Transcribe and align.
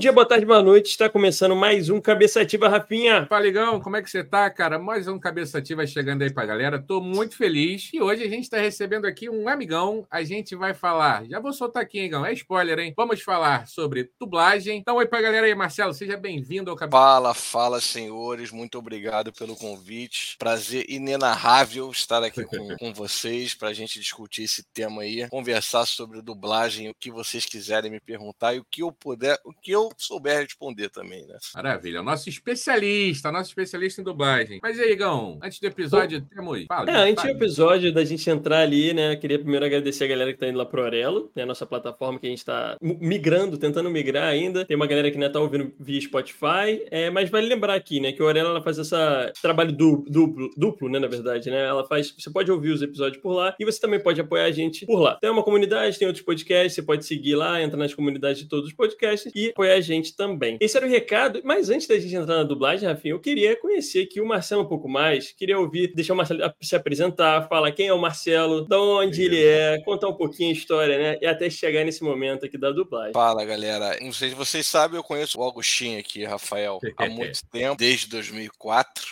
dia, 0.00 0.12
boa 0.14 0.24
tarde, 0.24 0.46
boa 0.46 0.62
noite. 0.62 0.86
Está 0.86 1.10
começando 1.10 1.54
mais 1.54 1.90
um 1.90 2.00
Cabeça 2.00 2.40
Ativa, 2.40 2.70
Rafinha. 2.70 3.26
Faligão, 3.26 3.78
como 3.78 3.96
é 3.96 4.02
que 4.02 4.08
você 4.08 4.24
tá, 4.24 4.48
cara? 4.48 4.78
Mais 4.78 5.06
um 5.06 5.18
Cabeça 5.18 5.58
Ativa 5.58 5.86
chegando 5.86 6.22
aí 6.22 6.32
pra 6.32 6.46
galera. 6.46 6.78
Tô 6.78 7.02
muito 7.02 7.36
feliz. 7.36 7.90
E 7.92 8.00
hoje 8.00 8.24
a 8.24 8.28
gente 8.28 8.44
está 8.44 8.56
recebendo 8.56 9.04
aqui 9.04 9.28
um 9.28 9.46
amigão. 9.46 10.06
A 10.10 10.22
gente 10.24 10.56
vai 10.56 10.72
falar, 10.72 11.26
já 11.26 11.38
vou 11.38 11.52
soltar 11.52 11.82
aqui, 11.82 12.00
hein, 12.00 12.08
Gão? 12.08 12.24
É 12.24 12.32
spoiler, 12.32 12.78
hein? 12.78 12.94
Vamos 12.96 13.20
falar 13.20 13.68
sobre 13.68 14.10
dublagem. 14.18 14.78
Então, 14.78 14.96
oi 14.96 15.04
pra 15.06 15.20
galera 15.20 15.46
aí, 15.46 15.54
Marcelo. 15.54 15.92
Seja 15.92 16.16
bem-vindo 16.16 16.70
ao 16.70 16.76
Cabeça 16.78 16.96
Fala, 16.96 17.34
fala, 17.34 17.78
senhores. 17.78 18.50
Muito 18.50 18.78
obrigado 18.78 19.34
pelo 19.34 19.54
convite. 19.54 20.34
Prazer 20.38 20.86
inenarrável 20.88 21.90
estar 21.90 22.24
aqui 22.24 22.42
com, 22.46 22.56
com 22.78 22.94
vocês 22.94 23.52
pra 23.52 23.74
gente 23.74 24.00
discutir 24.00 24.44
esse 24.44 24.62
tema 24.72 25.02
aí, 25.02 25.28
conversar 25.28 25.84
sobre 25.84 26.22
dublagem, 26.22 26.88
o 26.88 26.94
que 26.94 27.10
vocês 27.10 27.44
quiserem 27.44 27.90
me 27.90 28.00
perguntar 28.00 28.54
e 28.54 28.60
o 28.60 28.64
que 28.64 28.82
eu 28.82 28.90
puder, 28.90 29.38
o 29.44 29.52
que 29.52 29.70
eu 29.70 29.89
souber 29.96 30.40
responder 30.40 30.88
também, 30.88 31.26
né? 31.26 31.36
Maravilha. 31.54 32.02
Nosso 32.02 32.28
especialista, 32.28 33.30
nosso 33.30 33.50
especialista 33.50 34.00
em 34.00 34.04
dublagem. 34.04 34.60
Mas 34.62 34.78
aí, 34.78 34.92
Igão, 34.92 35.38
antes 35.42 35.60
do 35.60 35.66
episódio, 35.66 36.20
temos. 36.22 36.64
Fala, 36.66 36.90
é, 36.90 37.10
antes 37.10 37.24
do 37.24 37.30
episódio 37.30 37.92
da 37.92 38.04
gente 38.04 38.28
entrar 38.28 38.60
ali, 38.60 38.92
né? 38.92 39.16
Queria 39.16 39.38
primeiro 39.38 39.64
agradecer 39.64 40.04
a 40.04 40.08
galera 40.08 40.32
que 40.32 40.38
tá 40.38 40.48
indo 40.48 40.58
lá 40.58 40.66
pro 40.66 40.82
Orelo, 40.82 41.30
né? 41.34 41.44
Nossa 41.44 41.66
plataforma 41.66 42.18
que 42.18 42.26
a 42.26 42.30
gente 42.30 42.44
tá 42.44 42.76
migrando, 42.80 43.58
tentando 43.58 43.90
migrar 43.90 44.28
ainda. 44.28 44.64
Tem 44.64 44.76
uma 44.76 44.86
galera 44.86 45.10
que 45.10 45.16
ainda 45.16 45.30
tá 45.30 45.40
ouvindo 45.40 45.72
via 45.78 46.00
Spotify. 46.00 46.84
É, 46.90 47.10
mas 47.10 47.30
vale 47.30 47.46
lembrar 47.46 47.74
aqui, 47.74 48.00
né? 48.00 48.12
Que 48.12 48.22
o 48.22 48.26
Orelo 48.26 48.50
ela 48.50 48.62
faz 48.62 48.78
essa 48.78 49.32
trabalho 49.40 49.72
duplo, 49.72 50.10
duplo, 50.10 50.50
duplo, 50.56 50.88
né? 50.88 50.98
Na 50.98 51.08
verdade, 51.08 51.50
né? 51.50 51.66
Ela 51.66 51.86
faz. 51.86 52.14
Você 52.16 52.30
pode 52.30 52.50
ouvir 52.50 52.70
os 52.70 52.82
episódios 52.82 53.22
por 53.22 53.32
lá 53.32 53.54
e 53.58 53.64
você 53.64 53.80
também 53.80 54.00
pode 54.00 54.20
apoiar 54.20 54.44
a 54.44 54.50
gente 54.50 54.86
por 54.86 55.00
lá. 55.00 55.16
Tem 55.16 55.30
uma 55.30 55.42
comunidade, 55.42 55.98
tem 55.98 56.06
outros 56.06 56.24
podcasts, 56.24 56.74
você 56.74 56.82
pode 56.82 57.04
seguir 57.04 57.34
lá, 57.34 57.62
entrar 57.62 57.78
nas 57.78 57.94
comunidades 57.94 58.42
de 58.42 58.48
todos 58.48 58.66
os 58.68 58.74
podcasts 58.74 59.32
e 59.34 59.50
apoiar 59.50 59.74
a 59.74 59.79
gente 59.80 60.14
também. 60.14 60.58
Esse 60.60 60.76
era 60.76 60.86
o 60.86 60.88
recado, 60.88 61.40
mas 61.44 61.70
antes 61.70 61.86
da 61.86 61.98
gente 61.98 62.14
entrar 62.14 62.36
na 62.36 62.42
dublagem, 62.44 62.88
Rafinha, 62.88 63.14
eu 63.14 63.20
queria 63.20 63.56
conhecer 63.56 64.04
aqui 64.04 64.20
o 64.20 64.26
Marcelo 64.26 64.62
um 64.62 64.68
pouco 64.68 64.88
mais, 64.88 65.32
queria 65.32 65.58
ouvir, 65.58 65.92
deixar 65.94 66.14
o 66.14 66.16
Marcelo 66.16 66.40
se 66.60 66.76
apresentar, 66.76 67.48
falar 67.48 67.72
quem 67.72 67.88
é 67.88 67.92
o 67.92 68.00
Marcelo, 68.00 68.66
de 68.66 68.76
onde 68.76 69.22
ele 69.22 69.44
é, 69.44 69.80
contar 69.84 70.08
um 70.08 70.16
pouquinho 70.16 70.50
a 70.50 70.52
história, 70.52 70.98
né? 70.98 71.18
E 71.20 71.26
até 71.26 71.48
chegar 71.48 71.84
nesse 71.84 72.02
momento 72.02 72.44
aqui 72.46 72.58
da 72.58 72.70
dublagem. 72.70 73.12
Fala, 73.12 73.44
galera. 73.44 73.98
Não 74.00 74.12
sei 74.12 74.30
se 74.30 74.34
vocês 74.34 74.66
sabem, 74.66 74.96
eu 74.96 75.04
conheço 75.04 75.38
o 75.38 75.42
Augustinho 75.42 75.98
aqui, 75.98 76.24
Rafael, 76.24 76.78
há 76.96 77.06
muito 77.08 77.40
tempo, 77.50 77.76
desde 77.76 78.08
2004, 78.08 79.04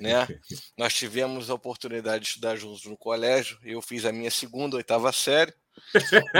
né? 0.00 0.26
Nós 0.76 0.94
tivemos 0.94 1.50
a 1.50 1.54
oportunidade 1.54 2.24
de 2.24 2.28
estudar 2.30 2.56
juntos 2.56 2.84
no 2.84 2.96
colégio, 2.96 3.58
eu 3.64 3.80
fiz 3.80 4.04
a 4.04 4.12
minha 4.12 4.30
segunda, 4.30 4.76
oitava 4.76 5.12
série. 5.12 5.52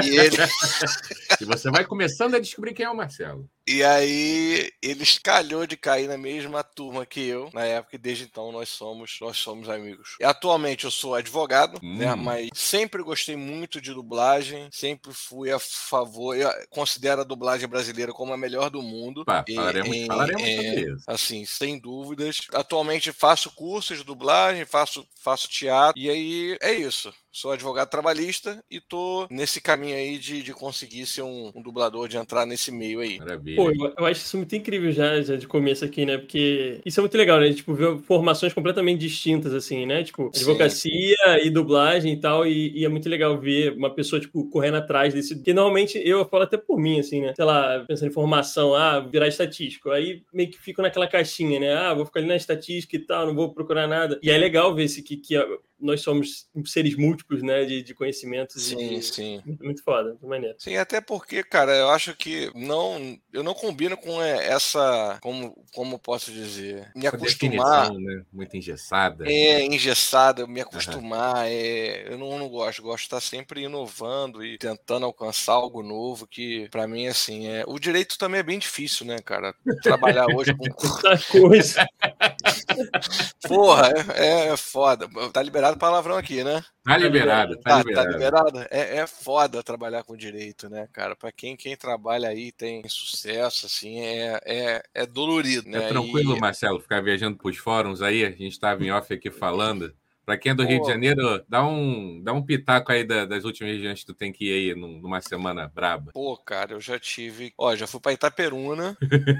E 0.04 0.16
ele. 0.18 0.36
e 1.40 1.44
você 1.44 1.70
vai 1.70 1.84
começando 1.84 2.34
a 2.34 2.38
descobrir 2.38 2.74
quem 2.74 2.86
é 2.86 2.90
o 2.90 2.96
Marcelo. 2.96 3.48
E 3.68 3.84
aí 3.84 4.72
ele 4.82 5.04
calhou 5.22 5.66
de 5.66 5.76
cair 5.76 6.08
na 6.08 6.16
mesma 6.16 6.64
turma 6.64 7.04
que 7.04 7.20
eu 7.20 7.50
na 7.52 7.64
época 7.64 7.96
e 7.96 7.98
desde 7.98 8.24
então 8.24 8.50
nós 8.50 8.70
somos 8.70 9.18
nós 9.20 9.36
somos 9.36 9.68
amigos. 9.68 10.16
E 10.18 10.24
atualmente 10.24 10.86
eu 10.86 10.90
sou 10.90 11.14
advogado, 11.14 11.74
né, 11.74 11.80
hum. 11.82 11.96
né? 11.96 12.14
Mas 12.14 12.48
sempre 12.54 13.02
gostei 13.02 13.36
muito 13.36 13.78
de 13.78 13.92
dublagem, 13.92 14.70
sempre 14.72 15.12
fui 15.12 15.52
a 15.52 15.58
favor, 15.58 16.34
eu 16.34 16.50
considero 16.70 17.20
a 17.20 17.24
dublagem 17.24 17.68
brasileira 17.68 18.10
como 18.12 18.32
a 18.32 18.38
melhor 18.38 18.70
do 18.70 18.80
mundo. 18.80 19.22
Pá, 19.26 19.44
falaremos, 19.54 19.94
em, 19.94 20.06
falaremos 20.06 20.42
em, 20.42 20.56
sobre 20.56 20.92
isso. 20.92 21.04
Assim, 21.06 21.44
sem 21.44 21.78
dúvidas. 21.78 22.40
Atualmente 22.54 23.12
faço 23.12 23.50
cursos 23.50 23.98
de 23.98 24.04
dublagem, 24.04 24.64
faço 24.64 25.06
faço 25.22 25.46
teatro 25.46 26.00
e 26.00 26.08
aí 26.08 26.58
é 26.62 26.72
isso. 26.72 27.12
Sou 27.30 27.52
advogado 27.52 27.90
trabalhista 27.90 28.64
e 28.70 28.80
tô 28.80 29.28
nesse 29.30 29.60
caminho 29.60 29.94
aí 29.94 30.18
de, 30.18 30.42
de 30.42 30.52
conseguir 30.52 31.06
ser 31.06 31.22
um, 31.22 31.52
um 31.54 31.62
dublador, 31.62 32.08
de 32.08 32.16
entrar 32.16 32.46
nesse 32.46 32.72
meio 32.72 33.00
aí. 33.00 33.18
Maravilha. 33.18 33.57
Pô, 33.58 33.70
eu, 33.70 33.92
eu, 33.98 34.06
acho 34.06 34.20
isso 34.20 34.36
muito 34.36 34.54
incrível 34.54 34.92
já, 34.92 35.20
já, 35.20 35.36
de 35.36 35.46
começo 35.46 35.84
aqui, 35.84 36.06
né? 36.06 36.16
Porque 36.16 36.80
isso 36.84 37.00
é 37.00 37.02
muito 37.02 37.16
legal, 37.16 37.40
né? 37.40 37.52
Tipo, 37.52 37.74
ver 37.74 37.98
formações 37.98 38.52
completamente 38.52 39.00
distintas, 39.00 39.52
assim, 39.52 39.84
né? 39.84 40.04
Tipo, 40.04 40.30
advocacia 40.34 41.16
Sim. 41.16 41.46
e 41.46 41.50
dublagem 41.50 42.12
e 42.12 42.20
tal. 42.20 42.46
E, 42.46 42.78
e, 42.78 42.84
é 42.84 42.88
muito 42.88 43.08
legal 43.08 43.38
ver 43.38 43.72
uma 43.72 43.92
pessoa, 43.92 44.20
tipo, 44.20 44.48
correndo 44.48 44.76
atrás 44.76 45.12
desse. 45.12 45.42
Que 45.42 45.52
normalmente 45.52 46.00
eu 46.04 46.24
falo 46.26 46.44
até 46.44 46.56
por 46.56 46.78
mim, 46.78 47.00
assim, 47.00 47.20
né? 47.20 47.34
Sei 47.34 47.44
lá, 47.44 47.84
pensando 47.86 48.08
em 48.08 48.14
formação, 48.14 48.74
ah, 48.74 49.00
virar 49.00 49.26
estatístico. 49.26 49.90
Aí 49.90 50.22
meio 50.32 50.50
que 50.50 50.60
fico 50.60 50.80
naquela 50.80 51.08
caixinha, 51.08 51.58
né? 51.58 51.74
Ah, 51.74 51.94
vou 51.94 52.06
ficar 52.06 52.20
ali 52.20 52.28
na 52.28 52.36
estatística 52.36 52.94
e 52.94 53.00
tal, 53.00 53.26
não 53.26 53.34
vou 53.34 53.52
procurar 53.52 53.88
nada. 53.88 54.18
E 54.22 54.30
é 54.30 54.38
legal 54.38 54.74
ver 54.74 54.84
esse 54.84 55.02
que, 55.02 55.16
que 55.16 55.36
nós 55.80 56.00
somos 56.00 56.48
seres 56.66 56.96
múltiplos, 56.96 57.42
né, 57.42 57.64
de, 57.64 57.82
de 57.82 57.94
conhecimentos. 57.94 58.62
Sim, 58.62 58.94
e, 58.94 59.02
sim. 59.02 59.42
Muito, 59.44 59.64
muito 59.64 59.82
foda, 59.82 60.10
muito 60.10 60.26
maneiro. 60.26 60.56
Sim, 60.58 60.76
até 60.76 61.00
porque, 61.00 61.42
cara, 61.42 61.74
eu 61.74 61.90
acho 61.90 62.14
que 62.16 62.50
não, 62.54 63.18
eu 63.32 63.42
não 63.42 63.54
combino 63.54 63.96
com 63.96 64.20
é, 64.22 64.48
essa, 64.48 65.18
como, 65.22 65.54
como 65.72 65.98
posso 65.98 66.32
dizer, 66.32 66.90
me 66.94 67.06
acostumar. 67.06 67.92
Né? 67.92 68.24
Muito 68.32 68.56
engessada. 68.56 69.24
É, 69.28 69.64
engessada, 69.64 70.46
me 70.46 70.60
acostumar, 70.60 71.36
uhum. 71.36 71.42
é, 71.44 72.12
eu 72.12 72.18
não, 72.18 72.38
não 72.38 72.48
gosto, 72.48 72.82
gosto 72.82 72.98
de 72.98 73.06
estar 73.06 73.20
sempre 73.20 73.62
inovando 73.62 74.44
e 74.44 74.58
tentando 74.58 75.06
alcançar 75.06 75.52
algo 75.52 75.82
novo, 75.82 76.26
que 76.26 76.68
para 76.70 76.86
mim, 76.88 77.06
assim, 77.06 77.46
é, 77.46 77.64
o 77.66 77.78
direito 77.78 78.18
também 78.18 78.40
é 78.40 78.42
bem 78.42 78.58
difícil, 78.58 79.06
né, 79.06 79.18
cara, 79.18 79.54
trabalhar 79.82 80.26
hoje 80.34 80.54
com... 80.54 81.40
coisa. 81.40 81.86
Porra, 83.46 83.92
é, 84.14 84.48
é 84.48 84.56
foda, 84.56 85.08
tá 85.32 85.42
liberado 85.42 85.67
liberado 85.68 85.78
palavrão 85.78 86.16
aqui, 86.16 86.42
né? 86.42 86.64
Tá 86.84 86.96
liberado, 86.96 87.56
tá, 87.56 87.70
tá 87.70 87.78
liberado. 87.78 88.06
Tá 88.06 88.12
liberado? 88.12 88.58
É, 88.70 88.98
é 88.98 89.06
foda 89.06 89.62
trabalhar 89.62 90.04
com 90.04 90.16
direito, 90.16 90.68
né, 90.68 90.88
cara? 90.92 91.14
Pra 91.14 91.30
quem, 91.30 91.56
quem 91.56 91.76
trabalha 91.76 92.28
aí 92.28 92.52
tem 92.52 92.82
sucesso, 92.88 93.66
assim, 93.66 94.00
é, 94.00 94.40
é, 94.44 94.82
é 94.94 95.06
dolorido, 95.06 95.68
né? 95.68 95.84
É 95.84 95.88
tranquilo, 95.88 96.36
e... 96.36 96.40
Marcelo, 96.40 96.80
ficar 96.80 97.02
viajando 97.02 97.36
pros 97.36 97.56
fóruns 97.56 98.00
aí, 98.00 98.24
a 98.24 98.30
gente 98.30 98.58
tava 98.58 98.84
em 98.84 98.90
off 98.90 99.12
aqui 99.12 99.30
falando. 99.30 99.94
Para 100.28 100.36
quem 100.36 100.52
é 100.52 100.54
do 100.54 100.62
Pô. 100.62 100.68
Rio 100.68 100.82
de 100.82 100.88
Janeiro, 100.88 101.42
dá 101.48 101.66
um, 101.66 102.22
dá 102.22 102.34
um 102.34 102.42
pitaco 102.42 102.92
aí 102.92 103.02
da, 103.02 103.24
das 103.24 103.44
últimas 103.46 103.72
regiões 103.72 104.00
que 104.00 104.04
tu 104.04 104.12
tem 104.12 104.30
que 104.30 104.44
ir 104.44 104.52
aí 104.52 104.74
numa 104.74 105.22
semana 105.22 105.72
braba. 105.74 106.12
Pô, 106.12 106.36
cara, 106.36 106.74
eu 106.74 106.80
já 106.82 106.98
tive. 106.98 107.54
Ó, 107.56 107.74
já 107.74 107.86
fui 107.86 107.98
para 107.98 108.12
Itaperuna, 108.12 108.94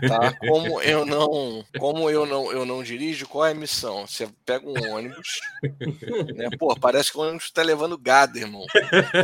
tá? 0.08 0.32
Como 0.48 0.80
eu 0.80 1.04
não, 1.04 1.62
como 1.78 2.08
eu 2.08 2.24
não, 2.24 2.50
eu 2.50 2.64
não 2.64 2.82
dirijo, 2.82 3.28
qual 3.28 3.44
é 3.44 3.50
a 3.50 3.54
missão? 3.54 4.06
Você 4.06 4.30
pega 4.46 4.66
um 4.66 4.94
ônibus, 4.94 5.42
né? 6.34 6.48
Pô, 6.58 6.74
parece 6.74 7.12
que 7.12 7.18
o 7.18 7.20
ônibus 7.20 7.50
tá 7.50 7.60
levando 7.62 7.98
gado, 7.98 8.38
irmão. 8.38 8.64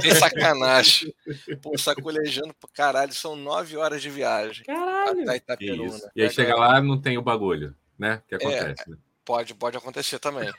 Tem 0.03 0.15
sacanagem. 0.15 1.15
Pô, 1.63 1.79
sacolejando 1.79 2.53
pro 2.53 2.69
caralho, 2.75 3.15
são 3.15 3.37
nove 3.37 3.75
horas 3.75 4.03
de 4.03 4.11
viagem. 4.11 4.67
Caralho. 4.67 5.23
Até 5.23 5.37
Itaperuna. 5.37 6.11
E 6.15 6.23
aí 6.25 6.29
chega 6.29 6.57
lá, 6.57 6.79
não 6.83 7.01
tem 7.01 7.17
o 7.17 7.23
bagulho, 7.23 7.75
né? 7.99 8.21
Que 8.29 8.35
acontece. 8.35 8.83
É, 8.87 8.91
né? 8.91 8.99
Pode, 9.25 9.55
pode 9.55 9.77
acontecer 9.77 10.19
também. 10.19 10.53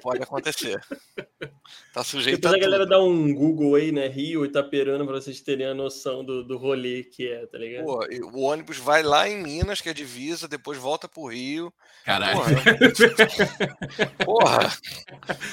pode 0.00 0.22
acontecer. 0.22 0.80
Tá 1.92 2.04
sujeito 2.04 2.40
Depois 2.40 2.54
a, 2.54 2.56
a 2.56 2.60
galera 2.60 2.86
dá 2.86 3.02
um 3.02 3.34
Google 3.34 3.74
aí, 3.74 3.90
né? 3.90 4.06
Rio, 4.06 4.44
Itaperuna, 4.44 5.04
pra 5.04 5.14
vocês 5.16 5.40
terem 5.40 5.66
a 5.66 5.74
noção 5.74 6.24
do, 6.24 6.44
do 6.44 6.56
rolê 6.56 7.02
que 7.02 7.28
é, 7.28 7.46
tá 7.46 7.58
ligado? 7.58 7.84
Pô, 7.84 8.06
o 8.32 8.42
ônibus 8.42 8.78
vai 8.78 9.02
lá 9.02 9.28
em 9.28 9.42
Minas, 9.42 9.80
que 9.80 9.88
é 9.88 9.94
divisa, 9.94 10.46
depois 10.46 10.78
volta 10.78 11.08
pro 11.08 11.26
Rio. 11.26 11.72
Caralho. 12.04 12.38
Porra, 14.24 14.70
Porra 14.70 14.76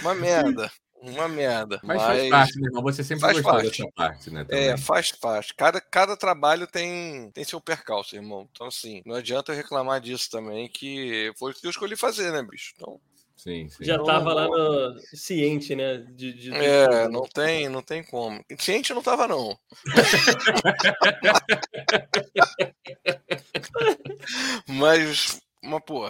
uma 0.01 0.13
merda. 0.13 0.71
Uma 1.03 1.27
merda. 1.27 1.79
Mas, 1.83 1.97
mas, 1.97 2.07
faz 2.07 2.29
parte, 2.29 2.59
meu 2.59 2.69
irmão. 2.69 2.83
Você 2.83 3.03
sempre 3.03 3.21
faz 3.21 3.33
gostou 3.33 3.51
parte. 3.51 3.69
dessa 3.69 3.91
parte, 3.91 4.31
né? 4.31 4.41
É, 4.41 4.45
também. 4.45 4.67
É, 4.69 4.77
faz 4.77 5.11
parte. 5.11 5.53
Cada, 5.53 5.81
cada 5.81 6.15
trabalho 6.15 6.65
tem, 6.65 7.29
tem 7.31 7.43
seu 7.43 7.59
percalço, 7.59 8.15
irmão. 8.15 8.47
Então, 8.51 8.67
assim, 8.67 9.01
não 9.05 9.15
adianta 9.15 9.51
eu 9.51 9.57
reclamar 9.57 9.99
disso 9.99 10.29
também, 10.31 10.69
que 10.69 11.33
foi 11.37 11.51
o 11.51 11.53
que 11.53 11.67
eu 11.67 11.71
escolhi 11.71 11.97
fazer, 11.97 12.31
né, 12.31 12.41
bicho? 12.41 12.73
Então. 12.77 13.01
Sim, 13.35 13.67
sim. 13.67 13.83
Já 13.83 13.97
estava 13.97 14.33
lá 14.33 14.47
no 14.47 14.97
ciente, 15.13 15.75
né? 15.75 15.97
De, 15.97 16.31
de... 16.31 16.53
É, 16.53 17.09
não 17.09 17.23
tem, 17.23 17.67
não 17.67 17.81
tem 17.81 18.01
como. 18.01 18.41
Ciente 18.57 18.93
não 18.93 18.99
estava 18.99 19.27
não. 19.27 19.59
Mas 24.65 25.41
mas, 25.63 25.81
pô, 25.85 26.03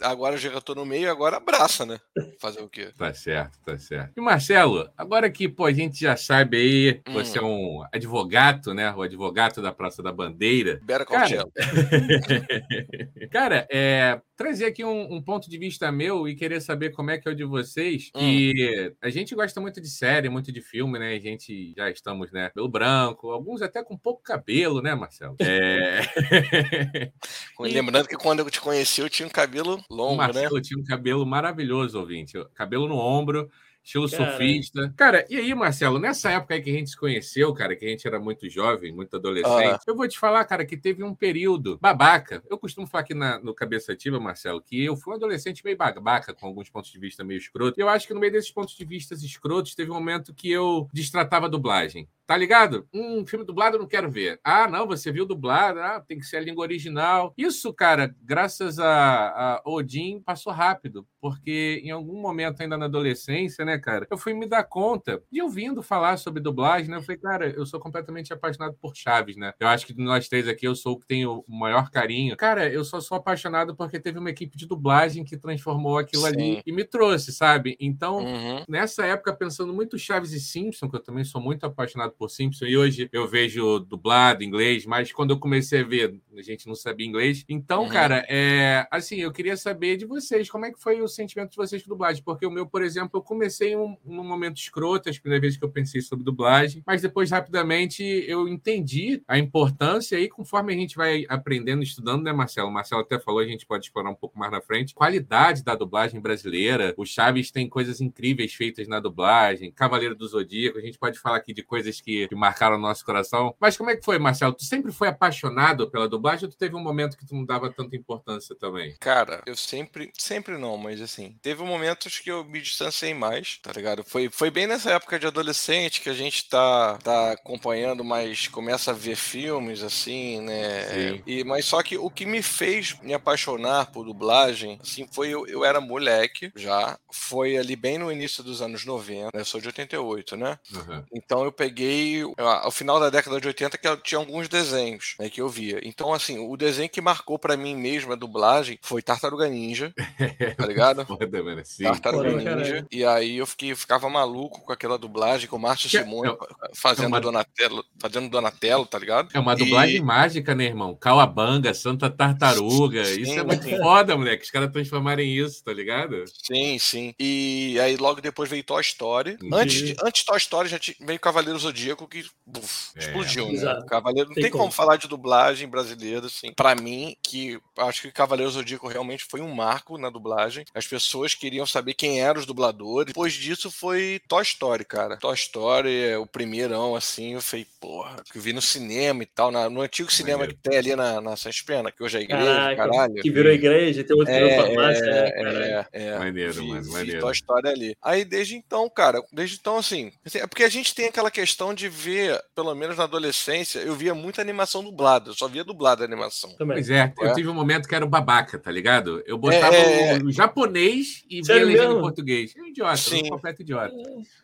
agora 0.00 0.36
já 0.36 0.60
tô 0.60 0.74
no 0.74 0.86
meio, 0.86 1.10
agora 1.10 1.36
abraça, 1.36 1.84
né? 1.84 1.98
Fazer 2.40 2.60
o 2.60 2.68
quê? 2.68 2.90
Tá 2.96 3.12
certo, 3.14 3.58
tá 3.64 3.78
certo. 3.78 4.12
E 4.16 4.20
Marcelo, 4.20 4.88
agora 4.96 5.30
que, 5.30 5.48
pô, 5.48 5.64
a 5.64 5.72
gente 5.72 6.00
já 6.00 6.16
sabe 6.16 6.56
aí, 6.56 7.02
hum. 7.08 7.12
você 7.14 7.38
é 7.38 7.42
um 7.42 7.82
advogado, 7.92 8.72
né? 8.74 8.92
O 8.92 9.02
advogado 9.02 9.60
da 9.60 9.72
Praça 9.72 10.02
da 10.02 10.12
Bandeira. 10.12 10.80
Bera 10.82 11.04
Cara, 11.04 11.48
Cara 13.32 13.66
é, 13.70 14.20
trazer 14.40 14.64
aqui 14.64 14.82
um, 14.82 15.16
um, 15.16 15.20
ponto 15.20 15.50
de 15.50 15.58
vista 15.58 15.92
meu 15.92 16.26
e 16.26 16.34
querer 16.34 16.62
saber 16.62 16.92
como 16.92 17.10
é 17.10 17.18
que 17.18 17.28
é 17.28 17.30
o 17.30 17.34
de 17.34 17.44
vocês. 17.44 18.10
Hum. 18.16 18.20
Que 18.20 18.94
a 19.02 19.10
gente 19.10 19.34
gosta 19.34 19.60
muito 19.60 19.82
de 19.82 19.88
série, 19.90 20.30
muito 20.30 20.50
de 20.50 20.62
filme, 20.62 20.98
né? 20.98 21.14
A 21.14 21.20
gente 21.20 21.74
já 21.76 21.90
estamos, 21.90 22.32
né? 22.32 22.48
Pelo 22.48 22.66
branco, 22.66 23.32
alguns 23.32 23.60
até 23.60 23.84
com 23.84 23.98
pouco 23.98 24.22
cabelo, 24.22 24.80
né, 24.80 24.94
Marcelo? 24.94 25.36
É... 25.50 27.12
Lembrando 27.60 28.08
que 28.08 28.16
quando 28.16 28.38
eu 28.38 28.50
te 28.50 28.60
conheci, 28.60 29.02
eu 29.02 29.10
tinha 29.10 29.26
um 29.26 29.30
cabelo 29.30 29.82
longo, 29.90 30.16
Marcelo 30.16 30.56
né? 30.56 30.62
tinha 30.62 30.80
um 30.80 30.84
cabelo 30.84 31.26
maravilhoso, 31.26 31.98
ouvinte. 31.98 32.32
Cabelo 32.54 32.88
no 32.88 32.96
ombro, 32.96 33.50
estilo 33.90 34.08
surfista. 34.08 34.92
Cara, 34.96 35.26
e 35.28 35.36
aí, 35.36 35.52
Marcelo, 35.54 35.98
nessa 35.98 36.30
época 36.30 36.54
aí 36.54 36.62
que 36.62 36.70
a 36.70 36.72
gente 36.72 36.90
se 36.90 36.96
conheceu, 36.96 37.52
cara, 37.52 37.74
que 37.74 37.84
a 37.84 37.88
gente 37.88 38.06
era 38.06 38.20
muito 38.20 38.48
jovem, 38.48 38.92
muito 38.92 39.16
adolescente, 39.16 39.50
ah. 39.50 39.80
eu 39.86 39.96
vou 39.96 40.06
te 40.06 40.18
falar, 40.18 40.44
cara, 40.44 40.64
que 40.64 40.76
teve 40.76 41.02
um 41.02 41.14
período 41.14 41.78
babaca. 41.78 42.42
Eu 42.48 42.56
costumo 42.56 42.86
falar 42.86 43.02
aqui 43.02 43.14
na, 43.14 43.40
no 43.40 43.52
Cabeça 43.52 43.92
Ativa, 43.92 44.20
Marcelo, 44.20 44.62
que 44.62 44.84
eu 44.84 44.96
fui 44.96 45.12
um 45.12 45.16
adolescente 45.16 45.64
meio 45.64 45.76
babaca, 45.76 46.32
com 46.32 46.46
alguns 46.46 46.70
pontos 46.70 46.92
de 46.92 46.98
vista 46.98 47.24
meio 47.24 47.38
escroto. 47.38 47.80
E 47.80 47.82
eu 47.82 47.88
acho 47.88 48.06
que 48.06 48.14
no 48.14 48.20
meio 48.20 48.32
desses 48.32 48.50
pontos 48.50 48.76
de 48.76 48.84
vista 48.84 49.14
escrotos, 49.14 49.74
teve 49.74 49.90
um 49.90 49.94
momento 49.94 50.32
que 50.32 50.50
eu 50.50 50.88
destratava 50.92 51.46
a 51.46 51.48
dublagem. 51.48 52.08
Tá 52.30 52.36
ligado? 52.36 52.86
Um 52.94 53.26
filme 53.26 53.44
dublado 53.44 53.74
eu 53.74 53.80
não 53.80 53.88
quero 53.88 54.08
ver. 54.08 54.38
Ah, 54.44 54.68
não, 54.68 54.86
você 54.86 55.10
viu 55.10 55.26
dublado, 55.26 55.80
ah, 55.80 56.00
tem 56.00 56.16
que 56.16 56.24
ser 56.24 56.36
a 56.36 56.40
língua 56.40 56.62
original. 56.62 57.34
Isso, 57.36 57.74
cara, 57.74 58.14
graças 58.22 58.78
a, 58.78 59.56
a 59.56 59.62
Odin, 59.64 60.20
passou 60.20 60.52
rápido, 60.52 61.04
porque 61.20 61.82
em 61.82 61.90
algum 61.90 62.22
momento 62.22 62.60
ainda 62.60 62.78
na 62.78 62.84
adolescência, 62.84 63.64
né, 63.64 63.78
cara, 63.78 64.06
eu 64.08 64.16
fui 64.16 64.32
me 64.32 64.46
dar 64.46 64.62
conta 64.62 65.20
de 65.28 65.42
ouvindo 65.42 65.82
falar 65.82 66.18
sobre 66.18 66.40
dublagem, 66.40 66.88
né? 66.88 66.98
Eu 66.98 67.02
falei, 67.02 67.20
cara, 67.20 67.50
eu 67.50 67.66
sou 67.66 67.80
completamente 67.80 68.32
apaixonado 68.32 68.76
por 68.80 68.94
Chaves, 68.94 69.36
né? 69.36 69.52
Eu 69.58 69.66
acho 69.66 69.84
que 69.84 69.92
de 69.92 70.00
nós 70.00 70.28
três 70.28 70.46
aqui 70.46 70.68
eu 70.68 70.76
sou 70.76 70.92
o 70.92 71.00
que 71.00 71.08
tem 71.08 71.26
o 71.26 71.44
maior 71.48 71.90
carinho. 71.90 72.36
Cara, 72.36 72.72
eu 72.72 72.84
só 72.84 73.00
sou 73.00 73.18
apaixonado 73.18 73.74
porque 73.74 73.98
teve 73.98 74.20
uma 74.20 74.30
equipe 74.30 74.56
de 74.56 74.68
dublagem 74.68 75.24
que 75.24 75.36
transformou 75.36 75.98
aquilo 75.98 76.22
Sim. 76.22 76.28
ali 76.28 76.62
e 76.64 76.70
me 76.70 76.84
trouxe, 76.84 77.32
sabe? 77.32 77.76
Então, 77.80 78.18
uhum. 78.18 78.62
nessa 78.68 79.04
época, 79.04 79.34
pensando 79.34 79.74
muito 79.74 79.98
Chaves 79.98 80.32
e 80.32 80.38
Simpson, 80.38 80.88
que 80.88 80.94
eu 80.94 81.02
também 81.02 81.24
sou 81.24 81.40
muito 81.40 81.66
apaixonado 81.66 82.19
por 82.20 82.30
Simpson, 82.30 82.66
e 82.66 82.76
hoje 82.76 83.08
eu 83.14 83.26
vejo 83.26 83.78
dublado 83.78 84.44
em 84.44 84.46
inglês, 84.46 84.84
mas 84.84 85.10
quando 85.10 85.30
eu 85.30 85.38
comecei 85.38 85.80
a 85.80 85.84
ver, 85.84 86.20
a 86.36 86.42
gente 86.42 86.66
não 86.66 86.74
sabia 86.74 87.06
inglês. 87.06 87.46
Então, 87.48 87.84
uhum. 87.84 87.88
cara, 87.88 88.26
é, 88.28 88.86
assim, 88.90 89.16
eu 89.16 89.32
queria 89.32 89.56
saber 89.56 89.96
de 89.96 90.04
vocês, 90.04 90.50
como 90.50 90.66
é 90.66 90.70
que 90.70 90.78
foi 90.78 91.00
o 91.00 91.08
sentimento 91.08 91.52
de 91.52 91.56
vocês 91.56 91.82
com 91.82 91.88
dublagem? 91.88 92.22
Porque 92.22 92.44
o 92.44 92.50
meu, 92.50 92.66
por 92.66 92.82
exemplo, 92.82 93.12
eu 93.14 93.22
comecei 93.22 93.74
um, 93.74 93.96
num 94.04 94.22
momento 94.22 94.58
escroto, 94.58 95.08
as 95.08 95.18
primeiras 95.18 95.40
vezes 95.40 95.58
que 95.58 95.64
eu 95.64 95.70
pensei 95.70 96.02
sobre 96.02 96.22
dublagem, 96.22 96.82
mas 96.86 97.00
depois, 97.00 97.30
rapidamente, 97.30 98.02
eu 98.28 98.46
entendi 98.46 99.22
a 99.26 99.38
importância 99.38 100.20
e 100.20 100.28
conforme 100.28 100.74
a 100.74 100.76
gente 100.76 100.96
vai 100.96 101.24
aprendendo, 101.26 101.82
estudando, 101.82 102.22
né, 102.22 102.34
Marcelo? 102.34 102.68
O 102.68 102.72
Marcelo 102.72 103.00
até 103.00 103.18
falou, 103.18 103.40
a 103.40 103.46
gente 103.46 103.64
pode 103.64 103.86
explorar 103.86 104.10
um 104.10 104.14
pouco 104.14 104.38
mais 104.38 104.52
na 104.52 104.60
frente. 104.60 104.94
Qualidade 104.94 105.64
da 105.64 105.74
dublagem 105.74 106.20
brasileira. 106.20 106.92
O 106.98 107.06
Chaves 107.06 107.50
tem 107.50 107.66
coisas 107.66 107.98
incríveis 107.98 108.52
feitas 108.52 108.86
na 108.86 109.00
dublagem. 109.00 109.72
Cavaleiro 109.72 110.14
do 110.14 110.28
Zodíaco, 110.28 110.76
a 110.76 110.82
gente 110.82 110.98
pode 110.98 111.18
falar 111.18 111.38
aqui 111.38 111.54
de 111.54 111.62
coisas 111.62 111.99
que 112.00 112.10
que, 112.28 112.34
marcaram 112.34 112.76
o 112.76 112.80
nosso 112.80 113.04
coração. 113.04 113.54
Mas 113.60 113.76
como 113.76 113.90
é 113.90 113.96
que 113.96 114.04
foi, 114.04 114.18
Marcelo? 114.18 114.52
Tu 114.52 114.64
sempre 114.64 114.92
foi 114.92 115.08
apaixonado 115.08 115.90
pela 115.90 116.08
dublagem 116.08 116.44
ou 116.44 116.50
tu 116.50 116.56
teve 116.56 116.74
um 116.74 116.82
momento 116.82 117.16
que 117.16 117.26
tu 117.26 117.34
não 117.34 117.44
dava 117.44 117.70
tanta 117.70 117.96
importância 117.96 118.54
também? 118.54 118.96
Cara, 118.98 119.42
eu 119.46 119.56
sempre, 119.56 120.10
sempre 120.16 120.58
não, 120.58 120.76
mas 120.76 121.00
assim, 121.00 121.36
teve 121.42 121.62
momentos 121.62 122.18
que 122.18 122.30
eu 122.30 122.44
me 122.44 122.60
distanciei 122.60 123.14
mais, 123.14 123.58
tá 123.58 123.72
ligado? 123.72 124.04
Foi, 124.04 124.28
foi 124.30 124.50
bem 124.50 124.66
nessa 124.66 124.92
época 124.92 125.18
de 125.18 125.26
adolescente 125.26 126.00
que 126.00 126.08
a 126.08 126.14
gente 126.14 126.48
tá, 126.48 126.98
tá 127.02 127.32
acompanhando, 127.32 128.04
mas 128.04 128.48
começa 128.48 128.90
a 128.90 128.94
ver 128.94 129.16
filmes, 129.16 129.82
assim, 129.82 130.40
né? 130.40 130.82
Sim. 130.82 131.22
E, 131.26 131.44
mas 131.44 131.64
só 131.64 131.82
que 131.82 131.96
o 131.96 132.10
que 132.10 132.26
me 132.26 132.42
fez 132.42 132.96
me 133.02 133.14
apaixonar 133.14 133.90
por 133.92 134.04
dublagem, 134.04 134.78
assim, 134.82 135.06
foi 135.12 135.28
eu, 135.28 135.46
eu 135.46 135.64
era 135.64 135.80
moleque 135.80 136.52
já, 136.56 136.98
foi 137.12 137.56
ali 137.56 137.76
bem 137.76 137.98
no 137.98 138.10
início 138.10 138.42
dos 138.42 138.62
anos 138.62 138.84
90, 138.84 139.30
né? 139.34 139.40
Eu 139.40 139.44
sou 139.44 139.60
de 139.60 139.68
88, 139.68 140.36
né? 140.36 140.58
Uhum. 140.72 141.04
Então 141.12 141.44
eu 141.44 141.52
peguei 141.52 141.89
ao 142.36 142.70
final 142.70 143.00
da 143.00 143.10
década 143.10 143.40
de 143.40 143.46
80 143.46 143.78
que 143.78 143.96
tinha 143.98 144.18
alguns 144.18 144.48
desenhos 144.48 145.14
né, 145.18 145.28
que 145.28 145.40
eu 145.40 145.48
via. 145.48 145.80
Então, 145.82 146.12
assim, 146.12 146.38
o 146.38 146.56
desenho 146.56 146.88
que 146.88 147.00
marcou 147.00 147.38
para 147.38 147.56
mim 147.56 147.74
mesmo 147.74 148.12
a 148.12 148.16
dublagem 148.16 148.78
foi 148.82 149.02
Tartaruga 149.02 149.48
Ninja, 149.48 149.92
tá 150.56 150.66
ligado? 150.66 151.04
Foda, 151.04 151.42
mano. 151.42 151.62
Sim. 151.64 151.84
Tartaruga 151.84 152.30
Ninja. 152.30 152.86
E 152.90 153.04
aí 153.04 153.36
eu 153.36 153.46
fiquei, 153.46 153.74
ficava 153.74 154.08
maluco 154.08 154.60
com 154.60 154.72
aquela 154.72 154.98
dublagem 154.98 155.48
com 155.48 155.56
o 155.56 155.60
Márcio 155.60 155.90
que, 155.90 155.98
Simone 155.98 156.30
é, 156.30 156.36
fazendo, 156.74 157.04
é 157.04 157.08
uma... 157.08 157.20
Donatello, 157.20 157.84
fazendo 157.98 158.28
Donatello, 158.28 158.86
tá 158.86 158.98
ligado? 158.98 159.28
É 159.34 159.38
uma 159.38 159.54
dublagem 159.54 159.96
e... 159.96 160.00
mágica, 160.02 160.54
né, 160.54 160.64
irmão? 160.64 160.94
Cauabanga, 160.94 161.74
Santa 161.74 162.08
Tartaruga. 162.08 163.04
Sim, 163.04 163.20
isso 163.20 163.38
é 163.38 163.42
muito 163.42 163.64
sim. 163.64 163.78
foda, 163.78 164.16
moleque. 164.16 164.44
Os 164.44 164.50
caras 164.50 164.72
transformarem 164.72 165.36
isso, 165.36 165.62
tá 165.64 165.72
ligado? 165.72 166.24
Sim, 166.42 166.78
sim. 166.78 167.14
E 167.18 167.78
aí 167.80 167.96
logo 167.96 168.20
depois 168.20 168.48
veio 168.48 168.64
Toy 168.64 168.80
Story. 168.80 169.36
Antes, 169.52 169.82
de, 169.82 169.96
antes 170.02 170.24
Toy 170.24 170.38
Story 170.38 170.68
já 170.68 170.78
tinha, 170.78 170.96
veio 171.00 171.18
Cavaleiro 171.18 171.58
Zodíaco 171.58 171.79
Zodíaco 171.80 172.06
que 172.06 172.24
buf, 172.46 172.90
é, 172.96 173.00
explodiu, 173.00 173.46
né? 173.46 173.52
Exato. 173.52 173.86
Cavaleiro 173.86 174.28
não 174.28 174.34
tem, 174.34 174.44
tem 174.44 174.50
como. 174.50 174.64
como. 174.64 174.72
falar 174.72 174.96
de 174.96 175.08
dublagem 175.08 175.68
brasileira, 175.68 176.26
assim. 176.26 176.52
Para 176.52 176.74
mim, 176.74 177.16
que 177.22 177.58
acho 177.78 178.02
que 178.02 178.12
Cavaleiro 178.12 178.50
Zodíaco 178.50 178.88
realmente 178.88 179.24
foi 179.28 179.40
um 179.40 179.52
marco 179.54 179.96
na 179.96 180.10
dublagem. 180.10 180.64
As 180.74 180.86
pessoas 180.86 181.34
queriam 181.34 181.66
saber 181.66 181.94
quem 181.94 182.20
eram 182.20 182.40
os 182.40 182.46
dubladores. 182.46 183.06
Depois 183.06 183.32
disso 183.32 183.70
foi 183.70 184.20
Toy 184.28 184.42
Story, 184.42 184.84
cara. 184.84 185.16
Toy 185.16 185.34
Story 185.34 186.04
é 186.04 186.18
o 186.18 186.26
primeirão, 186.26 186.94
assim. 186.94 187.34
Eu 187.34 187.40
falei, 187.40 187.66
porra, 187.80 188.22
que 188.30 188.38
eu 188.38 188.42
vi 188.42 188.52
no 188.52 188.62
cinema 188.62 189.22
e 189.22 189.26
tal, 189.26 189.50
na, 189.50 189.70
no 189.70 189.80
antigo 189.80 190.12
cinema 190.12 190.46
que 190.46 190.54
tem 190.54 190.76
ali 190.76 190.94
na, 190.94 191.20
na 191.20 191.36
Sans 191.36 191.62
Pena, 191.62 191.90
que 191.90 192.02
hoje 192.02 192.18
é 192.18 192.22
igreja, 192.22 192.44
Caraca, 192.44 192.76
caralho. 192.76 193.14
Que 193.14 193.30
virou 193.30 193.52
igreja, 193.52 194.04
tem 194.04 194.16
outro 194.16 194.32
é, 194.32 194.56
farmácia, 194.56 195.06
né, 195.06 195.30
é, 195.34 195.86
é, 195.92 196.06
é, 196.08 196.18
Maneiro, 196.18 196.52
vi, 196.52 196.68
mano, 196.68 196.92
maneiro. 196.92 197.20
Toy 197.20 197.32
Story 197.32 197.68
ali. 197.68 197.96
Aí 198.02 198.24
desde 198.24 198.56
então, 198.56 198.88
cara, 198.90 199.22
desde 199.32 199.56
então, 199.56 199.78
assim, 199.78 200.12
assim, 200.24 200.38
é 200.38 200.46
porque 200.46 200.64
a 200.64 200.68
gente 200.68 200.94
tem 200.94 201.06
aquela 201.06 201.30
questão 201.30 201.69
de 201.74 201.88
ver, 201.88 202.40
pelo 202.54 202.74
menos 202.74 202.96
na 202.96 203.04
adolescência, 203.04 203.80
eu 203.80 203.94
via 203.94 204.14
muita 204.14 204.40
animação 204.40 204.82
dublada. 204.82 205.30
Eu 205.30 205.34
só 205.34 205.48
via 205.48 205.64
dublada 205.64 206.02
a 206.02 206.06
animação. 206.06 206.52
Também. 206.56 206.76
Pois 206.76 206.90
é, 206.90 207.12
eu 207.18 207.28
é. 207.28 207.34
tive 207.34 207.48
um 207.48 207.54
momento 207.54 207.88
que 207.88 207.94
era 207.94 208.04
o 208.04 208.08
babaca, 208.08 208.58
tá 208.58 208.70
ligado? 208.70 209.22
Eu 209.26 209.38
botava 209.38 209.74
é... 209.76 210.18
o 210.18 210.30
japonês 210.30 211.24
e 211.28 211.42
via 211.42 211.64
legenda 211.64 211.94
em 211.94 212.00
português. 212.00 212.54
É 212.56 212.62
um 212.62 212.66
idiota, 212.66 212.96
Sim. 212.96 213.26
um 213.26 213.30
completo 213.30 213.62
idiota. 213.62 213.94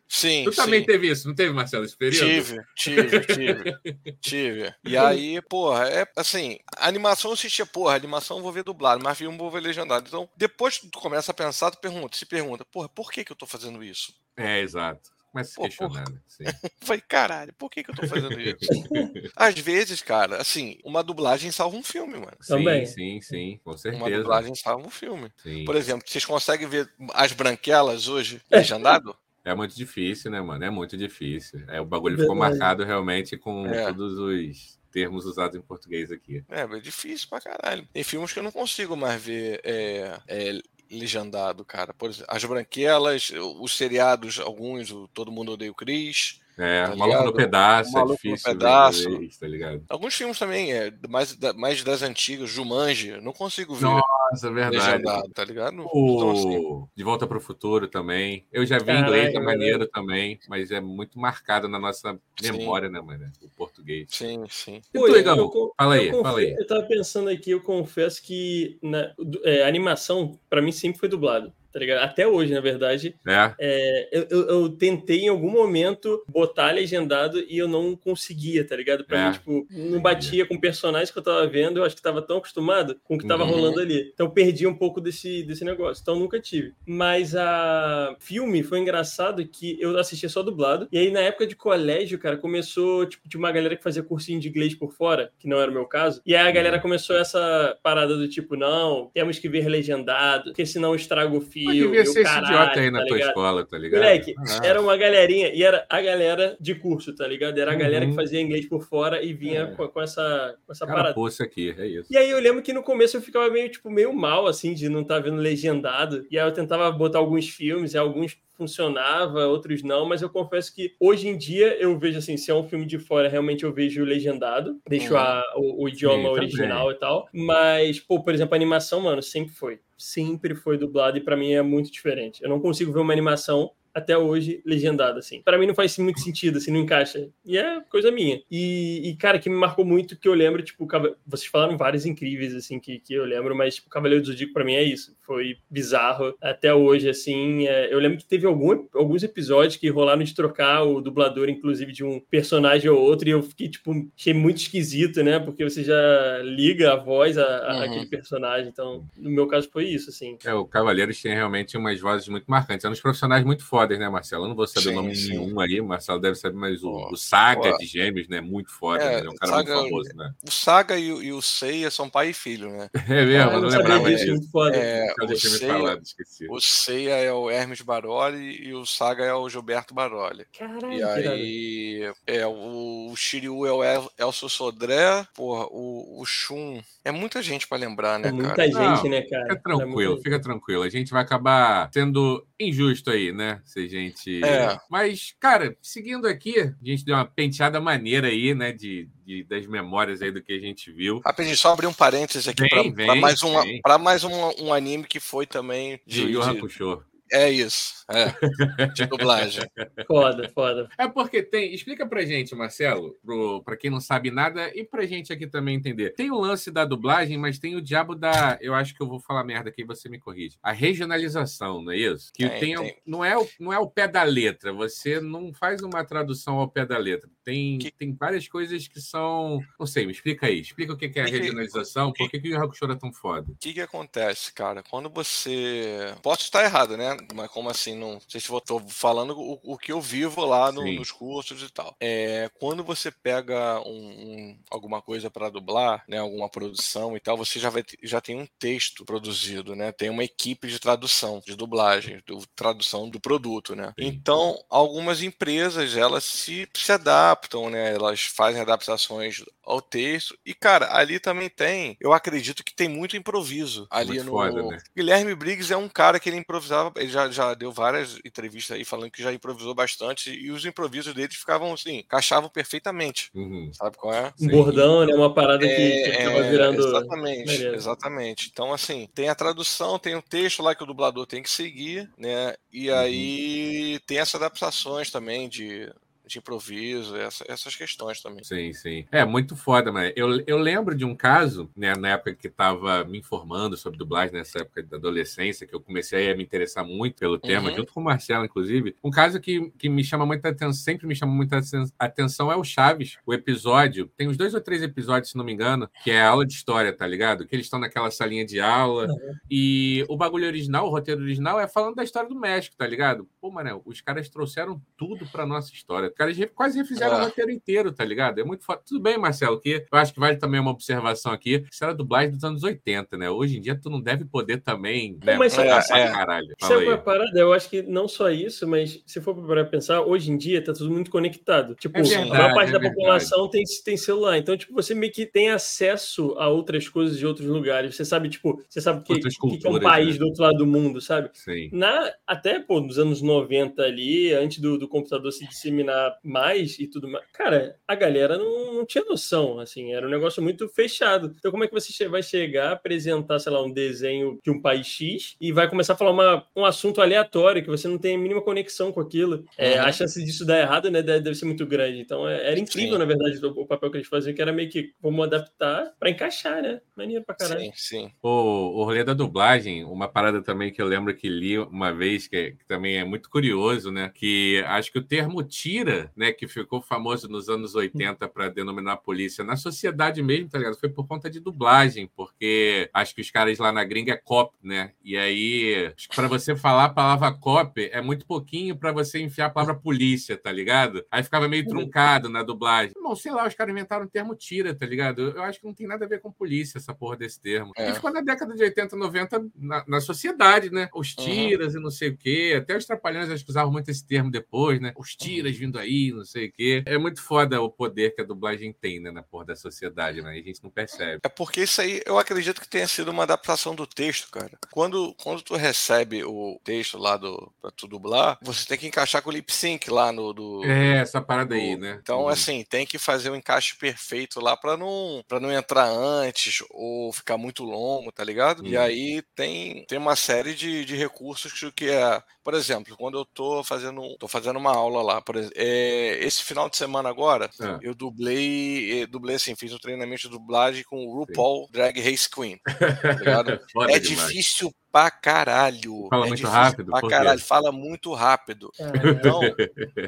Sim. 0.08 0.44
Tu 0.44 0.52
também 0.52 0.80
sim. 0.80 0.86
teve 0.86 1.10
isso, 1.10 1.26
não 1.26 1.34
teve, 1.34 1.52
Marcelo, 1.52 1.84
esse 1.84 1.96
período? 1.96 2.26
Tive, 2.26 2.64
tive, 2.76 3.20
tive. 3.26 3.78
tive. 4.20 4.74
E 4.84 4.96
aí, 4.96 5.42
porra, 5.42 5.88
é 5.88 6.06
assim, 6.16 6.58
a 6.76 6.86
animação 6.86 7.30
eu 7.30 7.34
assistia, 7.34 7.66
porra, 7.66 7.96
animação 7.96 8.36
eu 8.36 8.42
vou 8.42 8.52
ver 8.52 8.62
dublado, 8.62 9.02
mas 9.02 9.18
filme 9.18 9.34
eu 9.34 9.38
vou 9.38 9.50
ver 9.50 9.60
legendado. 9.60 10.06
Então, 10.06 10.28
depois 10.36 10.78
que 10.78 10.88
tu 10.88 10.98
começa 11.00 11.32
a 11.32 11.34
pensar, 11.34 11.70
tu 11.70 11.78
pergunta, 11.78 12.16
se 12.16 12.24
pergunta, 12.24 12.64
porra, 12.64 12.88
por 12.88 13.10
que 13.10 13.24
que 13.24 13.32
eu 13.32 13.36
tô 13.36 13.46
fazendo 13.46 13.82
isso? 13.82 14.14
É, 14.36 14.60
exato 14.60 15.15
começa 15.36 15.50
se 15.50 15.60
questionando. 15.60 16.20
Foi 16.82 17.00
caralho, 17.00 17.52
por 17.54 17.70
que, 17.70 17.84
que 17.84 17.90
eu 17.90 17.94
tô 17.94 18.06
fazendo 18.06 18.40
isso? 18.40 18.56
Às 19.36 19.58
vezes, 19.58 20.02
cara, 20.02 20.40
assim, 20.40 20.78
uma 20.84 21.02
dublagem 21.02 21.50
salva 21.50 21.76
um 21.76 21.82
filme, 21.82 22.14
mano. 22.14 22.36
Também. 22.46 22.86
Sim, 22.86 23.20
sim, 23.20 23.20
sim, 23.20 23.60
com 23.62 23.76
certeza. 23.76 24.02
Uma 24.02 24.10
dublagem 24.10 24.54
salva 24.54 24.86
um 24.86 24.90
filme. 24.90 25.30
Sim. 25.42 25.64
Por 25.64 25.76
exemplo, 25.76 26.08
vocês 26.08 26.24
conseguem 26.24 26.66
ver 26.66 26.90
as 27.12 27.32
branquelas 27.32 28.08
hoje, 28.08 28.40
legendado? 28.50 29.16
É 29.44 29.54
muito 29.54 29.76
difícil, 29.76 30.30
né, 30.30 30.40
mano? 30.40 30.64
É 30.64 30.70
muito 30.70 30.96
difícil. 30.96 31.62
É, 31.68 31.80
o 31.80 31.84
bagulho 31.84 32.18
ficou 32.18 32.34
marcado 32.34 32.84
realmente 32.84 33.36
com 33.36 33.64
é. 33.66 33.86
todos 33.86 34.18
os 34.18 34.76
termos 34.90 35.24
usados 35.24 35.56
em 35.56 35.60
português 35.60 36.10
aqui. 36.10 36.42
É, 36.48 36.62
é 36.62 36.80
difícil 36.80 37.28
pra 37.28 37.40
caralho. 37.40 37.86
Tem 37.92 38.02
filmes 38.02 38.32
que 38.32 38.38
eu 38.38 38.42
não 38.42 38.50
consigo 38.50 38.96
mais 38.96 39.22
ver 39.22 39.60
é, 39.62 40.18
é, 40.26 40.60
legendado, 40.90 41.64
cara. 41.64 41.92
Por 41.94 42.10
exemplo, 42.10 42.26
As 42.28 42.44
Branquelas, 42.44 43.30
os 43.60 43.76
seriados, 43.76 44.38
alguns, 44.38 44.90
Todo 45.12 45.32
Mundo 45.32 45.52
Odeia 45.52 45.70
o 45.70 45.74
Chris. 45.74 46.40
É, 46.58 46.86
tá 46.86 46.96
Maluco 46.96 47.24
no 47.24 47.32
Pedaço, 47.34 47.90
é 47.90 47.92
Maluco 47.92 48.12
é 48.14 48.16
difícil. 48.16 48.52
No 48.52 48.58
pedaço. 48.58 49.18
Vez, 49.18 49.36
tá 49.38 49.46
ligado? 49.46 49.84
Alguns 49.88 50.14
filmes 50.14 50.38
também, 50.38 50.72
é, 50.72 50.92
mais, 51.08 51.36
mais 51.54 51.82
das 51.84 52.02
antigas, 52.02 52.48
Jumanji, 52.48 53.20
não 53.20 53.32
consigo 53.32 53.74
ver. 53.74 53.84
Nossa, 53.84 54.48
é 54.48 54.50
verdade. 54.50 54.76
Legendado, 54.76 55.28
tá 55.30 55.44
ligado? 55.44 55.86
O... 55.92 56.16
Então, 56.16 56.30
assim... 56.30 56.88
De 56.96 57.04
Volta 57.04 57.26
para 57.26 57.36
o 57.36 57.40
Futuro 57.40 57.88
também. 57.88 58.46
Eu 58.50 58.64
já 58.64 58.78
vi 58.78 58.92
em 58.92 59.00
inglês, 59.00 59.34
é 59.34 59.40
maneiro 59.40 59.86
também, 59.86 60.40
mas 60.48 60.70
é 60.70 60.80
muito 60.80 61.18
marcado 61.18 61.68
na 61.68 61.78
nossa 61.78 62.18
memória, 62.42 62.88
sim. 62.88 62.94
né, 62.94 63.00
mano? 63.00 63.30
O 63.42 63.48
português. 63.50 64.08
Sim, 64.10 64.44
sim. 64.48 64.80
E 64.94 64.98
Pô, 64.98 65.06
tu, 65.06 65.14
eu, 65.14 65.72
fala 65.76 65.94
aí, 65.94 66.08
eu 66.08 66.22
fala 66.22 66.38
aí. 66.38 66.54
Eu 66.58 66.66
tava 66.66 66.82
pensando 66.84 67.28
aqui, 67.28 67.50
eu 67.50 67.60
confesso 67.60 68.22
que 68.22 68.78
na, 68.82 69.12
é, 69.44 69.62
a 69.62 69.68
animação, 69.68 70.38
para 70.48 70.62
mim, 70.62 70.72
sempre 70.72 70.98
foi 70.98 71.08
dublado 71.08 71.52
tá 71.76 71.80
ligado? 71.80 72.02
Até 72.02 72.26
hoje, 72.26 72.54
na 72.54 72.60
verdade. 72.60 73.14
É. 73.26 73.54
é 73.58 74.08
eu, 74.10 74.26
eu, 74.30 74.48
eu, 74.48 74.68
tentei 74.70 75.24
em 75.24 75.28
algum 75.28 75.50
momento 75.50 76.24
botar 76.26 76.70
legendado 76.70 77.38
e 77.38 77.58
eu 77.58 77.68
não 77.68 77.94
conseguia, 77.94 78.66
tá 78.66 78.74
ligado? 78.74 79.04
Pra 79.04 79.18
é. 79.18 79.26
mim, 79.26 79.32
tipo, 79.32 79.66
não 79.70 80.00
batia 80.00 80.46
com 80.46 80.54
o 80.54 80.60
personagem 80.60 81.12
que 81.12 81.18
eu 81.18 81.22
tava 81.22 81.46
vendo, 81.46 81.78
eu 81.78 81.84
acho 81.84 81.94
que 81.94 82.00
tava 82.00 82.22
tão 82.22 82.38
acostumado 82.38 82.98
com 83.04 83.16
o 83.16 83.18
que 83.18 83.26
tava 83.26 83.44
uhum. 83.44 83.50
rolando 83.50 83.80
ali. 83.80 84.10
Então 84.14 84.24
eu 84.24 84.32
perdi 84.32 84.66
um 84.66 84.74
pouco 84.74 85.02
desse, 85.02 85.42
desse 85.42 85.66
negócio. 85.66 86.00
Então 86.00 86.18
nunca 86.18 86.40
tive. 86.40 86.72
Mas 86.86 87.36
a 87.36 88.16
filme 88.20 88.62
foi 88.62 88.78
engraçado 88.78 89.46
que 89.46 89.76
eu 89.78 89.98
assistia 89.98 90.30
só 90.30 90.42
dublado. 90.42 90.88
E 90.90 90.96
aí, 90.96 91.10
na 91.10 91.20
época 91.20 91.46
de 91.46 91.54
colégio, 91.54 92.18
cara, 92.18 92.38
começou, 92.38 93.04
tipo, 93.04 93.28
de 93.28 93.36
uma 93.36 93.52
galera 93.52 93.76
que 93.76 93.84
fazia 93.84 94.02
cursinho 94.02 94.40
de 94.40 94.48
inglês 94.48 94.74
por 94.74 94.92
fora, 94.92 95.30
que 95.38 95.46
não 95.46 95.60
era 95.60 95.70
o 95.70 95.74
meu 95.74 95.84
caso. 95.84 96.22
E 96.24 96.34
aí 96.34 96.48
a 96.48 96.50
galera 96.50 96.76
uhum. 96.76 96.82
começou 96.82 97.18
essa 97.18 97.76
parada 97.82 98.16
do 98.16 98.26
tipo, 98.26 98.56
não, 98.56 99.10
temos 99.12 99.38
que 99.38 99.46
ver 99.46 99.68
legendado, 99.68 100.44
porque 100.44 100.64
senão 100.64 100.94
estraga 100.94 101.36
o 101.36 101.40
filme 101.42 101.65
Mas 101.66 101.76
devia 101.76 102.06
ser 102.06 102.22
caralho, 102.22 102.44
esse 102.44 102.52
idiota 102.52 102.80
aí 102.80 102.90
na 102.90 103.00
tá 103.00 103.06
tua 103.06 103.18
escola, 103.18 103.66
tá 103.66 103.78
ligado? 103.78 104.00
Moleque, 104.00 104.34
ah. 104.38 104.60
era 104.66 104.80
uma 104.80 104.96
galerinha, 104.96 105.48
e 105.48 105.62
era 105.62 105.86
a 105.88 106.00
galera 106.00 106.56
de 106.60 106.74
curso, 106.74 107.14
tá 107.14 107.26
ligado? 107.26 107.58
Era 107.58 107.70
a 107.70 107.74
uhum. 107.74 107.80
galera 107.80 108.06
que 108.06 108.14
fazia 108.14 108.40
inglês 108.40 108.66
por 108.66 108.82
fora 108.82 109.22
e 109.22 109.32
vinha 109.32 109.62
é. 109.62 109.66
com, 109.74 109.88
com, 109.88 110.00
essa, 110.00 110.56
com 110.66 110.72
essa 110.72 110.86
Cara, 110.86 110.96
parada. 110.96 111.14
Poxa 111.14 111.44
aqui, 111.44 111.74
é 111.78 111.86
isso. 111.86 112.12
E 112.12 112.16
aí 112.16 112.30
eu 112.30 112.40
lembro 112.40 112.62
que 112.62 112.72
no 112.72 112.82
começo 112.82 113.16
eu 113.16 113.22
ficava 113.22 113.48
meio, 113.50 113.68
tipo, 113.68 113.90
meio 113.90 114.12
mal, 114.12 114.46
assim, 114.46 114.74
de 114.74 114.88
não 114.88 115.02
estar 115.02 115.16
tá 115.16 115.20
vendo 115.20 115.36
legendado. 115.36 116.26
E 116.30 116.38
aí 116.38 116.46
eu 116.46 116.52
tentava 116.52 116.90
botar 116.90 117.18
alguns 117.18 117.48
filmes, 117.48 117.94
e 117.94 117.98
alguns 117.98 118.36
funcionava, 118.56 119.46
outros 119.46 119.82
não, 119.82 120.06
mas 120.06 120.22
eu 120.22 120.30
confesso 120.30 120.74
que 120.74 120.94
hoje 120.98 121.28
em 121.28 121.36
dia 121.36 121.76
eu 121.80 121.98
vejo 121.98 122.18
assim, 122.18 122.36
se 122.36 122.50
é 122.50 122.54
um 122.54 122.64
filme 122.64 122.86
de 122.86 122.98
fora, 122.98 123.28
realmente 123.28 123.64
eu 123.64 123.72
vejo 123.72 124.04
legendado, 124.04 124.80
deixo 124.88 125.14
uhum. 125.14 125.20
a, 125.20 125.44
o, 125.56 125.84
o, 125.84 125.88
idioma 125.88 126.22
Sim, 126.22 126.28
original 126.28 126.90
e 126.90 126.94
tal. 126.94 127.28
Mas, 127.32 128.00
pô, 128.00 128.22
por 128.22 128.34
exemplo, 128.34 128.54
a 128.54 128.56
animação, 128.56 129.00
mano, 129.00 129.22
sempre 129.22 129.54
foi. 129.54 129.80
Sempre 129.96 130.54
foi 130.54 130.76
dublado 130.76 131.16
e 131.16 131.20
para 131.20 131.36
mim 131.36 131.52
é 131.52 131.62
muito 131.62 131.90
diferente. 131.90 132.42
Eu 132.42 132.50
não 132.50 132.60
consigo 132.60 132.92
ver 132.92 133.00
uma 133.00 133.12
animação 133.12 133.70
até 133.96 134.16
hoje 134.16 134.60
legendado, 134.66 135.18
assim. 135.18 135.40
Para 135.40 135.56
mim 135.56 135.66
não 135.66 135.74
faz 135.74 135.96
muito 135.96 136.20
sentido, 136.20 136.58
assim, 136.58 136.70
não 136.70 136.80
encaixa. 136.80 137.30
E 137.46 137.56
é 137.56 137.80
coisa 137.88 138.12
minha. 138.12 138.42
E, 138.50 139.08
e, 139.08 139.16
cara, 139.16 139.38
que 139.38 139.48
me 139.48 139.56
marcou 139.56 139.86
muito, 139.86 140.18
que 140.18 140.28
eu 140.28 140.34
lembro, 140.34 140.62
tipo, 140.62 140.86
vocês 141.26 141.50
falaram 141.50 141.78
vários 141.78 142.04
incríveis, 142.04 142.54
assim, 142.54 142.78
que, 142.78 142.98
que 142.98 143.14
eu 143.14 143.24
lembro, 143.24 143.56
mas, 143.56 143.76
tipo, 143.76 143.88
Cavaleiro 143.88 144.22
do 144.22 144.28
Zodíaco 144.28 144.52
pra 144.52 144.66
mim 144.66 144.74
é 144.74 144.82
isso. 144.82 145.16
Foi 145.22 145.56
bizarro. 145.70 146.34
Até 146.42 146.74
hoje, 146.74 147.08
assim, 147.08 147.66
é... 147.66 147.90
eu 147.90 147.98
lembro 147.98 148.18
que 148.18 148.26
teve 148.26 148.46
algum, 148.46 148.86
alguns 148.94 149.22
episódios 149.22 149.76
que 149.76 149.88
rolaram 149.88 150.22
de 150.22 150.34
trocar 150.34 150.82
o 150.82 151.00
dublador, 151.00 151.48
inclusive, 151.48 151.90
de 151.90 152.04
um 152.04 152.20
personagem 152.20 152.90
ou 152.90 153.00
outro, 153.00 153.26
e 153.26 153.32
eu 153.32 153.42
fiquei, 153.42 153.70
tipo, 153.70 153.92
achei 154.14 154.34
muito 154.34 154.58
esquisito, 154.58 155.22
né? 155.22 155.38
Porque 155.38 155.64
você 155.64 155.82
já 155.82 156.42
liga 156.42 156.92
a 156.92 156.96
voz 156.96 157.38
a, 157.38 157.44
a 157.44 157.76
uhum. 157.76 157.82
aquele 157.82 158.06
personagem. 158.06 158.68
Então, 158.68 159.08
no 159.16 159.30
meu 159.30 159.46
caso, 159.46 159.70
foi 159.72 159.86
isso, 159.86 160.10
assim. 160.10 160.36
É, 160.44 160.52
o 160.52 160.66
Cavaleiros 160.66 161.22
tem 161.22 161.32
realmente 161.32 161.78
umas 161.78 161.98
vozes 161.98 162.28
muito 162.28 162.44
marcantes. 162.46 162.82
São 162.82 162.92
uns 162.92 163.00
profissionais 163.00 163.42
muito 163.42 163.64
fodas 163.86 163.98
né, 163.98 164.08
Marcelo? 164.08 164.44
Eu 164.44 164.48
não 164.48 164.56
vou 164.56 164.66
saber 164.66 164.88
sim, 164.88 164.92
o 164.92 164.94
nome 164.94 165.16
sim. 165.16 165.28
nenhum 165.30 165.60
aí, 165.60 165.80
Marcelo 165.80 166.20
deve 166.20 166.34
saber, 166.34 166.56
mas 166.56 166.82
o, 166.82 166.90
o 167.10 167.16
Saga 167.16 167.76
de 167.78 167.86
Gêmeos, 167.86 168.28
né? 168.28 168.40
Muito 168.40 168.70
foda, 168.70 169.02
é, 169.02 169.20
né? 169.20 169.26
É 169.26 169.30
um 169.30 169.34
cara 169.34 169.52
Saga, 169.52 169.74
muito 169.74 169.88
famoso, 169.88 170.16
né? 170.16 170.34
O 170.46 170.50
Saga 170.50 170.98
e, 170.98 171.06
e, 171.06 171.32
o 171.32 171.40
Seiya 171.40 171.90
são 171.90 172.10
pai 172.10 172.30
e 172.30 172.34
filho, 172.34 172.70
né? 172.70 172.90
É 173.08 173.24
mesmo, 173.24 173.50
ah, 173.50 173.54
eu 173.54 173.60
não, 173.60 173.68
não 173.68 173.78
lembrava 173.78 174.10
disso. 174.10 174.48
É, 174.74 175.14
o, 175.22 175.36
Seiya, 175.36 175.72
falado, 175.72 176.02
o 176.50 176.60
Seiya 176.60 177.14
é 177.14 177.32
o 177.32 177.50
Hermes 177.50 177.80
Baroli 177.80 178.66
e 178.66 178.74
o 178.74 178.84
Saga 178.84 179.24
é 179.24 179.32
o 179.32 179.48
Gilberto 179.48 179.94
Baroli. 179.94 180.44
Caralho, 180.58 180.92
e 180.92 181.02
aí, 181.02 182.12
é, 182.26 182.46
o, 182.46 183.10
o 183.10 183.16
Shiryu 183.16 183.64
é 183.64 183.72
o 183.72 183.84
El, 183.84 184.10
Elcio 184.18 184.48
Sodré, 184.48 185.26
porra, 185.34 185.66
o, 185.70 186.20
o 186.20 186.24
Shun. 186.24 186.82
É 187.04 187.12
muita 187.12 187.40
gente 187.40 187.68
para 187.68 187.78
lembrar, 187.78 188.18
né, 188.18 188.28
é 188.28 188.32
muita 188.32 188.54
cara? 188.54 188.66
gente, 188.66 189.04
não, 189.04 189.10
né, 189.10 189.22
cara? 189.22 189.42
Fica 189.44 189.62
tranquilo, 189.62 190.16
fica 190.20 190.40
tranquilo. 190.40 190.82
A 190.82 190.88
gente 190.88 191.12
vai 191.12 191.22
acabar 191.22 191.88
sendo 191.92 192.44
injusto 192.58 193.10
aí, 193.10 193.32
né? 193.32 193.60
Se 193.76 193.88
gente. 193.88 194.42
É. 194.42 194.78
Mas, 194.88 195.34
cara, 195.38 195.76
seguindo 195.82 196.26
aqui, 196.26 196.58
a 196.58 196.74
gente 196.82 197.04
deu 197.04 197.14
uma 197.14 197.26
penteada 197.26 197.78
maneira 197.78 198.28
aí, 198.28 198.54
né? 198.54 198.72
De, 198.72 199.06
de 199.24 199.44
das 199.44 199.66
memórias 199.66 200.22
aí 200.22 200.32
do 200.32 200.42
que 200.42 200.54
a 200.54 200.58
gente 200.58 200.90
viu. 200.90 201.20
Rapidinho, 201.22 201.56
só 201.58 201.74
abrir 201.74 201.86
um 201.86 201.92
parênteses 201.92 202.48
aqui 202.48 202.66
para 202.68 203.14
mais, 203.16 203.42
uma, 203.42 203.62
pra 203.82 203.98
mais 203.98 204.24
um, 204.24 204.32
um 204.62 204.72
anime 204.72 205.04
que 205.04 205.20
foi 205.20 205.46
também 205.46 206.00
de. 206.06 206.24
De 206.24 206.32
Yu 206.32 206.42
Hakusho. 206.42 207.02
É 207.32 207.50
isso, 207.50 208.04
é. 208.08 208.86
De 208.94 209.06
dublagem. 209.06 209.64
foda, 210.06 210.48
foda. 210.50 210.88
É 210.96 211.08
porque 211.08 211.42
tem. 211.42 211.74
Explica 211.74 212.06
pra 212.06 212.24
gente, 212.24 212.54
Marcelo, 212.54 213.16
pro, 213.24 213.62
pra 213.62 213.76
quem 213.76 213.90
não 213.90 214.00
sabe 214.00 214.30
nada 214.30 214.70
e 214.74 214.84
pra 214.84 215.06
gente 215.06 215.32
aqui 215.32 215.46
também 215.46 215.76
entender. 215.76 216.14
Tem 216.14 216.30
o 216.30 216.38
lance 216.38 216.70
da 216.70 216.84
dublagem, 216.84 217.36
mas 217.36 217.58
tem 217.58 217.74
o 217.74 217.82
diabo 217.82 218.14
da. 218.14 218.58
Eu 218.60 218.74
acho 218.74 218.94
que 218.94 219.02
eu 219.02 219.08
vou 219.08 219.18
falar 219.18 219.44
merda 219.44 219.70
aqui 219.70 219.84
você 219.84 220.08
me 220.08 220.18
corrige. 220.18 220.56
A 220.62 220.72
regionalização, 220.72 221.82
não 221.82 221.92
é 221.92 221.96
isso? 221.96 222.32
Que 222.32 222.48
tem, 222.48 222.60
tem, 222.60 222.76
tem. 222.76 222.96
Não, 223.04 223.24
é 223.24 223.36
o, 223.36 223.48
não 223.58 223.72
é 223.72 223.78
o 223.78 223.88
pé 223.88 224.06
da 224.06 224.22
letra. 224.22 224.72
Você 224.72 225.20
não 225.20 225.52
faz 225.52 225.82
uma 225.82 226.04
tradução 226.04 226.58
ao 226.58 226.68
pé 226.68 226.86
da 226.86 226.98
letra. 226.98 227.28
Tem, 227.44 227.78
que... 227.78 227.90
tem 227.90 228.14
várias 228.14 228.46
coisas 228.46 228.86
que 228.86 229.00
são. 229.00 229.60
Não 229.78 229.86
sei, 229.86 230.06
me 230.06 230.12
explica 230.12 230.46
aí. 230.46 230.60
Explica 230.60 230.92
o 230.92 230.96
que 230.96 231.10
é 231.18 231.22
a 231.22 231.26
regionalização, 231.26 232.12
por 232.12 232.30
que, 232.30 232.40
que 232.40 232.54
o 232.54 232.62
Hakusho 232.62 232.90
é 232.90 232.96
tão 232.96 233.12
foda. 233.12 233.50
O 233.50 233.56
que, 233.56 233.72
que 233.72 233.80
acontece, 233.80 234.52
cara? 234.52 234.82
Quando 234.88 235.10
você. 235.10 236.14
Posso 236.22 236.42
estar 236.42 236.64
errado, 236.64 236.96
né? 236.96 237.15
Mas 237.34 237.50
como 237.50 237.68
assim? 237.68 237.96
Não 237.96 238.20
sei 238.28 238.40
se 238.40 238.52
estou 238.52 238.80
falando 238.88 239.38
o, 239.38 239.60
o, 239.62 239.78
que 239.78 239.92
eu 239.92 240.00
vivo 240.00 240.44
lá 240.44 240.70
no, 240.72 240.84
nos 240.92 241.10
cursos 241.10 241.62
e 241.62 241.72
tal. 241.72 241.94
É, 242.00 242.50
quando 242.58 242.84
você 242.84 243.10
pega 243.10 243.80
um, 243.80 243.90
um, 243.90 244.58
alguma 244.70 245.00
coisa 245.02 245.30
para 245.30 245.50
dublar, 245.50 246.04
né? 246.08 246.18
Alguma 246.18 246.48
produção 246.48 247.16
e 247.16 247.20
tal, 247.20 247.36
você 247.36 247.58
já, 247.58 247.70
vai, 247.70 247.84
já 248.02 248.20
tem 248.20 248.36
um 248.36 248.46
texto 248.58 249.04
produzido, 249.04 249.74
né? 249.74 249.92
Tem 249.92 250.10
uma 250.10 250.24
equipe 250.24 250.68
de 250.68 250.78
tradução, 250.78 251.42
de 251.44 251.54
dublagem, 251.54 252.22
do, 252.26 252.44
tradução 252.54 253.08
do 253.08 253.20
produto, 253.20 253.74
né? 253.74 253.92
Então, 253.98 254.58
algumas 254.68 255.22
empresas 255.22 255.96
elas 255.96 256.24
se, 256.24 256.68
se 256.74 256.92
adaptam 256.92 257.26
adaptam, 257.26 257.70
né? 257.70 257.94
Elas 257.94 258.22
fazem 258.22 258.60
adaptações 258.60 259.42
ao 259.64 259.80
texto. 259.80 260.36
E, 260.44 260.54
cara, 260.54 260.94
ali 260.96 261.18
também 261.18 261.48
tem, 261.48 261.96
eu 262.00 262.12
acredito 262.12 262.64
que 262.64 262.74
tem 262.74 262.88
muito 262.88 263.16
improviso. 263.16 263.86
Ali 263.90 264.08
muito 264.08 264.24
no. 264.24 264.32
Foda, 264.32 264.62
né? 264.62 264.78
Guilherme 264.94 265.34
Briggs 265.34 265.72
é 265.72 265.76
um 265.76 265.88
cara 265.88 266.20
que 266.20 266.28
ele 266.28 266.38
improvisava, 266.38 266.92
ele 267.06 267.12
já, 267.12 267.30
já 267.30 267.54
deu 267.54 267.72
várias 267.72 268.18
entrevistas 268.24 268.76
aí 268.76 268.84
falando 268.84 269.10
que 269.10 269.22
já 269.22 269.32
improvisou 269.32 269.74
bastante, 269.74 270.30
e 270.30 270.50
os 270.50 270.64
improvisos 270.64 271.14
dele 271.14 271.32
ficavam 271.32 271.72
assim, 271.72 271.98
encaixavam 271.98 272.48
perfeitamente. 272.48 273.30
Uhum. 273.34 273.70
Sabe 273.72 273.96
qual 273.96 274.12
é? 274.12 274.32
Um 274.40 274.48
bordão, 274.48 275.06
né? 275.06 275.14
Uma 275.14 275.32
parada 275.32 275.64
é, 275.64 275.74
que, 275.74 276.10
que 276.10 276.16
acaba 276.16 276.42
virando. 276.42 276.86
Exatamente, 276.86 277.64
exatamente. 277.66 278.50
Então, 278.52 278.72
assim, 278.72 279.08
tem 279.14 279.28
a 279.28 279.34
tradução, 279.34 279.98
tem 279.98 280.14
o 280.14 280.22
texto 280.22 280.62
lá 280.62 280.74
que 280.74 280.82
o 280.82 280.86
dublador 280.86 281.26
tem 281.26 281.42
que 281.42 281.50
seguir, 281.50 282.10
né? 282.18 282.54
E 282.72 282.90
uhum. 282.90 282.98
aí 282.98 284.00
tem 284.06 284.18
essas 284.18 284.36
adaptações 284.36 285.10
também 285.10 285.48
de 285.48 285.90
de 286.26 286.38
improviso, 286.38 287.16
essa, 287.16 287.44
essas 287.48 287.76
questões 287.76 288.20
também. 288.20 288.42
Sim, 288.42 288.72
sim. 288.72 289.06
É 289.12 289.24
muito 289.24 289.54
foda, 289.54 289.92
mas 289.92 290.12
eu, 290.16 290.42
eu 290.46 290.58
lembro 290.58 290.94
de 290.94 291.04
um 291.04 291.14
caso, 291.14 291.70
né, 291.76 291.94
na 291.94 292.10
época 292.10 292.34
que 292.34 292.48
estava 292.48 293.04
me 293.04 293.18
informando 293.18 293.76
sobre 293.76 293.98
dublagem, 293.98 294.34
nessa 294.34 294.60
época 294.60 294.82
da 294.82 294.96
adolescência, 294.96 295.66
que 295.66 295.74
eu 295.74 295.80
comecei 295.80 296.30
a 296.30 296.36
me 296.36 296.42
interessar 296.42 296.84
muito 296.84 297.16
pelo 297.16 297.38
tema, 297.38 297.70
uhum. 297.70 297.76
junto 297.76 297.92
com 297.92 298.00
o 298.00 298.04
Marcelo, 298.04 298.44
inclusive. 298.44 298.96
Um 299.04 299.10
caso 299.10 299.40
que, 299.40 299.70
que 299.78 299.88
me 299.88 300.02
chama 300.02 300.26
muita 300.26 300.48
atenção, 300.48 300.72
sempre 300.72 301.06
me 301.06 301.14
chama 301.14 301.32
muita 301.32 301.60
atenção 301.98 302.50
é 302.50 302.56
o 302.56 302.64
Chaves, 302.64 303.18
o 303.24 303.32
episódio. 303.32 304.10
Tem 304.16 304.28
uns 304.28 304.36
dois 304.36 304.52
ou 304.52 304.60
três 304.60 304.82
episódios, 304.82 305.30
se 305.30 305.36
não 305.36 305.44
me 305.44 305.52
engano, 305.52 305.88
que 306.02 306.10
é 306.10 306.20
a 306.20 306.28
aula 306.28 306.44
de 306.44 306.54
história, 306.54 306.92
tá 306.92 307.06
ligado? 307.06 307.46
Que 307.46 307.54
eles 307.54 307.66
estão 307.66 307.78
naquela 307.78 308.10
salinha 308.10 308.44
de 308.44 308.60
aula. 308.60 309.06
Uhum. 309.06 309.34
E 309.48 310.04
o 310.08 310.16
bagulho 310.16 310.46
original, 310.46 310.86
o 310.86 310.90
roteiro 310.90 311.22
original, 311.22 311.60
é 311.60 311.68
falando 311.68 311.94
da 311.94 312.04
história 312.04 312.28
do 312.28 312.38
México, 312.38 312.76
tá 312.76 312.86
ligado? 312.86 313.28
Pô, 313.40 313.50
mano, 313.50 313.80
os 313.84 314.00
caras 314.00 314.28
trouxeram 314.28 314.80
tudo 314.96 315.26
pra 315.26 315.46
nossa 315.46 315.72
história 315.72 316.10
caras 316.16 316.36
quase 316.54 316.78
refizeram 316.78 317.16
ah. 317.16 317.20
o 317.20 317.24
roteiro 317.24 317.50
inteiro, 317.50 317.92
tá 317.92 318.04
ligado? 318.04 318.40
É 318.40 318.44
muito 318.44 318.64
foda. 318.64 318.80
Tudo 318.86 319.00
bem, 319.00 319.18
Marcelo, 319.18 319.60
que 319.60 319.84
eu 319.90 319.98
acho 319.98 320.12
que 320.12 320.20
vale 320.20 320.36
também 320.36 320.60
uma 320.60 320.70
observação 320.70 321.32
aqui. 321.32 321.64
Isso 321.70 321.84
era 321.84 321.94
dublagem 321.94 322.32
dos 322.32 322.44
anos 322.44 322.62
80, 322.62 323.16
né? 323.16 323.30
Hoje 323.30 323.58
em 323.58 323.60
dia 323.60 323.78
tu 323.80 323.90
não 323.90 324.00
deve 324.00 324.24
poder 324.24 324.62
também. 324.62 325.18
Né? 325.24 325.36
Mas 325.36 325.56
é, 325.58 325.68
é, 325.68 326.10
caralho. 326.10 326.46
Isso 326.60 326.72
é 326.72 326.78
uma 326.78 326.98
parada, 326.98 327.38
eu 327.38 327.52
acho 327.52 327.68
que 327.68 327.82
não 327.82 328.08
só 328.08 328.30
isso, 328.30 328.66
mas 328.66 329.02
se 329.06 329.20
for 329.20 329.34
para 329.34 329.64
pensar, 329.64 330.00
hoje 330.02 330.30
em 330.30 330.36
dia 330.36 330.62
tá 330.62 330.72
tudo 330.72 330.90
muito 330.90 331.10
conectado. 331.10 331.74
Tipo, 331.74 331.98
é 331.98 332.02
verdade, 332.02 332.30
a 332.30 332.34
maior 332.34 332.54
parte 332.54 332.74
é 332.74 332.78
da 332.78 332.80
população 332.80 333.48
tem, 333.48 333.62
tem 333.84 333.96
celular. 333.96 334.38
Então, 334.38 334.56
tipo, 334.56 334.72
você 334.72 334.94
meio 334.94 335.12
que 335.12 335.26
tem 335.26 335.50
acesso 335.50 336.34
a 336.38 336.48
outras 336.48 336.88
coisas 336.88 337.18
de 337.18 337.26
outros 337.26 337.46
lugares. 337.46 337.94
Você 337.94 338.04
sabe, 338.04 338.28
tipo, 338.28 338.62
você 338.68 338.80
sabe 338.80 339.02
que, 339.02 339.20
que, 339.20 339.58
que 339.58 339.66
é 339.66 339.70
um 339.70 339.80
país 339.80 340.14
né? 340.14 340.18
do 340.20 340.26
outro 340.26 340.42
lado 340.42 340.58
do 340.58 340.66
mundo, 340.66 341.00
sabe? 341.00 341.30
Sim. 341.34 341.68
Na, 341.72 342.12
até, 342.26 342.58
pô, 342.58 342.80
nos 342.80 342.98
anos 342.98 343.20
90 343.20 343.82
ali, 343.82 344.32
antes 344.32 344.58
do, 344.58 344.78
do 344.78 344.88
computador 344.88 345.30
se 345.32 345.46
disseminar 345.46 346.05
mais 346.22 346.78
e 346.78 346.86
tudo 346.86 347.08
mais. 347.08 347.24
Cara, 347.32 347.76
a 347.86 347.94
galera 347.94 348.36
não, 348.38 348.74
não, 348.74 348.86
tinha 348.86 349.04
noção, 349.04 349.58
assim, 349.58 349.92
era 349.92 350.06
um 350.06 350.10
negócio 350.10 350.42
muito 350.42 350.68
fechado. 350.68 351.34
Então, 351.38 351.50
como 351.50 351.64
é 351.64 351.66
que 351.66 351.74
você 351.74 352.08
vai 352.08 352.22
chegar, 352.22 352.72
apresentar, 352.72 353.38
sei 353.38 353.52
lá, 353.52 353.62
um 353.62 353.72
desenho 353.72 354.38
de 354.42 354.50
um 354.50 354.60
país 354.60 354.86
X 354.86 355.36
e 355.40 355.52
vai 355.52 355.68
começar 355.68 355.94
a 355.94 355.96
falar 355.96 356.10
uma, 356.10 356.46
um 356.54 356.64
assunto 356.64 357.00
aleatório 357.00 357.62
que 357.62 357.68
você 357.68 357.88
não 357.88 357.98
tem 357.98 358.16
a 358.16 358.18
mínima 358.18 358.42
conexão 358.42 358.92
com 358.92 359.00
aquilo? 359.00 359.44
É, 359.56 359.80
uhum. 359.80 359.86
A 359.86 359.92
chance 359.92 360.24
disso 360.24 360.46
dar 360.46 360.60
errado, 360.60 360.90
né, 360.90 361.02
deve, 361.02 361.34
ser 361.34 361.46
muito 361.46 361.66
grande. 361.66 362.00
Então, 362.00 362.28
é, 362.28 362.50
era 362.50 362.58
incrível, 362.58 362.92
sim. 362.92 362.98
na 362.98 363.04
verdade, 363.04 363.44
o, 363.44 363.50
o, 363.50 363.66
papel 363.66 363.90
que 363.90 363.96
eles 363.98 364.08
faziam, 364.08 364.34
que 364.34 364.42
era 364.42 364.52
meio 364.52 364.68
que 364.68 364.92
vamos 365.00 365.24
adaptar 365.26 365.92
para 365.98 366.10
encaixar, 366.10 366.62
né? 366.62 366.80
Maneiro 366.96 367.24
pra 367.24 367.34
caralho. 367.34 367.60
Sim, 367.60 367.72
sim. 367.74 368.10
O, 368.22 368.80
o 368.80 368.84
rolê 368.84 369.04
da 369.04 369.14
dublagem, 369.14 369.84
uma 369.84 370.08
parada 370.08 370.42
também 370.42 370.72
que 370.72 370.80
eu 370.80 370.86
lembro 370.86 371.14
que 371.14 371.28
li 371.28 371.58
uma 371.58 371.92
vez, 371.92 372.26
que, 372.26 372.52
que 372.52 372.66
também 372.66 372.98
é 372.98 373.04
muito 373.04 373.28
curioso, 373.30 373.90
né? 373.90 374.10
Que 374.14 374.62
acho 374.66 374.92
que 374.92 374.98
o 374.98 375.02
termo 375.02 375.42
tira 375.42 375.95
né, 376.16 376.32
que 376.32 376.46
ficou 376.46 376.80
famoso 376.80 377.28
nos 377.28 377.48
anos 377.48 377.74
80 377.74 378.28
para 378.28 378.48
denominar 378.48 378.92
a 378.92 378.96
polícia 378.96 379.44
na 379.44 379.56
sociedade 379.56 380.22
mesmo, 380.22 380.48
tá 380.48 380.58
ligado? 380.58 380.78
Foi 380.78 380.88
por 380.88 381.06
conta 381.06 381.30
de 381.30 381.40
dublagem, 381.40 382.10
porque 382.16 382.88
acho 382.92 383.14
que 383.14 383.20
os 383.20 383.30
caras 383.30 383.58
lá 383.58 383.72
na 383.72 383.84
gringa 383.84 384.12
é 384.12 384.16
cop, 384.16 384.54
né? 384.62 384.92
E 385.04 385.16
aí, 385.16 385.92
para 386.14 386.28
você 386.28 386.56
falar 386.56 386.84
a 386.84 386.88
palavra 386.88 387.32
cop 387.32 387.90
é 387.92 388.00
muito 388.00 388.26
pouquinho 388.26 388.76
para 388.76 388.92
você 388.92 389.20
enfiar 389.20 389.46
a 389.46 389.50
palavra 389.50 389.74
polícia, 389.74 390.36
tá 390.36 390.50
ligado? 390.50 391.04
Aí 391.10 391.22
ficava 391.22 391.48
meio 391.48 391.66
truncado 391.66 392.28
na 392.28 392.42
dublagem. 392.42 392.92
Bom, 393.00 393.14
sei 393.14 393.32
lá, 393.32 393.46
os 393.46 393.54
caras 393.54 393.72
inventaram 393.72 394.04
o 394.04 394.08
termo 394.08 394.34
tira, 394.34 394.74
tá 394.74 394.86
ligado? 394.86 395.30
Eu 395.30 395.42
acho 395.42 395.60
que 395.60 395.66
não 395.66 395.74
tem 395.74 395.86
nada 395.86 396.04
a 396.04 396.08
ver 396.08 396.20
com 396.20 396.30
polícia 396.30 396.78
essa 396.78 396.94
porra 396.94 397.16
desse 397.16 397.40
termo. 397.40 397.72
É. 397.76 397.90
E 397.90 397.94
ficou 397.94 398.12
na 398.12 398.20
década 398.20 398.54
de 398.54 398.62
80, 398.62 398.96
90 398.96 399.46
na, 399.54 399.84
na 399.86 400.00
sociedade, 400.00 400.70
né? 400.70 400.88
Os 400.94 401.14
tiras 401.14 401.74
uhum. 401.74 401.80
e 401.80 401.82
não 401.82 401.90
sei 401.90 402.10
o 402.10 402.16
quê, 402.16 402.54
até 402.56 402.76
os 402.76 402.84
trapalhões 402.84 403.30
acho 403.30 403.44
que 403.44 403.50
usavam 403.50 403.72
muito 403.72 403.90
esse 403.90 404.06
termo 404.06 404.30
depois, 404.30 404.80
né? 404.80 404.92
Os 404.96 405.14
tiras 405.14 405.56
vindo 405.56 405.78
aí, 405.78 405.85
não 406.14 406.24
sei 406.24 406.46
o 406.46 406.52
quê. 406.52 406.82
É 406.86 406.98
muito 406.98 407.22
foda 407.22 407.60
o 407.60 407.70
poder 407.70 408.14
que 408.14 408.20
a 408.20 408.24
dublagem 408.24 408.72
tem, 408.72 409.00
né, 409.00 409.10
na 409.10 409.22
porra 409.22 409.46
da 409.46 409.56
sociedade, 409.56 410.22
né? 410.22 410.36
E 410.36 410.40
a 410.40 410.42
gente 410.42 410.62
não 410.62 410.70
percebe. 410.70 411.20
É 411.22 411.28
porque 411.28 411.62
isso 411.62 411.80
aí, 411.80 412.02
eu 412.04 412.18
acredito 412.18 412.60
que 412.60 412.68
tenha 412.68 412.86
sido 412.86 413.10
uma 413.10 413.22
adaptação 413.22 413.74
do 413.74 413.86
texto, 413.86 414.30
cara. 414.30 414.58
Quando, 414.70 415.14
quando 415.22 415.42
tu 415.42 415.54
recebe 415.54 416.24
o 416.24 416.60
texto 416.64 416.98
lá 416.98 417.16
do, 417.16 417.52
pra 417.60 417.70
tu 417.70 417.86
dublar, 417.86 418.38
você 418.42 418.66
tem 418.66 418.78
que 418.78 418.86
encaixar 418.86 419.22
com 419.22 419.30
o 419.30 419.32
lip 419.32 419.52
sync 419.52 419.90
lá 419.90 420.12
no. 420.12 420.32
Do, 420.32 420.64
é, 420.64 420.98
essa 420.98 421.20
parada 421.20 421.54
aí, 421.54 421.76
né? 421.76 421.98
Então, 422.02 422.22
uhum. 422.22 422.28
assim, 422.28 422.64
tem 422.68 422.86
que 422.86 422.98
fazer 422.98 423.30
o 423.30 423.32
um 423.32 423.36
encaixe 423.36 423.76
perfeito 423.76 424.40
lá 424.40 424.56
pra 424.56 424.76
não, 424.76 425.24
pra 425.26 425.40
não 425.40 425.52
entrar 425.52 425.88
antes 425.88 426.64
ou 426.70 427.12
ficar 427.12 427.36
muito 427.36 427.64
longo, 427.64 428.12
tá 428.12 428.24
ligado? 428.24 428.60
Uhum. 428.60 428.68
E 428.68 428.76
aí 428.76 429.22
tem, 429.34 429.84
tem 429.86 429.98
uma 429.98 430.16
série 430.16 430.54
de, 430.54 430.84
de 430.84 430.96
recursos 430.96 431.52
que 431.74 431.90
é 431.90 432.22
por 432.46 432.54
exemplo, 432.54 432.96
quando 432.96 433.18
eu 433.18 433.24
tô 433.24 433.64
fazendo, 433.64 434.16
tô 434.18 434.28
fazendo 434.28 434.56
uma 434.56 434.70
aula 434.70 435.02
lá, 435.02 435.20
por 435.20 435.34
exemplo, 435.34 435.56
é, 435.56 435.75
esse 436.20 436.42
final 436.42 436.68
de 436.68 436.76
semana 436.76 437.08
agora, 437.08 437.50
é. 437.60 437.78
eu 437.82 437.94
dublei, 437.94 439.02
eh, 439.02 439.06
dublei 439.06 439.36
assim, 439.36 439.54
fiz 439.54 439.72
um 439.72 439.78
treinamento 439.78 440.22
de 440.22 440.28
dublagem 440.28 440.84
com 440.84 441.06
o 441.06 441.14
RuPaul 441.18 441.66
Sim. 441.66 441.72
Drag 441.72 442.00
Race 442.00 442.28
Queen. 442.28 442.60
Tá 443.26 443.90
é 443.90 443.98
difícil 443.98 444.72
pra 444.96 445.10
caralho. 445.10 446.08
Fala 446.08 446.24
é 446.24 446.28
muito 446.28 446.46
rápido. 446.46 446.90
Pra 446.90 447.08
caralho, 447.08 447.40
fala 447.40 447.72
muito 447.72 448.14
rápido. 448.14 448.72
É. 448.78 448.86
Então, 449.26 449.40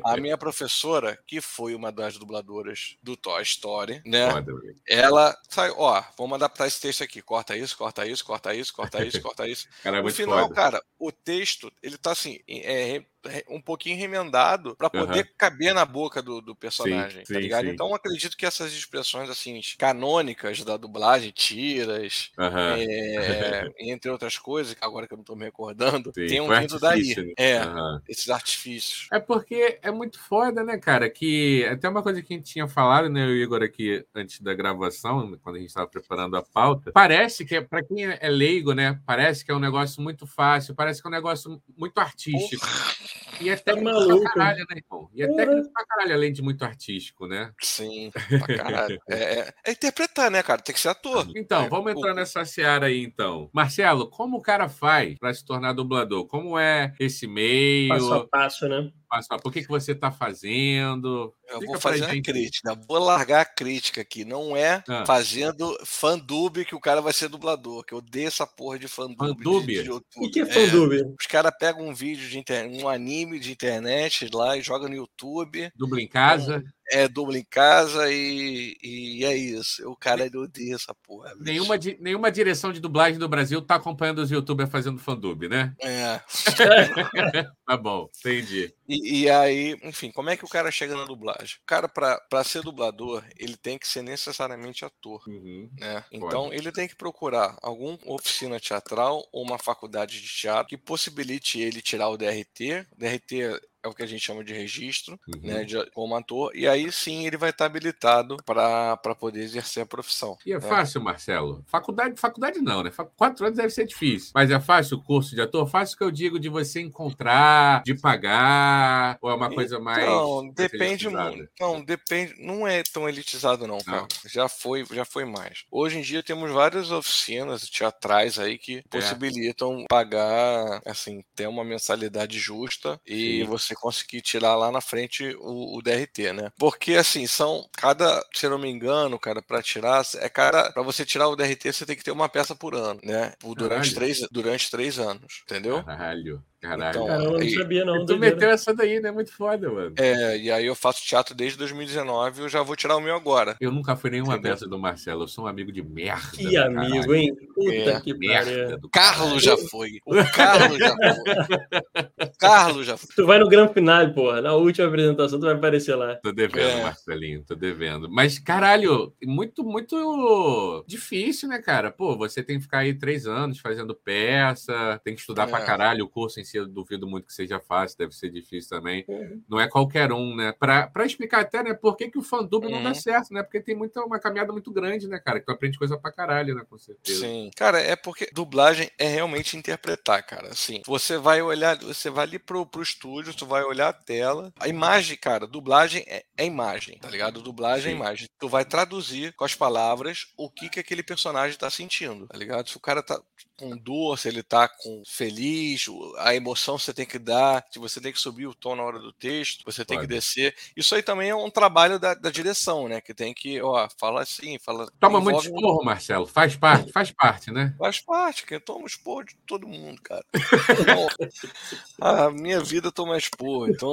a 0.05 0.17
minha 0.17 0.37
professora, 0.37 1.19
que 1.27 1.41
foi 1.41 1.75
uma 1.75 1.91
das 1.91 2.17
dubladoras 2.17 2.97
do 3.03 3.17
Toy 3.17 3.43
Story, 3.43 4.01
né? 4.05 4.31
Foda, 4.31 4.53
ela 4.89 5.37
sai, 5.49 5.71
ó, 5.77 6.03
vamos 6.17 6.35
adaptar 6.37 6.67
esse 6.67 6.81
texto 6.81 7.03
aqui. 7.03 7.21
Corta 7.23 7.57
isso, 7.57 7.77
corta 7.77 8.07
isso, 8.07 8.25
corta 8.25 8.55
isso, 8.55 8.73
corta 8.73 9.05
isso, 9.05 9.21
corta 9.21 9.49
isso. 9.49 9.67
Cara, 9.83 9.99
é 9.99 10.03
no 10.03 10.11
final, 10.11 10.43
foda. 10.45 10.55
cara, 10.55 10.83
o 10.99 11.11
texto, 11.11 11.73
ele 11.83 11.97
tá 11.97 12.13
assim, 12.13 12.39
é, 12.49 13.03
um 13.49 13.61
pouquinho 13.61 13.97
remendado 13.97 14.75
para 14.77 14.91
poder 14.91 15.21
uhum. 15.21 15.33
caber 15.37 15.75
na 15.75 15.85
boca 15.85 16.23
do, 16.23 16.41
do 16.41 16.55
personagem, 16.55 17.25
sim, 17.25 17.35
tá 17.35 17.41
ligado? 17.41 17.67
Sim. 17.67 17.71
Então 17.73 17.95
acredito 17.95 18.37
que 18.37 18.47
essas 18.47 18.73
expressões 18.73 19.29
assim 19.31 19.61
canônicas 19.79 20.63
da 20.65 20.77
dublagem, 20.77 21.31
tiras, 21.31 22.31
uhum. 22.39 22.59
é, 22.59 23.71
entre 23.81 24.11
outras 24.11 24.39
coisas, 24.39 24.77
agora 24.81 25.07
que 25.07 25.15
eu 25.15 25.19
não 25.19 25.25
tô 25.25 25.35
me 25.35 25.45
recordando, 25.45 26.13
sim, 26.15 26.27
tenham 26.27 26.49
vindo 26.49 26.79
daí. 26.79 27.15
Né? 27.17 27.33
É, 27.37 27.65
uhum. 27.65 28.01
esses 28.09 28.29
artifícios. 28.29 29.09
É 29.13 29.19
porque 29.19 29.79
é 29.83 29.91
muito 29.91 30.19
foda, 30.21 30.63
né, 30.63 30.79
cara? 30.79 31.09
Que 31.09 31.65
até 31.67 31.89
uma 31.89 32.03
coisa 32.03 32.23
que 32.23 32.33
a 32.33 32.37
gente 32.37 32.51
tinha 32.51 32.69
falado, 32.69 33.09
né, 33.09 33.27
o 33.27 33.35
Igor 33.35 33.63
aqui 33.63 34.05
antes 34.15 34.41
da 34.41 34.55
gravação, 34.55 35.39
quando 35.43 35.57
a 35.57 35.59
gente 35.59 35.69
estava 35.69 35.87
preparando 35.87 36.37
a 36.37 36.43
pauta, 36.43 36.93
parece 36.93 37.45
que 37.45 37.61
para 37.61 37.83
quem 37.83 38.05
é 38.05 38.29
leigo, 38.29 38.73
né, 38.73 39.01
parece 39.07 39.45
que 39.45 39.51
é 39.51 39.55
um 39.55 39.61
negócio 39.61 40.03
muito 40.03 40.27
fácil, 40.27 40.75
parece 40.75 41.01
que 41.01 41.09
é 41.09 41.11
um 41.11 41.13
negócio 41.13 41.61
muito 41.77 41.99
artístico. 41.99 42.67
Porra. 42.67 43.18
E 43.41 43.49
é 43.51 43.57
tá 43.57 43.73
técnico 43.73 43.85
maluco. 43.85 44.23
pra 44.23 44.33
caralho, 44.33 44.67
né, 44.71 44.77
irmão? 44.77 45.11
E 45.15 45.23
é 45.23 45.27
técnico 45.27 45.73
pra 45.73 45.87
caralho, 45.87 46.15
além 46.15 46.33
de 46.33 46.43
muito 46.43 46.65
artístico, 46.65 47.27
né? 47.27 47.53
Sim, 47.61 48.11
pra 48.47 48.57
caralho. 48.57 49.01
é, 49.09 49.17
é, 49.17 49.55
é, 49.65 49.73
interpretar, 49.73 50.31
né, 50.31 50.43
cara? 50.43 50.61
Tem 50.61 50.75
que 50.75 50.81
ser 50.81 50.89
ator. 50.89 51.27
Então, 51.37 51.65
é, 51.65 51.69
vamos 51.69 51.93
entrar 51.93 52.15
nessa 52.15 52.45
seara 52.45 52.87
aí, 52.87 53.03
então. 53.03 53.49
Marcelo, 53.53 54.09
como 54.11 54.39
o 54.39 54.43
cara 54.43 54.69
faz 54.69 55.19
pra 55.19 55.33
se 55.33 55.45
tornar 55.45 55.73
dublador? 55.73 56.27
Como 56.27 56.59
é 56.59 56.93
esse 56.99 57.27
meio? 57.27 57.89
Passo 57.89 58.15
a 58.15 58.27
passo, 58.27 58.69
né? 58.69 58.91
Passo 59.09 59.29
a... 59.31 59.39
Por 59.39 59.53
que, 59.53 59.63
que 59.63 59.69
você 59.69 59.95
tá 59.95 60.11
fazendo? 60.11 61.35
Eu 61.49 61.61
vou 61.61 61.81
fazer 61.81 62.05
a 62.05 62.23
crítica. 62.23 62.79
Vou 62.87 62.99
largar 62.99 63.41
a 63.41 63.45
crítica 63.45 64.03
aqui. 64.03 64.25
Não 64.25 64.57
é 64.57 64.83
ah. 64.89 65.05
fazendo 65.07 65.79
fandub 65.85 66.65
que 66.65 66.75
o 66.75 66.81
cara 66.81 67.01
vai 67.01 67.13
ser 67.13 67.29
dublador, 67.29 67.85
que 67.85 67.95
eu 67.95 67.99
odeio 67.99 68.29
essa 68.29 68.47
porra 68.47 68.79
de 68.79 68.87
fandub. 68.87 69.19
Fandub? 69.19 69.67
De, 69.67 69.83
de 69.83 69.91
o 69.91 70.03
que 70.31 70.41
é 70.41 70.47
fandub? 70.47 70.95
É, 70.95 71.03
os 71.19 71.27
caras 71.27 71.53
pegam 71.59 71.89
um 71.89 71.95
vídeo 71.95 72.29
de 72.29 72.39
internet, 72.39 72.83
um 72.83 72.89
anime 72.89 73.39
de 73.39 73.51
internet 73.51 74.29
lá 74.33 74.57
e 74.57 74.63
jogam 74.63 74.89
no 74.89 74.97
YouTube. 74.97 75.71
Dubla 75.75 76.01
em 76.01 76.09
casa? 76.09 76.63
É 76.91 77.09
dubla 77.09 77.39
em 77.39 77.45
casa 77.45 78.11
e, 78.11 78.77
e 78.83 79.25
é 79.25 79.37
isso. 79.37 79.89
O 79.89 79.97
cara 79.97 80.25
ele 80.27 80.37
odeia 80.37 80.75
essa 80.75 80.95
porra. 80.95 81.35
Nenhuma, 81.39 81.77
nenhuma 82.01 82.31
direção 82.31 82.73
de 82.73 82.81
dublagem 82.81 83.19
do 83.19 83.29
Brasil 83.29 83.61
tá 83.61 83.75
acompanhando 83.75 84.21
os 84.21 84.31
youtubers 84.31 84.71
fazendo 84.71 84.99
fandub, 84.99 85.49
né? 85.49 85.75
É. 85.81 86.21
tá 87.67 87.77
bom, 87.77 88.09
entendi. 88.19 88.73
E, 88.89 89.23
e, 89.23 89.31
aí, 89.31 89.77
enfim, 89.83 90.11
como 90.11 90.31
é 90.31 90.37
que 90.37 90.45
o 90.45 90.49
cara 90.49 90.71
chega 90.71 90.97
na 90.97 91.05
dublagem? 91.05 91.57
O 91.63 91.67
cara, 91.67 91.89
para 91.89 92.45
ser 92.45 92.63
dublador, 92.63 93.23
ele 93.37 93.57
tem 93.57 93.79
que 93.79 93.87
ser 93.87 94.03
necessariamente 94.03 94.85
ator. 94.85 95.23
Uhum. 95.29 95.69
Né? 95.79 96.03
Então, 96.11 96.45
Pode. 96.45 96.57
ele 96.57 96.73
tem 96.73 96.89
que 96.89 96.97
procurar 96.97 97.57
alguma 97.63 97.99
oficina 98.07 98.59
teatral 98.59 99.29
ou 99.31 99.45
uma 99.45 99.59
faculdade 99.59 100.21
de 100.21 100.29
teatro 100.29 100.69
que 100.69 100.79
possibilite 100.79 101.61
ele 101.61 101.83
tirar 101.83 102.09
o 102.09 102.17
DRT. 102.17 102.87
DRT 102.97 103.61
é 103.83 103.89
o 103.89 103.95
que 103.95 104.03
a 104.03 104.07
gente 104.07 104.21
chama 104.21 104.45
de 104.45 104.53
registro, 104.53 105.19
né, 105.27 105.35
uhum. 105.35 105.41
né, 105.43 105.65
de, 105.65 105.91
como 105.91 106.15
ator, 106.17 106.55
e 106.55 106.67
aí 106.67 106.91
sim 106.91 107.27
ele 107.27 107.37
vai 107.37 107.51
estar 107.51 107.67
habilitado 107.67 108.37
para 108.45 109.15
poder 109.19 109.41
exercer 109.41 109.83
a 109.83 109.87
profissão. 109.87 110.37
E 110.45 110.53
é 110.53 110.59
né? 110.59 110.61
fácil, 110.61 111.01
Marcelo? 111.01 111.65
Faculdade, 111.67 112.21
faculdade 112.21 112.61
não, 112.61 112.83
né? 112.83 112.91
Quatro 113.17 113.47
anos 113.47 113.57
deve 113.57 113.71
ser 113.71 113.87
difícil, 113.87 114.31
mas 114.35 114.51
é 114.51 114.61
fácil 114.61 114.99
o 114.99 115.03
curso 115.03 115.35
de 115.35 115.41
ator? 115.41 115.69
Fácil 115.69 115.97
que 115.97 116.05
eu 116.05 116.11
digo 116.11 116.39
de 116.39 116.49
você 116.49 116.81
encontrar, 116.81 117.83
de 117.85 117.95
pagar, 117.95 119.19
ou 119.21 119.31
é 119.31 119.35
uma 119.35 119.51
coisa 119.51 119.79
mais. 119.79 120.05
Não, 120.05 120.49
depende 120.51 121.09
muito. 121.09 121.49
Não, 121.61 121.83
depende. 121.83 122.35
Não 122.39 122.67
é 122.67 122.83
tão 122.83 123.09
elitizado, 123.09 123.67
não, 123.67 123.79
cara. 123.79 124.03
Não. 124.03 124.09
Já 124.27 124.49
foi, 124.49 124.85
já 124.93 125.05
foi 125.05 125.25
mais. 125.25 125.65
Hoje 125.71 125.99
em 125.99 126.03
dia 126.03 126.23
temos 126.23 126.51
várias 126.51 126.91
oficinas 126.91 127.69
teatrais 127.69 128.39
aí 128.39 128.59
que 128.59 128.79
é. 128.79 128.83
possibilitam 128.91 129.85
pagar, 129.89 130.81
assim, 130.85 131.23
ter 131.35 131.47
uma 131.47 131.65
mensalidade 131.65 132.39
justa 132.39 133.01
e 133.07 133.41
sim. 133.41 133.45
você 133.45 133.75
conseguir 133.79 134.21
tirar 134.23 134.57
lá 134.57 134.71
na 134.71 134.81
frente 134.81 135.37
o, 135.41 135.77
o, 135.77 135.83
DRT, 135.83 136.33
né? 136.33 136.53
Porque 136.59 136.95
assim, 136.95 137.27
são 137.27 137.69
cada, 137.73 138.25
se 138.35 138.47
eu 138.47 138.51
não 138.51 138.59
me 138.59 138.69
engano, 138.69 139.19
cara, 139.19 139.43
para 139.43 139.63
tirar, 139.63 140.03
é 140.17 140.29
cada, 140.29 140.73
para 140.73 140.83
você 140.83 141.05
tirar 141.05 141.29
o 141.29 141.37
DRT, 141.37 141.73
você 141.73 141.87
tem 141.87 141.97
que 141.97 142.05
ter 142.05 142.11
uma 142.11 142.29
peça 142.29 142.55
por 142.55 142.75
ano, 142.75 143.01
né? 143.03 143.33
Durante 143.57 143.95
três, 143.95 144.21
durante 144.31 144.71
três 144.71 144.99
anos, 144.99 145.43
entendeu? 145.45 145.83
Caralho. 145.85 146.43
Caralho. 146.61 146.91
Então, 146.91 147.07
Caramba, 147.07 147.25
eu 147.25 147.39
não 147.39 147.51
sabia, 147.51 147.85
não. 147.85 148.05
Tu 148.07 148.19
meteu 148.19 148.51
essa 148.51 148.75
daí, 148.75 149.01
né? 149.01 149.13
Muito 149.13 149.33
foda, 149.33 149.71
mano. 149.71 149.95
É, 149.97 150.37
e 150.37 150.51
aí 150.51 150.67
eu 150.67 150.75
faço 150.75 151.05
teatro 151.05 151.35
desde 151.35 151.57
2019 151.59 152.43
eu 152.43 152.49
já 152.49 152.63
vou 152.63 152.75
tirar 152.75 152.97
o 152.97 153.01
meu 153.01 153.15
agora. 153.15 153.57
Eu 153.61 153.71
nunca 153.71 153.95
fui 153.95 154.11
nenhuma 154.11 154.35
Entendeu? 154.35 154.53
peça 154.53 154.67
do 154.67 154.79
Marcelo, 154.79 155.23
eu 155.23 155.29
sou 155.29 155.45
um 155.45 155.47
amigo 155.47 155.71
de 155.71 155.83
merda. 155.83 156.31
Que 156.35 156.57
amigo, 156.57 156.83
caralho. 156.83 157.15
hein? 157.15 157.37
Puta 157.55 157.73
é, 157.73 158.01
que 158.01 158.15
merda. 158.15 158.79
O 158.83 158.89
Carlos 158.89 159.43
já 159.43 159.57
foi. 159.57 160.01
O 160.05 160.15
Carlos 160.33 160.79
já 160.79 160.97
foi. 160.97 162.27
O 162.27 162.39
Carlos 162.39 162.87
já 162.87 162.97
foi. 162.97 163.09
Tu 163.15 163.27
vai 163.27 163.39
no 163.39 163.49
grande 163.49 163.73
final, 163.73 164.13
porra. 164.13 164.41
Na 164.41 164.55
última 164.55 164.89
apresentação 164.89 165.39
tu 165.39 165.47
vai 165.47 165.55
aparecer 165.55 165.95
lá. 165.95 166.17
Tô 166.17 166.33
devendo, 166.33 166.69
é. 166.69 166.83
Marcelinho, 166.83 167.45
tô 167.47 167.55
devendo. 167.55 168.11
Mas, 168.11 168.39
caralho, 168.39 169.13
muito, 169.23 169.63
muito 169.63 170.85
difícil, 170.87 171.49
né, 171.49 171.59
cara? 171.59 171.91
Pô, 171.91 172.17
você 172.17 172.43
tem 172.43 172.57
que 172.57 172.65
ficar 172.65 172.79
aí 172.79 172.95
três 172.95 173.27
anos 173.27 173.61
fazendo 173.61 173.95
peça, 173.95 175.01
tem 175.05 175.15
que 175.15 175.21
estudar 175.21 175.47
é. 175.47 175.51
pra 175.51 175.65
caralho 175.65 176.05
o 176.05 176.09
curso 176.09 176.41
em 176.41 176.45
eu 176.57 176.67
duvido 176.67 177.07
muito 177.07 177.27
que 177.27 177.33
seja 177.33 177.61
fácil, 177.61 177.99
deve 177.99 178.15
ser 178.15 178.31
difícil 178.31 178.71
também. 178.71 179.05
Uhum. 179.07 179.43
Não 179.49 179.61
é 179.61 179.69
qualquer 179.69 180.13
um, 180.13 180.35
né? 180.35 180.53
Para 180.53 181.05
explicar 181.05 181.41
até, 181.41 181.63
né, 181.63 181.75
por 181.75 181.97
que, 181.97 182.11
que 182.11 182.19
o 182.19 182.23
fandub 182.23 182.65
uhum. 182.65 182.71
não 182.71 182.83
dá 182.83 182.91
uhum. 182.91 182.95
certo, 182.95 183.33
né? 183.33 183.43
Porque 183.43 183.61
tem 183.61 183.77
muita, 183.77 184.01
uma 184.03 184.19
caminhada 184.19 184.53
muito 184.53 184.73
grande, 184.73 185.09
né, 185.09 185.19
cara? 185.19 185.41
Que 185.41 185.47
tu 185.47 185.53
aprende 185.53 185.79
coisa 185.79 185.99
pra 185.99 186.13
caralho, 186.13 186.55
né? 186.55 186.63
Com 186.69 186.79
certeza. 186.79 187.21
Sim. 187.21 187.51
Cara, 187.57 187.81
é 187.81 187.97
porque 187.97 188.31
dublagem 188.33 188.91
é 188.99 189.09
realmente 189.09 189.57
interpretar, 189.57 190.25
cara. 190.25 190.49
Assim, 190.49 190.83
você 190.87 191.19
vai 191.19 191.43
olhar, 191.43 191.77
você 191.79 192.11
vai 192.11 192.25
ali 192.25 192.39
pro, 192.39 192.65
pro 192.67 192.83
estúdio, 192.83 193.35
tu 193.35 193.47
vai 193.47 193.63
olhar 193.63 193.89
a 193.89 193.93
tela. 193.93 194.53
A 194.59 194.69
imagem, 194.69 195.17
cara, 195.17 195.47
dublagem 195.47 196.05
é, 196.07 196.25
é 196.37 196.45
imagem, 196.45 196.99
tá 196.99 197.11
ligado? 197.11 197.43
Dublagem 197.43 197.93
é 197.93 197.95
Sim. 197.95 198.01
é 198.01 198.01
imagem. 198.01 198.29
Tu 198.39 198.49
vai 198.49 198.65
traduzir 198.65 199.35
com 199.35 199.45
as 199.45 199.55
palavras 199.55 200.33
o 200.37 200.51
que, 200.51 200.69
que 200.69 200.81
aquele 200.81 201.03
personagem 201.03 201.59
tá 201.59 201.71
sentindo, 201.71 202.27
tá 202.27 202.37
ligado? 202.37 202.69
Se 202.69 202.77
o 202.77 202.81
cara 202.81 203.03
tá 203.03 203.21
com 203.59 203.77
dor, 203.77 204.17
se 204.19 204.29
ele 204.29 204.43
tá 204.43 204.69
com 204.69 205.03
feliz, 205.05 205.87
a 206.19 206.35
emoção 206.35 206.79
você 206.79 206.95
tem 206.95 207.05
que 207.05 207.19
dar, 207.19 207.67
se 207.71 207.79
você 207.79 208.01
tem 208.01 208.13
que 208.13 208.21
subir 208.21 208.47
o 208.47 208.55
tom 208.55 208.77
na 208.77 208.85
hora 208.85 209.01
do 209.01 209.13
texto, 209.13 209.65
você 209.65 209.85
tem 209.85 209.99
que 209.99 210.07
descer. 210.07 210.55
Isso 210.77 210.95
aí 210.95 211.03
também 211.03 211.31
é 211.31 211.35
um 211.35 211.51
trabalho 211.51 211.99
da, 211.99 212.15
da, 212.15 212.31
direção, 212.31 212.89
né? 212.89 213.01
Que 213.01 213.13
tem 213.13 213.35
que, 213.35 213.61
ó, 213.61 213.89
fala 213.99 214.23
assim, 214.23 214.59
fala. 214.59 214.89
Toma 215.01 215.21
muito 215.21 215.41
esporro, 215.41 215.85
Marcelo. 215.85 216.27
Faz 216.27 216.55
parte, 216.57 216.93
faz 216.93 217.11
parte, 217.11 217.51
né? 217.51 217.75
Faz 217.77 218.01
parte, 218.01 218.47
que 218.47 218.55
eu 218.55 218.61
tomo 218.61 218.87
esporro 218.87 219.25
de 219.25 219.35
todo 219.47 219.67
mundo, 219.67 220.01
cara. 220.03 220.25
Então, 220.33 221.09
a 222.01 222.31
minha 222.31 222.61
vida 222.61 222.93
toma 222.93 223.19
esporro, 223.19 223.69
então 223.69 223.93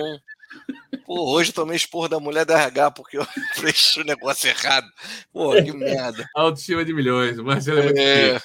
Pô, 1.06 1.30
hoje 1.32 1.54
tomei 1.54 1.76
esporro 1.76 2.08
da 2.08 2.20
mulher 2.20 2.46
da 2.46 2.60
RH 2.60 2.92
porque 2.92 3.18
eu 3.18 3.26
preenchi 3.56 4.02
o 4.02 4.04
negócio 4.04 4.50
errado. 4.50 4.88
Pô, 5.32 5.52
que 5.54 5.72
merda. 5.72 6.28
Autoestima 6.36 6.84
de 6.84 6.94
milhões. 6.94 7.38
O 7.38 7.44
Marcelo 7.44 7.80
é 7.80 7.84
muito 7.84 8.00
É. 8.00 8.42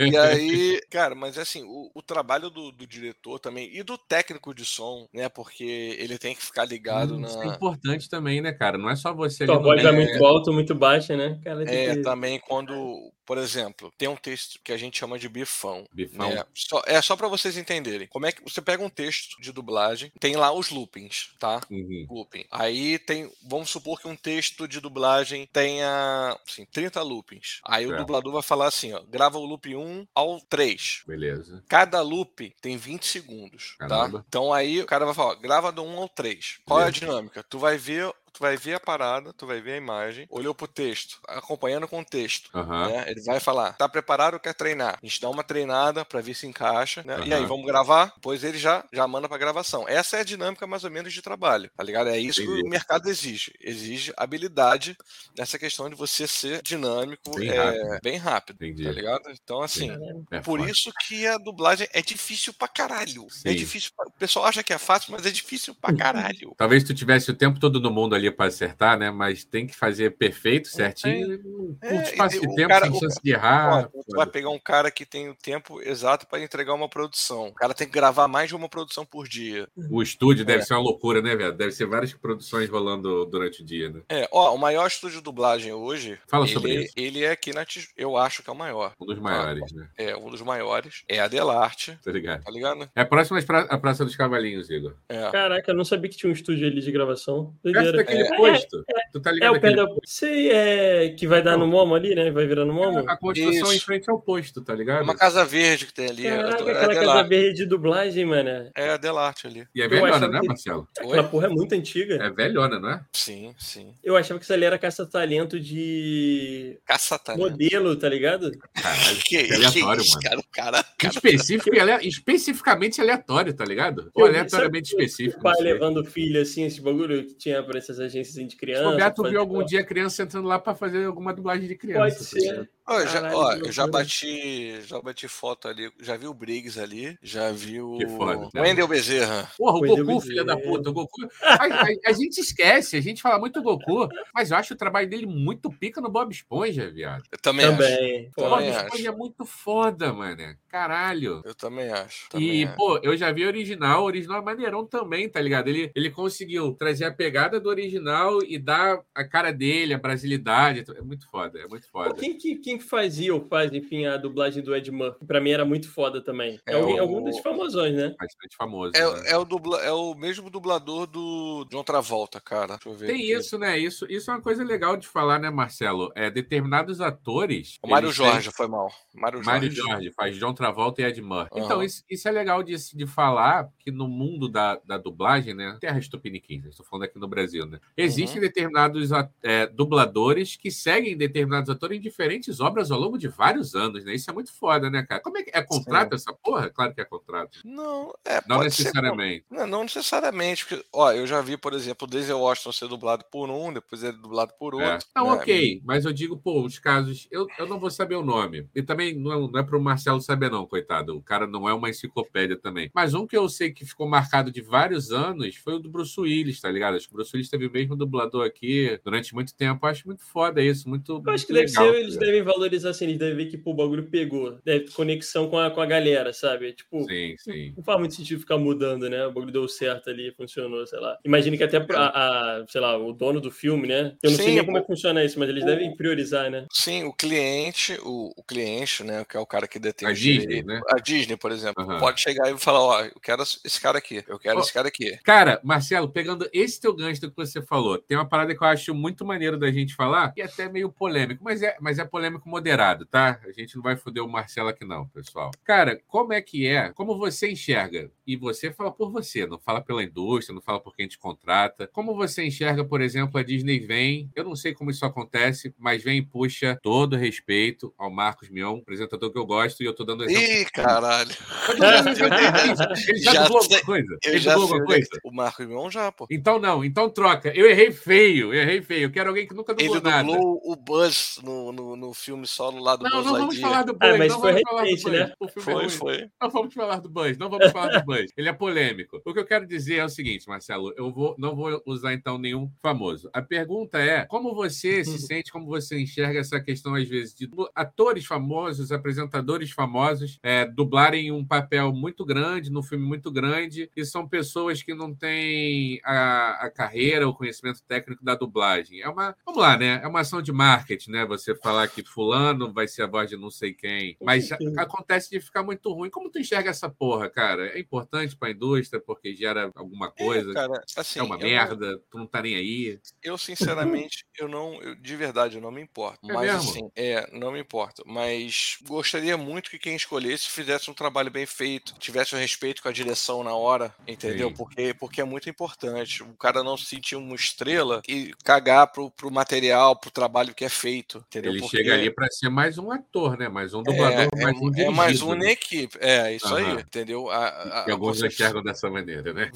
E 0.00 0.16
aí, 0.16 0.80
cara, 0.90 1.14
mas 1.14 1.36
assim, 1.36 1.62
o, 1.62 1.90
o 1.94 2.00
trabalho 2.02 2.48
do, 2.48 2.72
do 2.72 2.86
diretor 2.86 3.38
também 3.38 3.68
e 3.76 3.82
do 3.82 3.98
técnico 3.98 4.54
de 4.54 4.64
som, 4.64 5.06
né? 5.12 5.28
Porque 5.28 5.96
ele 5.98 6.16
tem 6.18 6.34
que 6.34 6.42
ficar 6.42 6.64
ligado 6.64 7.16
Hum, 7.16 7.20
na. 7.20 7.28
Isso 7.28 7.42
é 7.42 7.46
importante 7.48 8.08
também, 8.08 8.40
né, 8.40 8.52
cara? 8.52 8.78
Não 8.78 8.88
é 8.88 8.96
só 8.96 9.12
você 9.12 9.44
no 9.44 9.60
voz 9.62 9.82
meio. 9.82 9.94
muito 9.94 10.24
alta, 10.24 10.50
muito 10.50 10.74
baixa, 10.74 11.14
né? 11.16 11.38
Cara, 11.44 11.62
É, 11.70 11.96
que- 11.96 12.02
também 12.02 12.40
quando, 12.40 13.12
por 13.26 13.36
exemplo, 13.36 13.92
tem 13.98 14.08
um 14.08 14.16
texto 14.16 14.58
que 14.64 14.72
a 14.72 14.76
gente 14.78 14.98
chama 14.98 15.18
de 15.18 15.28
bifão. 15.28 15.86
Bifão. 15.92 16.30
né? 16.34 16.44
Só- 16.54 16.82
é 16.86 17.00
só 17.02 17.14
para 17.14 17.28
vocês 17.28 17.58
entenderem. 17.58 18.06
Como 18.08 18.24
é 18.24 18.32
que 18.32 18.42
você 18.42 18.62
pega 18.62 18.82
um 18.82 18.88
texto 18.88 19.38
de 19.40 19.52
dublagem, 19.52 20.10
tem 20.18 20.36
lá 20.36 20.50
os 20.52 20.70
loopings, 20.70 21.23
tá? 21.38 21.60
Uhum. 21.70 22.06
Looping. 22.10 22.44
Aí 22.50 22.98
tem, 22.98 23.30
vamos 23.42 23.70
supor 23.70 24.00
que 24.00 24.08
um 24.08 24.16
texto 24.16 24.66
de 24.68 24.80
dublagem 24.80 25.46
tenha, 25.52 26.36
assim, 26.46 26.64
30 26.66 27.02
loopings. 27.02 27.60
Aí 27.64 27.84
o 27.86 27.88
Certo. 27.90 28.00
dublador 28.00 28.32
vai 28.32 28.42
falar 28.42 28.66
assim, 28.66 28.92
ó, 28.92 29.02
grava 29.02 29.38
o 29.38 29.44
loop 29.44 29.74
1 29.74 30.06
ao 30.14 30.40
3. 30.40 31.02
Beleza. 31.06 31.62
Cada 31.68 32.00
loop 32.02 32.54
tem 32.60 32.76
20 32.76 33.06
segundos, 33.06 33.74
Caramba. 33.78 34.18
tá? 34.20 34.24
Então 34.28 34.52
aí 34.52 34.80
o 34.80 34.86
cara 34.86 35.04
vai 35.04 35.14
falar, 35.14 35.32
ó, 35.32 35.34
grava 35.36 35.72
do 35.72 35.82
1 35.82 35.98
ao 35.98 36.08
3. 36.08 36.58
Qual 36.64 36.80
é 36.80 36.82
a 36.82 36.86
Beleza. 36.86 37.00
dinâmica? 37.06 37.42
Tu 37.48 37.58
vai 37.58 37.76
ver, 37.76 38.12
tu 38.34 38.40
vai 38.40 38.56
ver 38.56 38.74
a 38.74 38.80
parada, 38.80 39.32
tu 39.32 39.46
vai 39.46 39.60
ver 39.60 39.72
a 39.74 39.76
imagem, 39.76 40.26
olhou 40.28 40.54
pro 40.54 40.66
texto, 40.66 41.18
acompanhando 41.28 41.86
com 41.88 42.00
o 42.00 42.04
texto. 42.04 42.50
Aham. 42.54 42.88
né? 42.88 43.04
Ele 43.06 43.22
vai 43.22 43.38
falar, 43.40 43.72
tá 43.74 43.88
preparado 43.88 44.34
ou 44.34 44.40
quer 44.40 44.52
treinar? 44.54 44.98
A 45.02 45.06
gente 45.06 45.20
dá 45.20 45.30
uma 45.30 45.44
treinada 45.44 46.04
pra 46.04 46.20
ver 46.20 46.34
se 46.34 46.46
encaixa, 46.46 47.02
né? 47.06 47.16
E 47.26 47.32
aí, 47.32 47.46
vamos 47.46 47.64
gravar? 47.64 48.12
Depois 48.16 48.42
ele 48.44 48.58
já, 48.58 48.84
já 48.92 49.06
manda 49.06 49.28
pra 49.28 49.38
gravação. 49.38 49.88
Essa 49.88 50.16
é 50.16 50.20
a 50.20 50.24
dinâmica 50.24 50.66
mais 50.66 50.82
ou 50.84 50.90
menos 50.90 51.12
de 51.12 51.22
trabalho, 51.22 51.70
tá 51.76 51.82
ligado? 51.84 52.08
É 52.10 52.18
isso 52.18 52.40
que 52.42 52.46
Entendi. 52.48 52.66
o 52.66 52.70
mercado 52.70 53.08
exige. 53.08 53.52
Exige 53.60 54.12
habilidade 54.16 54.96
nessa 55.38 55.58
questão 55.58 55.88
de 55.88 55.94
você 55.94 56.26
ser 56.26 56.60
dinâmico, 56.62 57.36
Bem 57.36 57.50
é, 57.50 57.56
rápido. 57.64 58.00
bem 58.02 58.16
rápido, 58.18 58.56
Entendi. 58.56 58.84
tá 58.84 58.90
ligado? 58.90 59.22
Então, 59.30 59.62
assim, 59.62 59.90
É 60.32 60.40
por 60.40 60.58
foda. 60.58 60.70
isso 60.70 60.90
que 61.06 61.26
a 61.26 61.38
dublagem 61.38 61.88
é 61.92 62.02
difícil 62.02 62.52
pra 62.52 62.66
caralho. 62.66 63.26
É 63.44 63.50
Sim. 63.50 63.56
difícil. 63.56 63.90
pra- 63.96 64.06
O 64.08 64.10
pessoal 64.18 64.46
acha 64.46 64.62
que 64.62 64.72
é 64.72 64.78
fácil, 64.78 65.12
mas 65.12 65.24
é 65.26 65.30
difícil 65.30 65.74
pra 65.74 65.94
caralho. 65.94 66.54
Talvez 66.56 66.82
tu 66.82 66.92
tivesse 66.94 67.30
o 67.30 67.34
tempo 67.36 67.60
todo 67.60 67.78
no 67.80 67.90
mundo 67.90 68.14
ali 68.14 68.23
pra 68.32 68.46
acertar, 68.46 68.98
né? 68.98 69.10
Mas 69.10 69.44
tem 69.44 69.66
que 69.66 69.74
fazer 69.74 70.16
perfeito, 70.16 70.68
certinho. 70.68 71.40
Um 71.44 71.76
É, 71.82 71.88
curto 71.88 72.10
espaço 72.10 72.40
de 72.40 72.46
o 72.46 72.54
tempo, 72.54 72.68
cara- 72.68 72.86
sem 72.90 73.00
chance 73.00 73.20
de 73.22 73.32
errar. 73.32 73.88
Tu 73.88 74.16
vai 74.16 74.26
pegar 74.26 74.50
um 74.50 74.58
cara 74.58 74.90
que 74.90 75.04
tem 75.04 75.28
o 75.28 75.34
tempo 75.34 75.80
exato 75.82 76.26
para 76.26 76.42
entregar 76.42 76.74
uma 76.74 76.88
produção. 76.88 77.48
O 77.48 77.54
cara 77.54 77.74
tem 77.74 77.86
que 77.86 77.92
gravar 77.92 78.28
mais 78.28 78.48
de 78.48 78.56
uma 78.56 78.68
produção 78.68 79.04
por 79.04 79.28
dia. 79.28 79.66
O 79.90 80.02
estúdio 80.02 80.44
deve 80.44 80.62
É. 80.62 80.64
ser 80.64 80.74
uma 80.74 80.82
loucura, 80.82 81.20
né, 81.20 81.34
velho? 81.36 81.52
Deve 81.52 81.72
ser 81.72 81.86
várias 81.86 82.12
produções 82.12 82.68
rolando 82.68 83.24
durante 83.26 83.62
o 83.62 83.64
dia, 83.64 83.90
né? 83.90 84.00
É, 84.08 84.28
ó, 84.32 84.54
o 84.54 84.58
maior 84.58 84.86
estúdio 84.86 85.18
de 85.18 85.24
dublagem 85.24 85.72
hoje. 85.72 86.18
Fala 86.28 86.44
ele, 86.44 86.52
sobre 86.54 86.74
isso. 86.84 86.92
Ele 86.96 87.24
é 87.24 87.30
aqui 87.30 87.52
na 87.52 87.64
Eu 87.96 88.16
acho 88.16 88.42
que 88.42 88.50
é 88.50 88.52
o 88.52 88.56
maior. 88.56 88.92
Um 89.00 89.06
dos 89.06 89.18
maiores, 89.18 89.72
né? 89.72 89.88
É 89.96 90.16
um 90.16 90.30
dos 90.30 90.42
maiores. 90.42 91.02
É 91.08 91.18
a 91.20 91.26
Delarte, 91.28 91.98
Tá 92.04 92.12
ligado? 92.12 92.44
tá 92.44 92.50
ligado? 92.50 92.88
É 92.94 93.04
próximo 93.04 93.38
às 93.38 93.44
pra- 93.44 93.62
à 93.62 93.78
Praça 93.78 94.04
dos 94.04 94.14
Cavalinhos, 94.16 94.68
Igor. 94.70 94.94
É. 95.08 95.30
Caraca, 95.30 95.70
eu 95.70 95.74
não 95.76 95.84
sabia 95.84 96.10
que 96.10 96.16
tinha 96.16 96.28
um 96.30 96.32
estúdio 96.32 96.66
ali 96.66 96.80
de 96.80 96.92
gravação. 96.92 97.54
Doideira. 97.62 98.04
Daquele 98.18 98.34
É. 98.34 98.36
posto. 98.36 98.84
Tu 99.12 99.20
tá 99.20 99.30
É 99.30 99.32
ligado? 99.34 99.56
o 99.56 99.60
pé 99.60 99.68
aquele 99.68 99.86
da. 99.86 99.94
Sei, 100.04 100.50
é. 100.50 101.08
Que 101.10 101.26
vai 101.26 101.42
dar 101.42 101.56
no 101.56 101.66
Momo 101.66 101.94
ali, 101.94 102.14
né? 102.14 102.30
Vai 102.30 102.46
virar 102.46 102.64
no 102.64 102.72
Momo. 102.72 102.98
A 103.08 103.16
construção 103.16 103.52
Isso. 103.68 103.74
em 103.74 103.80
frente 103.80 104.10
ao 104.10 104.20
posto, 104.20 104.60
tá 104.62 104.72
É 104.72 104.76
ligado? 104.76 105.02
uma 105.02 105.16
casa 105.16 105.44
verde 105.44 105.86
que 105.86 105.94
tem 105.94 106.08
ali. 106.08 106.26
é, 106.26 106.36
Caraca, 106.36 106.64
é, 106.70 106.72
a 106.76 106.84
aquela 106.86 106.94
casa 107.14 107.28
verde 107.28 107.54
de 107.58 107.66
dublagem, 107.66 108.24
mano. 108.24 108.70
é 108.76 108.90
a 108.90 108.96
Delarte 108.96 109.46
ali. 109.46 109.66
E 109.74 109.82
é 109.82 109.88
velhona, 109.88 110.28
né, 110.28 110.40
que- 110.40 110.46
Marcelo? 110.48 110.88
Aquela 110.98 111.22
Oi? 111.22 111.28
porra 111.28 111.46
é 111.46 111.50
muito 111.50 111.74
antiga. 111.74 112.14
É 112.22 112.30
velhona, 112.30 112.78
não 112.78 112.90
é? 112.90 113.00
Sim, 113.12 113.54
sim. 113.58 113.94
Eu 114.02 114.16
achava 114.16 114.38
que 114.38 114.44
isso 114.44 114.52
ali 114.52 114.64
era 114.64 114.78
caça-talento 114.78 115.58
de 115.60 116.78
Caça-talento. 116.86 117.50
modelo, 117.50 117.96
tá 117.96 118.08
ligado? 118.08 118.50
Caralho. 118.74 119.16
Que, 119.24 119.44
Que 119.44 119.54
aleatório, 119.54 120.00
que 120.02 120.06
isso, 120.08 120.14
mano. 120.16 120.22
cara? 120.28 120.38
O 120.40 120.44
cara, 120.52 120.84
cara 120.98 121.14
Específico 121.14 121.74
e 121.74 121.80
ale- 121.80 122.06
especificamente 122.06 123.00
aleatório, 123.00 123.54
tá 123.54 123.64
ligado? 123.64 124.10
Ou 124.14 124.26
aleatoriamente 124.26 124.90
específico. 124.90 125.38
O 125.40 125.42
pai 125.42 125.54
levando 125.60 125.98
o 126.00 126.04
filho, 126.04 126.40
assim, 126.40 126.64
esse 126.64 126.80
bagulho 126.80 127.26
que 127.26 127.34
tinha 127.34 127.62
pra 127.62 127.78
essas 127.78 127.98
agências 128.04 128.36
de 128.44 128.50
Se 128.52 128.56
criança. 128.56 128.84
bobear, 128.90 129.12
tu 129.12 129.22
fazer- 129.22 129.30
viu 129.32 129.40
algum 129.40 129.64
dia 129.64 129.84
criança 129.84 130.22
entrando 130.22 130.46
lá 130.46 130.58
pra 130.58 130.74
fazer 130.74 131.04
alguma 131.06 131.32
dublagem 131.32 131.66
de 131.66 131.74
criança. 131.76 132.00
Pode 132.00 132.14
tá 132.16 132.24
ser. 132.24 132.70
Eu 132.86 133.06
já, 133.06 133.12
Caralho, 133.14 133.36
ó, 133.38 133.52
eu 133.54 133.72
já 133.72 133.86
bati, 133.86 134.80
já 134.82 135.00
bati 135.00 135.26
foto 135.26 135.68
ali, 135.68 135.90
já 136.00 136.16
vi 136.16 136.26
o 136.26 136.34
Briggs 136.34 136.78
ali, 136.78 137.16
já 137.22 137.50
vi 137.50 137.80
o 137.80 137.96
Que 137.96 138.06
foda, 138.08 138.48
né? 138.52 138.60
Wendel 138.60 138.86
Bezerra. 138.86 139.50
Porra, 139.56 139.76
o 139.76 139.78
Foi 139.78 139.88
Goku, 140.04 140.20
filha 140.20 140.44
da 140.44 140.54
Deus. 140.54 140.66
puta, 140.68 140.90
o 140.90 140.92
Goku. 140.92 141.22
A, 141.42 141.54
a- 141.64 141.86
a 142.06 142.12
gente 142.12 142.38
esquece, 142.40 142.96
a 142.96 143.00
gente 143.00 143.22
fala 143.22 143.38
muito 143.38 143.62
Goku, 143.62 144.08
mas 144.34 144.50
eu 144.50 144.56
acho 144.58 144.74
o 144.74 144.76
trabalho 144.76 145.08
dele 145.08 145.24
muito 145.26 145.70
pica 145.70 146.00
no 146.00 146.10
Bob 146.10 146.30
Esponja, 146.32 146.90
viado. 146.90 147.22
Eu 147.32 147.38
também, 147.38 147.64
acho. 147.66 147.76
Também. 147.78 148.28
O 148.28 148.32
Pô, 148.34 148.42
Bob 148.42 148.50
Também 148.58 148.70
Esponja 148.70 148.94
acho. 148.94 149.08
é 149.08 149.12
muito 149.16 149.44
foda, 149.46 150.12
mano. 150.12 150.54
Caralho. 150.68 151.40
Eu 151.44 151.54
também 151.54 151.90
acho. 151.90 152.28
Também 152.28 152.50
E, 152.62 152.64
acho. 152.64 152.76
pô, 152.76 152.98
eu 153.02 153.16
já 153.16 153.30
vi 153.32 153.44
o 153.44 153.46
original, 153.48 154.02
o 154.02 154.06
original 154.06 154.42
é 154.42 154.44
maneirão 154.44 154.84
também, 154.84 155.28
tá 155.28 155.40
ligado? 155.40 155.68
Ele, 155.68 155.90
ele 155.94 156.10
conseguiu 156.10 156.74
trazer 156.74 157.04
a 157.06 157.12
pegada 157.12 157.58
do 157.60 157.68
original 157.68 158.42
e 158.42 158.58
dar 158.58 158.98
a 159.14 159.24
cara 159.24 159.52
dele, 159.52 159.94
a 159.94 159.98
brasilidade. 159.98 160.84
É 160.96 161.00
muito 161.00 161.28
foda, 161.30 161.58
é 161.60 161.66
muito 161.68 161.86
Pô, 161.90 162.02
foda. 162.04 162.14
quem, 162.14 162.36
que, 162.36 162.56
quem 162.74 162.78
que 162.78 162.84
fazia 162.84 163.34
ou 163.34 163.40
faz, 163.40 163.72
enfim, 163.72 164.04
a 164.06 164.16
dublagem 164.16 164.62
do 164.62 164.74
Ed 164.74 164.90
Murphy? 164.90 165.24
Pra 165.26 165.40
mim 165.40 165.50
era 165.50 165.64
muito 165.64 165.88
foda 165.90 166.20
também. 166.22 166.58
É, 166.66 166.72
É 166.72 166.74
alguém, 166.80 166.96
o- 166.98 167.02
algum 167.02 167.22
dos 167.22 167.38
famosões, 167.38 167.94
né? 167.94 168.14
Bastante 168.18 168.56
famoso. 168.56 168.92
né? 168.92 168.98
É, 169.00 169.32
é 169.32 169.36
o 169.38 169.44
dubla, 169.44 169.80
é 169.82 169.92
o 169.92 170.14
mesmo 170.14 170.50
dublador 170.50 171.06
do 171.06 171.66
John 171.70 171.84
Travolta, 171.84 172.40
cara. 172.40 172.74
Deixa 172.74 172.88
eu 172.88 172.94
ver. 172.94 173.06
Tem 173.06 173.16
aqui. 173.16 173.32
isso, 173.32 173.58
né? 173.58 173.78
Isso, 173.78 174.06
isso 174.10 174.30
é 174.30 174.34
uma 174.34 174.40
coisa 174.42 174.64
legal 174.64 174.96
de 174.96 175.06
falar, 175.06 175.38
né, 175.38 175.50
Marcelo? 175.50 176.10
É, 176.14 176.30
determinados 176.30 177.00
atores. 177.00 177.78
O 177.82 177.88
Mário 177.88 178.06
eles 178.06 178.16
têm- 178.16 178.26
Jorge 178.26 178.50
foi 178.52 178.66
mal. 178.68 178.88
Mário 179.14 179.42
Jorge. 179.42 179.50
Mário 179.50 179.70
Jorge 179.70 180.12
faz 180.12 180.36
John 180.36 180.52
Travolta 180.54 181.02
e 181.02 181.04
Ed 181.04 181.20
Murphy. 181.22 181.50
Aham. 181.56 181.64
Então, 181.64 181.82
isso, 181.82 182.02
isso 182.10 182.28
é 182.28 182.32
legal 182.32 182.62
de, 182.62 182.74
de 182.94 183.06
falar 183.06 183.68
que 183.78 183.90
no 183.90 184.08
mundo 184.08 184.48
da, 184.48 184.80
da 184.84 184.98
dublagem, 184.98 185.54
né? 185.54 185.76
Terras 185.80 186.08
tupiniquins, 186.08 186.64
estou 186.66 186.84
falando 186.86 187.04
aqui 187.04 187.18
no 187.18 187.28
Brasil, 187.28 187.66
né? 187.66 187.78
Existem 187.96 188.36
Uhum. 188.40 188.46
determinados 188.48 189.10
é, 189.42 189.66
dubladores 189.66 190.56
que 190.56 190.70
seguem 190.70 191.16
determinados 191.16 191.70
atores 191.70 191.98
em 191.98 192.00
diferentes 192.00 192.60
obras 192.64 192.90
ao 192.90 192.98
longo 192.98 193.18
de 193.18 193.28
vários 193.28 193.74
anos, 193.74 194.04
né? 194.04 194.14
Isso 194.14 194.30
é 194.30 194.34
muito 194.34 194.52
foda, 194.52 194.90
né, 194.90 195.02
cara? 195.02 195.20
Como 195.20 195.38
é 195.38 195.42
que 195.42 195.50
é 195.52 195.62
contrato 195.62 196.14
essa 196.14 196.32
porra? 196.32 196.70
Claro 196.70 196.94
que 196.94 197.00
é 197.00 197.04
contrato. 197.04 197.58
Não, 197.64 198.12
é, 198.24 198.40
Não 198.48 198.56
pode 198.58 198.70
ser 198.74 198.84
necessariamente. 198.84 199.44
Não, 199.50 199.66
não 199.66 199.82
necessariamente, 199.84 200.66
porque, 200.66 200.84
ó, 200.92 201.12
eu 201.12 201.26
já 201.26 201.40
vi, 201.40 201.56
por 201.56 201.72
exemplo, 201.72 202.06
o 202.06 202.10
Denzel 202.10 202.38
Washington 202.40 202.72
ser 202.72 202.88
dublado 202.88 203.24
por 203.30 203.48
um, 203.50 203.72
depois 203.72 204.02
ele 204.02 204.16
é 204.16 204.20
dublado 204.20 204.52
por 204.58 204.80
É. 204.80 204.92
outro. 204.94 205.06
Não, 205.14 205.26
né? 205.26 205.32
ok, 205.32 205.80
mas 205.84 206.04
eu 206.04 206.12
digo, 206.12 206.36
pô, 206.36 206.62
os 206.64 206.78
casos, 206.78 207.26
eu, 207.30 207.46
eu 207.58 207.66
não 207.66 207.78
vou 207.78 207.90
saber 207.90 208.14
o 208.16 208.22
nome. 208.24 208.68
E 208.74 208.82
também 208.82 209.14
não 209.18 209.32
é, 209.32 209.36
não 209.52 209.60
é 209.60 209.62
pro 209.62 209.80
Marcelo 209.80 210.20
saber, 210.20 210.50
não, 210.50 210.66
coitado. 210.66 211.16
O 211.16 211.22
cara 211.22 211.46
não 211.46 211.68
é 211.68 211.74
uma 211.74 211.90
enciclopédia 211.90 212.56
também. 212.56 212.90
Mas 212.94 213.14
um 213.14 213.26
que 213.26 213.36
eu 213.36 213.48
sei 213.48 213.70
que 213.72 213.84
ficou 213.84 214.08
marcado 214.08 214.50
de 214.50 214.60
vários 214.62 215.10
anos 215.12 215.56
foi 215.56 215.74
o 215.74 215.78
do 215.78 215.88
Bruce 215.90 216.18
Willis, 216.20 216.60
tá 216.60 216.70
ligado? 216.70 216.96
Acho 216.96 217.06
que 217.08 217.12
o 217.12 217.16
Bruce 217.16 217.30
Willis 217.34 217.48
teve 217.50 217.66
o 217.66 217.70
mesmo 217.70 217.96
dublador 217.96 218.44
aqui 218.46 218.98
durante 219.04 219.34
muito 219.34 219.54
tempo. 219.54 219.84
Eu 219.86 219.90
acho 219.90 220.06
muito 220.06 220.24
foda 220.24 220.62
isso, 220.62 220.88
muito. 220.88 221.22
Eu 221.24 221.32
acho 221.32 221.46
que 221.46 221.52
muito 221.52 221.66
deve 221.66 221.78
legal, 221.78 221.92
ser, 221.94 222.00
eles 222.00 222.14
tá 222.14 222.20
ligado? 222.20 222.32
devem 222.32 222.42
valorizar 222.54 222.90
assim, 222.90 223.04
eles 223.04 223.18
devem 223.18 223.36
ver 223.36 223.46
que 223.46 223.58
pô, 223.58 223.70
o 223.72 223.74
bagulho 223.74 224.08
pegou. 224.10 224.58
Deve 224.64 224.84
ter 224.86 224.92
conexão 224.92 225.48
com 225.48 225.58
a, 225.58 225.70
com 225.70 225.80
a 225.80 225.86
galera, 225.86 226.32
sabe? 226.32 226.72
Tipo, 226.72 227.04
Sim, 227.04 227.34
sim. 227.38 227.72
não 227.76 227.82
faz 227.84 227.98
muito 227.98 228.14
sentido 228.14 228.40
ficar 228.40 228.58
mudando, 228.58 229.08
né? 229.08 229.26
O 229.26 229.32
bagulho 229.32 229.52
deu 229.52 229.68
certo 229.68 230.10
ali, 230.10 230.32
funcionou, 230.36 230.86
sei 230.86 230.98
lá. 231.00 231.18
Imagina 231.24 231.56
que 231.56 231.64
até 231.64 231.78
a, 231.94 232.60
a- 232.60 232.64
sei 232.68 232.80
lá, 232.80 232.96
o 232.96 233.12
dono 233.12 233.40
do 233.40 233.50
filme, 233.50 233.86
né? 233.88 234.16
Eu 234.22 234.30
não 234.30 234.36
sei 234.38 234.46
Sim, 234.46 234.54
nem 234.54 234.64
como 234.64 234.78
é 234.78 234.80
que 234.80 234.86
funciona 234.86 235.24
isso, 235.24 235.38
mas 235.38 235.48
eles 235.48 235.62
o- 235.64 235.66
devem 235.66 235.94
priorizar, 235.96 236.50
né? 236.50 236.66
Sim, 236.72 237.04
o 237.04 237.12
cliente, 237.12 237.98
o, 238.02 238.32
o 238.36 238.42
cliente, 238.42 239.02
né, 239.04 239.24
que 239.28 239.36
é 239.36 239.40
o 239.40 239.46
cara 239.46 239.66
que 239.68 239.78
detém 239.78 240.08
A 240.08 240.12
Disney, 240.12 240.62
né? 240.62 240.80
A 240.90 241.00
Disney, 241.00 241.36
por 241.36 241.50
exemplo, 241.52 241.82
Aham. 241.82 241.98
pode 241.98 242.20
chegar 242.20 242.50
e 242.52 242.58
falar, 242.58 242.80
ó, 242.80 243.00
eu 243.04 243.20
quero 243.20 243.42
esse 243.42 243.80
cara 243.80 243.98
aqui, 243.98 244.22
eu 244.28 244.38
quero 244.38 244.58
Ó, 244.58 244.60
esse 244.60 244.72
cara 244.72 244.88
aqui. 244.88 245.18
Cara, 245.24 245.60
Marcelo, 245.64 246.08
pegando 246.10 246.48
esse 246.52 246.80
teu 246.80 246.94
gancho 246.94 247.20
do 247.20 247.30
que 247.30 247.36
você 247.36 247.62
falou, 247.62 247.98
tem 247.98 248.16
uma 248.16 248.28
parada 248.28 248.54
que 248.54 248.62
eu 248.62 248.66
acho 248.68 248.94
muito 248.94 249.24
maneiro 249.24 249.58
da 249.58 249.70
gente 249.70 249.94
falar, 249.94 250.32
e 250.36 250.42
até 250.42 250.68
meio 250.68 250.90
polêmico, 250.90 251.42
mas 251.44 251.62
é, 251.62 251.76
mas 251.80 251.98
é 251.98 252.04
polêmico 252.04 252.43
moderado, 252.48 253.06
tá? 253.06 253.40
A 253.46 253.52
gente 253.52 253.76
não 253.76 253.82
vai 253.82 253.96
foder 253.96 254.22
o 254.24 254.28
Marcelo 254.28 254.68
aqui, 254.68 254.84
não, 254.84 255.06
pessoal. 255.08 255.50
Cara, 255.64 256.00
como 256.06 256.32
é 256.32 256.40
que 256.40 256.66
é? 256.66 256.90
Como 256.92 257.16
você 257.18 257.50
enxerga? 257.50 258.10
E 258.26 258.36
você 258.36 258.72
fala 258.72 258.90
por 258.90 259.10
você, 259.10 259.46
não 259.46 259.58
fala 259.58 259.80
pela 259.80 260.02
indústria, 260.02 260.54
não 260.54 260.62
fala 260.62 260.80
por 260.80 260.94
quem 260.96 261.06
te 261.06 261.18
contrata. 261.18 261.88
Como 261.92 262.14
você 262.14 262.44
enxerga, 262.44 262.84
por 262.84 263.00
exemplo, 263.00 263.38
a 263.38 263.42
Disney 263.42 263.78
vem, 263.80 264.30
eu 264.34 264.44
não 264.44 264.56
sei 264.56 264.72
como 264.72 264.90
isso 264.90 265.04
acontece, 265.04 265.74
mas 265.78 266.02
vem 266.02 266.18
e 266.18 266.22
puxa 266.22 266.78
todo 266.82 267.16
respeito 267.16 267.92
ao 267.98 268.10
Marcos 268.10 268.48
Mion, 268.48 268.78
apresentador 268.78 269.30
que 269.30 269.38
eu 269.38 269.46
gosto, 269.46 269.82
e 269.82 269.86
eu 269.86 269.94
tô 269.94 270.04
dando 270.04 270.24
exemplo. 270.24 270.42
Ih, 270.42 270.64
caralho. 270.66 271.30
Ele 273.08 273.18
já, 273.20 273.32
Já 273.32 273.42
dublou 273.44 273.62
sei. 273.62 273.76
alguma 273.76 273.84
coisa? 273.84 274.18
Ele 274.24 274.38
já 274.38 274.54
dublou 274.54 274.72
alguma 274.72 274.86
coisa? 274.86 275.08
O 275.24 275.32
Marco 275.32 275.62
Mion 275.64 275.90
já, 275.90 276.10
pô. 276.12 276.26
Então 276.30 276.58
não, 276.58 276.84
então 276.84 277.08
troca. 277.10 277.52
Eu 277.54 277.68
errei 277.68 277.90
feio, 277.92 278.52
eu 278.54 278.60
errei 278.60 278.82
feio. 278.82 279.04
Eu 279.04 279.10
quero 279.10 279.28
alguém 279.30 279.46
que 279.46 279.54
nunca 279.54 279.74
dublou 279.74 279.96
Ele 279.96 280.04
nada. 280.04 280.26
dublou 280.26 280.60
o 280.64 280.76
Buzz 280.76 281.38
no, 281.42 281.72
no, 281.72 281.96
no 281.96 282.14
filme 282.14 282.33
filme 282.34 282.46
solo 282.46 282.82
lá 282.82 282.96
do 282.96 283.04
Não, 283.04 283.10
Buzz 283.10 283.24
não 283.26 283.32
vamos 283.32 283.46
Lightyear. 283.60 283.70
falar 283.70 283.82
do 283.84 283.92
Buzz. 283.94 284.14
Ah, 284.14 284.18
mas 284.18 284.32
não 284.32 284.40
foi 284.40 284.52
vamos 284.52 284.62
falar 284.68 284.82
do 284.82 284.86
recente, 284.88 285.02
Buzz. 285.04 285.12
né? 285.12 285.34
É 285.40 285.60
Foi, 285.60 285.74
ruim. 285.74 285.88
foi. 285.90 286.30
Não 286.40 286.50
vamos 286.50 286.74
falar 286.74 287.00
do 287.00 287.08
Buzz, 287.08 287.38
não 287.38 287.48
vamos 287.50 287.72
falar 287.72 287.98
do 288.00 288.04
Buzz. 288.06 288.30
Ele 288.36 288.48
é 288.48 288.52
polêmico. 288.52 289.20
O 289.24 289.32
que 289.32 289.38
eu 289.40 289.44
quero 289.46 289.66
dizer 289.66 289.96
é 289.96 290.04
o 290.04 290.08
seguinte, 290.08 290.48
Marcelo, 290.48 290.92
eu 290.96 291.10
vou, 291.12 291.34
não 291.38 291.54
vou 291.54 291.82
usar 291.86 292.12
então 292.12 292.38
nenhum 292.38 292.70
famoso. 292.82 293.30
A 293.32 293.40
pergunta 293.42 293.98
é: 293.98 294.24
como 294.26 294.54
você 294.54 295.04
se 295.04 295.18
sente, 295.18 295.52
como 295.52 295.66
você 295.66 295.98
enxerga 296.00 296.38
essa 296.40 296.60
questão, 296.60 296.94
às 296.94 297.08
vezes, 297.08 297.34
de 297.34 297.48
atores 297.74 298.26
famosos, 298.26 298.92
apresentadores 298.92 299.70
famosos, 299.70 300.38
é, 300.42 300.64
dublarem 300.64 301.30
um 301.30 301.44
papel 301.46 301.92
muito 301.92 302.24
grande, 302.24 302.70
num 302.70 302.82
filme 302.82 303.04
muito 303.06 303.30
grande, 303.30 303.90
e 303.96 304.04
são 304.04 304.28
pessoas 304.28 304.82
que 304.82 304.94
não 304.94 305.14
têm 305.14 306.00
a, 306.04 306.66
a 306.66 306.70
carreira, 306.70 307.28
o 307.28 307.34
conhecimento 307.34 307.82
técnico 307.86 308.24
da 308.24 308.34
dublagem. 308.34 309.00
É 309.00 309.08
uma, 309.08 309.36
vamos 309.46 309.60
lá, 309.60 309.76
né? 309.76 310.00
É 310.02 310.06
uma 310.08 310.20
ação 310.20 310.42
de 310.42 310.52
marketing, 310.52 311.10
né? 311.12 311.24
Você 311.26 311.54
falar 311.54 311.88
que 311.88 312.02
fulano 312.02 312.23
vai 312.72 312.88
ser 312.88 313.02
a 313.02 313.06
voz 313.06 313.28
de 313.28 313.36
não 313.36 313.50
sei 313.50 313.72
quem. 313.72 314.16
Mas 314.20 314.50
acontece 314.76 315.30
de 315.30 315.40
ficar 315.40 315.62
muito 315.62 315.92
ruim. 315.92 316.10
Como 316.10 316.30
tu 316.30 316.38
enxerga 316.38 316.70
essa 316.70 316.88
porra, 316.88 317.28
cara? 317.30 317.68
É 317.68 317.80
importante 317.80 318.36
para 318.36 318.48
a 318.48 318.52
indústria 318.52 319.00
porque 319.04 319.34
gera 319.34 319.70
alguma 319.74 320.10
coisa? 320.10 320.50
É, 320.50 320.54
cara, 320.54 320.82
assim, 320.96 321.18
é 321.20 321.22
uma 321.22 321.36
eu 321.36 321.40
não- 321.40 321.46
merda, 321.46 321.98
tu 322.10 322.18
não 322.18 322.26
tá 322.26 322.42
nem 322.42 322.56
aí. 322.56 322.98
Eu, 323.22 323.36
sinceramente, 323.38 324.24
eu 324.38 324.48
não. 324.48 324.80
eu- 324.82 324.94
de 324.94 325.16
verdade, 325.16 325.56
eu 325.56 325.62
não 325.62 325.70
me 325.70 325.80
importo. 325.82 326.30
É 326.30 326.32
mas, 326.32 326.52
mesmo? 326.52 326.70
assim, 326.70 326.90
é, 326.94 327.28
não 327.32 327.52
me 327.52 327.60
importo. 327.60 328.02
Mas 328.06 328.78
gostaria 328.82 329.36
muito 329.36 329.70
que 329.70 329.78
quem 329.78 329.96
escolhesse 329.96 330.50
fizesse 330.50 330.90
um 330.90 330.94
trabalho 330.94 331.30
bem 331.30 331.46
feito, 331.46 331.94
tivesse 331.98 332.34
o 332.34 332.38
respeito 332.38 332.82
com 332.82 332.88
a 332.88 332.92
direção 332.92 333.42
na 333.42 333.54
hora, 333.54 333.94
entendeu? 334.06 334.48
Sim. 334.48 334.54
Porque, 334.54 334.94
porque 334.94 335.20
é 335.20 335.24
muito 335.24 335.48
importante. 335.48 336.22
O 336.22 336.34
cara 336.36 336.62
não 336.62 336.76
se 336.76 336.86
sentir 336.86 337.16
uma 337.16 337.34
estrela 337.34 338.02
e 338.08 338.32
cagar 338.44 338.90
pro, 338.92 339.10
pro 339.10 339.30
material, 339.30 339.96
pro 339.96 340.10
trabalho 340.10 340.54
que 340.54 340.64
é 340.64 340.68
feito, 340.68 341.18
entendeu? 341.28 341.52
Ele 341.52 341.60
Porque 341.60 341.76
chega 341.76 341.94
ali 341.94 342.10
para 342.14 342.28
ser 342.30 342.48
mais 342.48 342.78
um 342.78 342.90
ator, 342.90 343.36
né? 343.36 343.48
Mais 343.48 343.74
um 343.74 343.82
dublador, 343.82 344.28
é, 344.36 344.42
mais 344.42 344.60
um 344.60 344.68
é 344.68 344.70
dirigido. 344.70 344.92
mais 344.92 345.22
um 345.22 345.28
na 345.30 345.36
né? 345.36 345.52
equipe. 345.52 345.98
É, 346.00 346.34
isso 346.34 346.54
aí, 346.54 346.64
Aham. 346.64 346.80
entendeu? 346.80 347.30
A, 347.30 347.46
a, 347.46 347.84
E 347.88 347.90
alguns 347.90 348.22
enxergam 348.22 348.62
dessa 348.62 348.88
maneira, 348.88 349.32
né? 349.32 349.50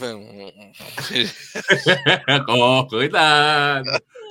Oh, 2.49 2.87
cuidado! 2.91 3.89